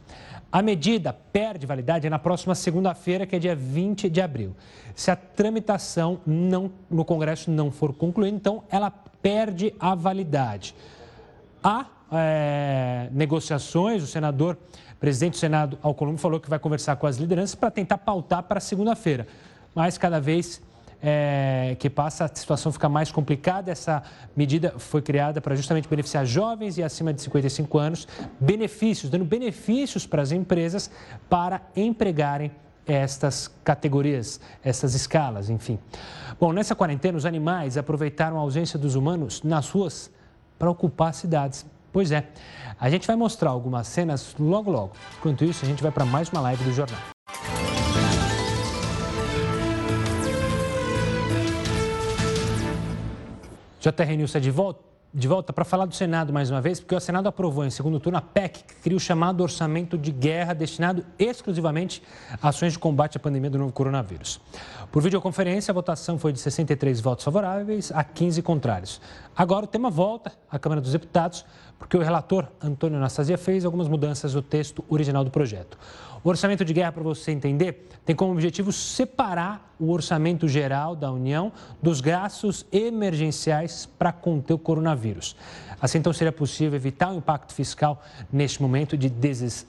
A 0.52 0.62
medida 0.62 1.14
perde 1.14 1.66
validade 1.66 2.10
na 2.10 2.20
próxima 2.20 2.54
segunda-feira, 2.54 3.26
que 3.26 3.34
é 3.34 3.40
dia 3.40 3.56
20 3.56 4.10
de 4.10 4.20
abril. 4.20 4.54
Se 4.94 5.10
a 5.10 5.16
tramitação 5.16 6.20
não, 6.26 6.70
no 6.90 7.06
Congresso 7.06 7.50
não 7.50 7.72
for 7.72 7.94
concluída, 7.94 8.36
então 8.36 8.64
ela 8.70 8.92
perde 8.92 9.74
a 9.80 9.96
validade. 9.96 10.76
Há 11.64 11.86
é, 12.12 13.08
negociações, 13.14 14.04
o 14.04 14.08
senador, 14.08 14.58
presidente 15.00 15.34
do 15.34 15.38
Senado, 15.38 15.80
Alcolumbre, 15.82 16.22
falou 16.22 16.42
que 16.42 16.50
vai 16.50 16.60
conversar 16.60 16.98
com 16.98 17.08
as 17.08 17.16
lideranças 17.16 17.56
para 17.56 17.72
tentar 17.72 18.00
pautar 18.00 18.44
para 18.44 18.60
segunda-feira. 18.60 19.26
Mas 19.74 19.98
cada 19.98 20.20
vez 20.20 20.62
é, 21.02 21.76
que 21.80 21.90
passa, 21.90 22.26
a 22.26 22.28
situação 22.34 22.72
fica 22.72 22.90
mais 22.90 23.12
complicada. 23.12 23.72
Essa 23.72 24.04
medida 24.36 24.74
foi 24.78 25.02
criada 25.02 25.40
para 25.42 25.56
justamente 25.56 25.88
beneficiar 25.88 26.26
jovens 26.26 26.78
e 26.78 26.84
acima 26.84 27.14
de 27.14 27.22
55 27.22 27.78
anos, 27.78 28.08
benefícios, 28.40 29.10
dando 29.10 29.26
benefícios 29.26 30.06
para 30.06 30.22
as 30.22 30.32
empresas 30.32 30.90
para 31.30 31.62
empregarem 31.76 32.52
estas 32.86 33.52
categorias, 33.64 34.40
essas 34.64 34.94
escalas, 34.94 35.50
enfim. 35.50 35.78
Bom, 36.40 36.54
nessa 36.54 36.74
quarentena, 36.74 37.18
os 37.18 37.26
animais 37.26 37.78
aproveitaram 37.78 38.38
a 38.38 38.40
ausência 38.40 38.80
dos 38.80 38.96
humanos 38.96 39.44
nas 39.44 39.70
ruas 39.70 40.10
para 40.58 40.70
ocupar 40.72 41.14
cidades. 41.14 41.66
Pois 41.92 42.12
é, 42.12 42.28
a 42.80 42.90
gente 42.90 43.06
vai 43.06 43.16
mostrar 43.16 43.50
algumas 43.50 43.88
cenas 43.88 44.36
logo 44.40 44.72
logo. 44.72 44.94
Enquanto 45.20 45.44
isso, 45.44 45.66
a 45.66 45.68
gente 45.68 45.84
vai 45.84 45.92
para 45.92 46.06
mais 46.06 46.30
uma 46.30 46.42
live 46.42 46.64
do 46.64 46.72
jornal. 46.72 47.17
JR 53.92 54.18
News 54.18 54.36
é 54.36 54.40
de 54.42 54.52
volta, 54.52 54.82
de 55.14 55.28
volta 55.30 55.54
para 55.54 55.64
falar 55.64 55.86
do 55.86 55.96
Senado 55.96 56.34
mais 56.34 56.52
uma 56.52 56.60
vez, 56.60 56.82
porque 56.82 56.94
o 56.94 57.00
Senado 57.00 57.28
aprovou 57.28 57.66
em 57.66 57.70
segundo 57.70 58.02
turno 58.02 58.18
a 58.18 58.22
PEC, 58.22 58.66
que 58.66 58.76
cria 58.76 58.98
o 58.98 59.00
chamado 59.00 59.42
orçamento 59.42 59.98
de 59.98 60.12
guerra 60.12 60.54
destinado 60.54 61.06
exclusivamente 61.18 62.04
a 62.42 62.50
ações 62.50 62.74
de 62.74 62.80
combate 62.80 63.16
à 63.16 63.20
pandemia 63.20 63.50
do 63.50 63.58
novo 63.58 63.72
coronavírus. 63.72 64.42
Por 64.92 65.02
videoconferência, 65.02 65.72
a 65.72 65.74
votação 65.74 66.20
foi 66.20 66.34
de 66.34 66.40
63 66.40 67.00
votos 67.00 67.24
favoráveis 67.24 67.90
a 67.94 68.04
15 68.04 68.42
contrários. 68.42 69.00
Agora 69.34 69.64
o 69.64 69.68
tema 69.68 69.90
volta 69.90 70.34
à 70.52 70.60
Câmara 70.60 70.82
dos 70.82 70.92
Deputados, 70.92 71.46
porque 71.80 71.96
o 71.96 72.02
relator 72.02 72.48
Antônio 72.62 72.98
Anastasia 72.98 73.38
fez 73.38 73.64
algumas 73.64 73.88
mudanças 73.88 74.34
no 74.34 74.42
texto 74.42 74.84
original 74.90 75.24
do 75.24 75.32
projeto. 75.32 75.78
O 76.28 76.30
orçamento 76.30 76.66
de 76.66 76.74
guerra, 76.74 76.92
para 76.92 77.04
você 77.04 77.32
entender, 77.32 77.88
tem 78.06 78.14
como 78.14 78.34
objetivo 78.34 78.70
separar 78.74 79.74
o 79.80 79.90
orçamento 79.90 80.46
geral 80.46 80.94
da 80.94 81.10
União 81.10 81.54
dos 81.82 82.02
gastos 82.02 82.66
emergenciais 82.70 83.86
para 83.98 84.12
conter 84.12 84.54
o 84.54 84.58
coronavírus. 84.58 85.38
Assim, 85.82 86.00
então, 86.00 86.12
seria 86.12 86.34
possível 86.34 86.76
evitar 86.76 87.14
o 87.14 87.16
impacto 87.16 87.54
fiscal 87.54 88.04
neste 88.30 88.62
momento 88.62 88.98
de 88.98 89.10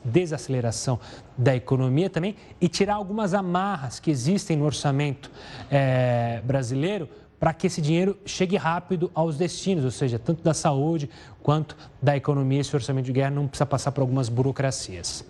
desaceleração 0.05 0.99
da 1.37 1.55
economia 1.55 2.11
também 2.11 2.35
e 2.61 2.69
tirar 2.69 2.95
algumas 2.95 3.35
amarras 3.35 4.01
que 4.01 4.11
existem 4.11 4.57
no 4.57 4.65
orçamento 4.65 5.31
é, 5.71 6.43
brasileiro 6.43 7.09
para 7.39 7.55
que 7.55 7.69
esse 7.69 7.81
dinheiro 7.81 8.19
chegue 8.27 8.57
rápido 8.57 9.13
aos 9.15 9.37
destinos, 9.37 9.85
ou 9.85 9.93
seja, 9.93 10.19
tanto 10.19 10.43
da 10.43 10.53
saúde 10.53 11.09
quanto 11.41 11.77
da 12.03 12.17
economia. 12.17 12.61
Esse 12.61 12.75
orçamento 12.75 13.07
de 13.07 13.13
guerra 13.13 13.31
não 13.31 13.47
precisa 13.47 13.65
passar 13.65 13.93
por 13.93 14.01
algumas 14.01 14.29
burocracias. 14.29 15.25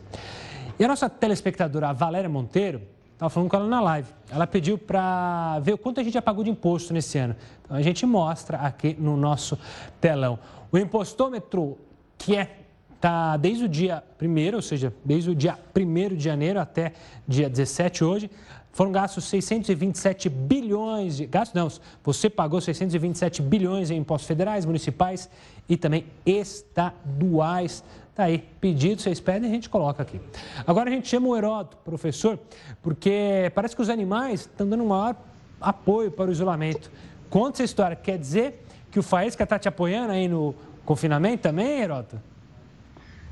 E 0.78 0.84
a 0.84 0.88
nossa 0.88 1.10
telespectadora, 1.10 1.88
a 1.88 1.92
Valéria 1.92 2.28
Monteiro, 2.28 2.80
estava 3.12 3.28
falando 3.28 3.50
com 3.50 3.56
ela 3.56 3.66
na 3.66 3.80
live. 3.80 4.08
Ela 4.30 4.46
pediu 4.46 4.78
para 4.78 5.58
ver 5.58 5.72
o 5.72 5.78
quanto 5.78 5.98
a 5.98 6.04
gente 6.04 6.14
já 6.14 6.22
pagou 6.22 6.44
de 6.44 6.50
imposto 6.50 6.92
nesse 6.92 7.18
ano. 7.18 7.34
Então 7.64 7.76
a 7.76 7.82
gente 7.82 8.06
mostra 8.06 8.58
aqui 8.58 8.96
no 8.96 9.16
nosso 9.16 9.58
telão. 10.00 10.38
O 10.70 10.78
impostômetro, 10.78 11.76
que 12.16 12.36
é 12.36 12.58
tá 13.00 13.36
desde 13.36 13.64
o 13.64 13.68
dia 13.68 14.02
1 14.20 14.54
ou 14.54 14.62
seja, 14.62 14.92
desde 15.04 15.30
o 15.30 15.34
dia 15.34 15.58
1 15.76 16.16
de 16.16 16.24
janeiro 16.24 16.60
até 16.60 16.92
dia 17.26 17.48
17 17.48 18.04
hoje, 18.04 18.30
foram 18.72 18.92
gastos 18.92 19.24
627 19.24 20.28
bilhões 20.28 21.16
de. 21.16 21.26
Gastos 21.26 21.54
não, 21.54 21.68
você 22.02 22.30
pagou 22.30 22.60
627 22.60 23.42
bilhões 23.42 23.90
em 23.90 23.96
impostos 23.96 24.28
federais, 24.28 24.64
municipais 24.64 25.28
e 25.68 25.76
também 25.76 26.06
estaduais. 26.24 27.82
Tá 28.14 28.24
aí, 28.24 28.44
pedido, 28.60 29.00
vocês 29.00 29.20
pedem, 29.20 29.48
a 29.48 29.54
gente 29.54 29.68
coloca 29.68 30.02
aqui. 30.02 30.20
Agora 30.66 30.90
a 30.90 30.92
gente 30.92 31.08
chama 31.08 31.28
o 31.28 31.36
Heródoto, 31.36 31.76
professor, 31.78 32.38
porque 32.82 33.50
parece 33.54 33.76
que 33.76 33.82
os 33.82 33.88
animais 33.88 34.40
estão 34.40 34.68
dando 34.68 34.84
maior 34.84 35.16
apoio 35.60 36.10
para 36.10 36.28
o 36.28 36.32
isolamento. 36.32 36.90
Conta 37.30 37.58
essa 37.58 37.64
história. 37.64 37.96
Quer 37.96 38.18
dizer 38.18 38.64
que 38.90 38.98
o 38.98 39.02
Faísca 39.02 39.44
está 39.44 39.58
te 39.58 39.68
apoiando 39.68 40.12
aí 40.12 40.26
no 40.26 40.54
confinamento 40.84 41.42
também, 41.42 41.80
Heródoto? 41.80 42.20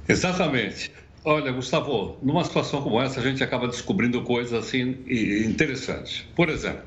Exatamente. 0.08 0.92
Olha, 1.28 1.50
Gustavo, 1.50 2.16
numa 2.22 2.44
situação 2.44 2.80
como 2.80 3.02
essa, 3.02 3.18
a 3.18 3.22
gente 3.24 3.42
acaba 3.42 3.66
descobrindo 3.66 4.22
coisas 4.22 4.52
assim 4.52 4.96
interessantes. 5.08 6.24
Por 6.36 6.48
exemplo, 6.48 6.84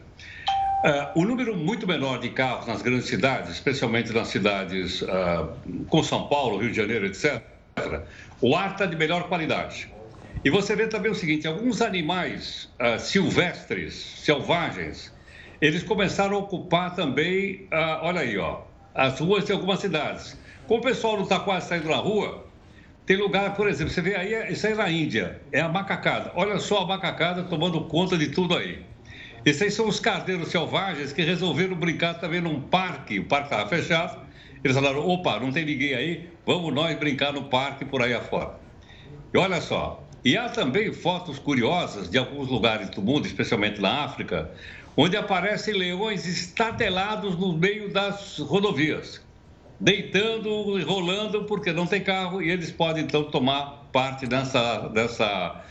uh, 0.86 1.20
o 1.20 1.26
número 1.26 1.58
muito 1.58 1.86
menor 1.86 2.20
de 2.20 2.30
carros 2.30 2.66
nas 2.66 2.82
grandes 2.82 3.08
cidades, 3.08 3.52
especialmente 3.52 4.14
nas 4.14 4.30
cidades 4.30 5.02
uh, 5.02 5.50
com 5.90 6.02
São 6.02 6.30
Paulo, 6.30 6.58
Rio 6.60 6.72
de 6.72 6.78
Janeiro, 6.78 7.06
etc., 7.06 7.42
o 8.40 8.56
ar 8.56 8.72
está 8.72 8.86
de 8.86 8.96
melhor 8.96 9.28
qualidade. 9.28 9.94
E 10.46 10.50
você 10.50 10.74
vê 10.74 10.88
também 10.88 11.12
o 11.12 11.16
seguinte: 11.16 11.46
alguns 11.46 11.82
animais 11.82 12.70
uh, 12.80 12.98
silvestres, 12.98 13.94
selvagens, 14.24 15.14
eles 15.60 15.84
começaram 15.84 16.38
a 16.38 16.40
ocupar 16.40 16.96
também, 16.96 17.68
olha 18.02 18.22
aí, 18.22 18.38
ó, 18.38 18.62
as 18.96 19.20
ruas 19.20 19.44
de 19.44 19.52
algumas 19.52 19.80
cidades. 19.80 20.40
Como 20.66 20.80
o 20.80 20.84
pessoal 20.84 21.18
não 21.18 21.24
está 21.24 21.42
quase 21.42 21.68
saindo 21.68 21.90
na 21.90 21.98
rua, 21.98 22.49
tem 23.10 23.18
lugar, 23.18 23.56
por 23.56 23.68
exemplo, 23.68 23.92
você 23.92 24.04
vê 24.04 24.16
aí, 24.16 24.54
isso 24.54 24.68
aí 24.68 24.74
é 24.74 24.76
na 24.76 24.88
Índia, 24.88 25.42
é 25.52 25.60
a 25.62 25.68
macacada. 25.68 26.32
Olha 26.36 26.60
só 26.60 26.84
a 26.84 26.86
macacada 26.86 27.42
tomando 27.42 27.82
conta 27.86 28.16
de 28.16 28.28
tudo 28.28 28.56
aí. 28.56 28.84
Esses 29.44 29.64
aí 29.64 29.72
são 29.72 29.88
os 29.88 30.00
cardeiros 30.00 30.50
selvagens 30.50 31.12
que 31.12 31.24
resolveram 31.24 31.76
brincar 31.76 32.20
também 32.20 32.40
num 32.40 32.62
parque. 32.62 33.18
O 33.18 33.26
parque 33.26 33.46
estava 33.46 33.68
fechado. 33.68 34.20
Eles 34.64 34.78
falaram: 34.78 35.00
opa, 35.10 35.40
não 35.40 35.52
tem 35.52 35.66
ninguém 35.66 35.96
aí, 35.96 36.30
vamos 36.46 36.72
nós 36.72 36.96
brincar 37.00 37.34
no 37.34 37.46
parque 37.46 37.84
por 37.84 38.04
aí 38.04 38.14
afora. 38.14 38.60
E 39.34 39.38
olha 39.40 39.60
só, 39.60 40.08
e 40.24 40.38
há 40.38 40.48
também 40.48 40.94
fotos 40.94 41.40
curiosas 41.40 42.12
de 42.12 42.20
alguns 42.20 42.48
lugares 42.48 42.92
do 42.92 43.02
mundo, 43.02 43.26
especialmente 43.26 43.82
na 43.82 44.04
África, 44.04 44.52
onde 44.96 45.18
aparecem 45.18 45.74
leões 45.74 46.28
estatelados 46.28 47.36
no 47.40 47.58
meio 47.58 47.92
das 47.92 48.38
rodovias 48.38 49.28
deitando 49.80 50.78
e 50.80 50.84
rolando 50.84 51.44
porque 51.46 51.72
não 51.72 51.88
tem 51.88 52.02
carro 52.02 52.42
e 52.42 52.52
eles 52.52 52.72
podem 52.72 53.04
então 53.04 53.24
tomar 53.24 53.88
parte 53.92 54.28
dessa, 54.28 54.90
dessa 54.90 55.64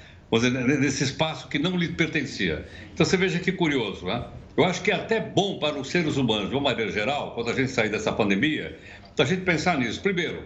desse 0.80 1.04
espaço 1.04 1.48
que 1.48 1.58
não 1.58 1.76
lhes 1.76 1.90
pertencia. 1.90 2.66
Então 2.92 3.04
você 3.04 3.16
veja 3.16 3.38
que 3.38 3.52
curioso, 3.52 4.06
né? 4.06 4.24
Eu 4.56 4.64
acho 4.64 4.82
que 4.82 4.90
é 4.90 4.94
até 4.94 5.20
bom 5.20 5.58
para 5.58 5.78
os 5.78 5.88
seres 5.88 6.16
humanos, 6.16 6.50
de 6.50 6.54
uma 6.56 6.70
maneira 6.70 6.90
geral, 6.90 7.32
quando 7.32 7.50
a 7.50 7.54
gente 7.54 7.70
sair 7.70 7.90
dessa 7.90 8.10
pandemia, 8.10 8.76
a 9.16 9.24
gente 9.24 9.42
pensar 9.42 9.78
nisso. 9.78 10.00
Primeiro, 10.02 10.42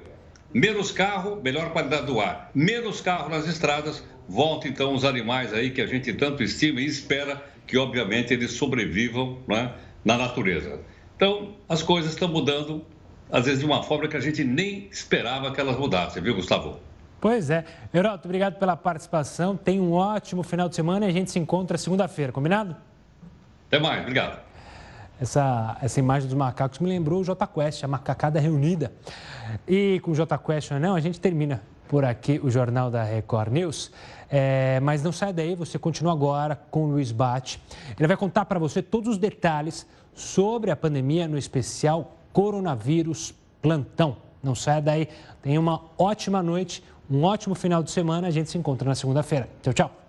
menos 0.52 0.92
carro, 0.92 1.40
melhor 1.42 1.72
qualidade 1.72 2.06
do 2.06 2.20
ar. 2.20 2.50
Menos 2.54 3.00
carro 3.00 3.30
nas 3.30 3.48
estradas, 3.48 4.04
volta 4.28 4.68
então 4.68 4.94
os 4.94 5.04
animais 5.04 5.54
aí 5.54 5.70
que 5.70 5.80
a 5.80 5.86
gente 5.86 6.12
tanto 6.12 6.42
estima 6.42 6.80
e 6.80 6.84
espera 6.84 7.42
que, 7.66 7.78
obviamente, 7.78 8.34
eles 8.34 8.52
sobrevivam 8.52 9.38
né, 9.48 9.72
na 10.04 10.18
natureza. 10.18 10.80
Então, 11.16 11.54
as 11.66 11.82
coisas 11.82 12.12
estão 12.12 12.28
mudando 12.28 12.84
às 13.32 13.46
vezes 13.46 13.60
de 13.60 13.66
uma 13.66 13.82
forma 13.82 14.06
que 14.06 14.16
a 14.16 14.20
gente 14.20 14.44
nem 14.44 14.88
esperava 14.92 15.50
que 15.50 15.58
elas 15.58 15.78
mudassem, 15.78 16.22
viu, 16.22 16.34
Gustavo? 16.34 16.78
Pois 17.18 17.48
é. 17.48 17.64
Heroto, 17.94 18.28
obrigado 18.28 18.58
pela 18.58 18.76
participação. 18.76 19.56
Tenha 19.56 19.82
um 19.82 19.92
ótimo 19.92 20.42
final 20.42 20.68
de 20.68 20.76
semana 20.76 21.06
e 21.06 21.08
a 21.08 21.12
gente 21.12 21.30
se 21.30 21.38
encontra 21.38 21.78
segunda-feira, 21.78 22.30
combinado? 22.30 22.76
Até 23.68 23.78
mais, 23.78 24.02
obrigado. 24.02 24.38
Essa, 25.18 25.78
essa 25.80 25.98
imagem 25.98 26.28
dos 26.28 26.36
macacos 26.36 26.78
me 26.78 26.88
lembrou 26.88 27.20
o 27.20 27.24
J 27.24 27.46
Quest, 27.46 27.82
a 27.82 27.88
macacada 27.88 28.38
reunida. 28.38 28.92
E 29.66 29.98
com 30.00 30.10
o 30.10 30.14
J 30.14 30.36
Quest 30.36 30.72
ou 30.72 30.80
não, 30.80 30.94
a 30.94 31.00
gente 31.00 31.18
termina 31.18 31.62
por 31.88 32.04
aqui 32.04 32.38
o 32.42 32.50
Jornal 32.50 32.90
da 32.90 33.02
Record 33.02 33.50
News. 33.50 33.92
É, 34.28 34.78
mas 34.80 35.02
não 35.02 35.12
sai 35.12 35.32
daí, 35.32 35.54
você 35.54 35.78
continua 35.78 36.12
agora 36.12 36.56
com 36.70 36.84
o 36.84 36.90
Luiz 36.90 37.12
Bate. 37.12 37.62
Ele 37.98 38.08
vai 38.08 38.16
contar 38.16 38.44
para 38.44 38.58
você 38.58 38.82
todos 38.82 39.08
os 39.08 39.18
detalhes 39.18 39.86
sobre 40.12 40.70
a 40.70 40.76
pandemia, 40.76 41.26
no 41.26 41.38
especial 41.38 42.18
Coronavírus 42.32 43.34
Plantão. 43.60 44.16
Não 44.42 44.54
saia 44.54 44.82
daí. 44.82 45.08
Tenha 45.40 45.60
uma 45.60 45.82
ótima 45.96 46.42
noite, 46.42 46.82
um 47.10 47.22
ótimo 47.24 47.54
final 47.54 47.82
de 47.82 47.90
semana. 47.90 48.26
A 48.26 48.30
gente 48.30 48.50
se 48.50 48.58
encontra 48.58 48.88
na 48.88 48.94
segunda-feira. 48.94 49.48
Tchau, 49.62 49.72
tchau. 49.72 50.01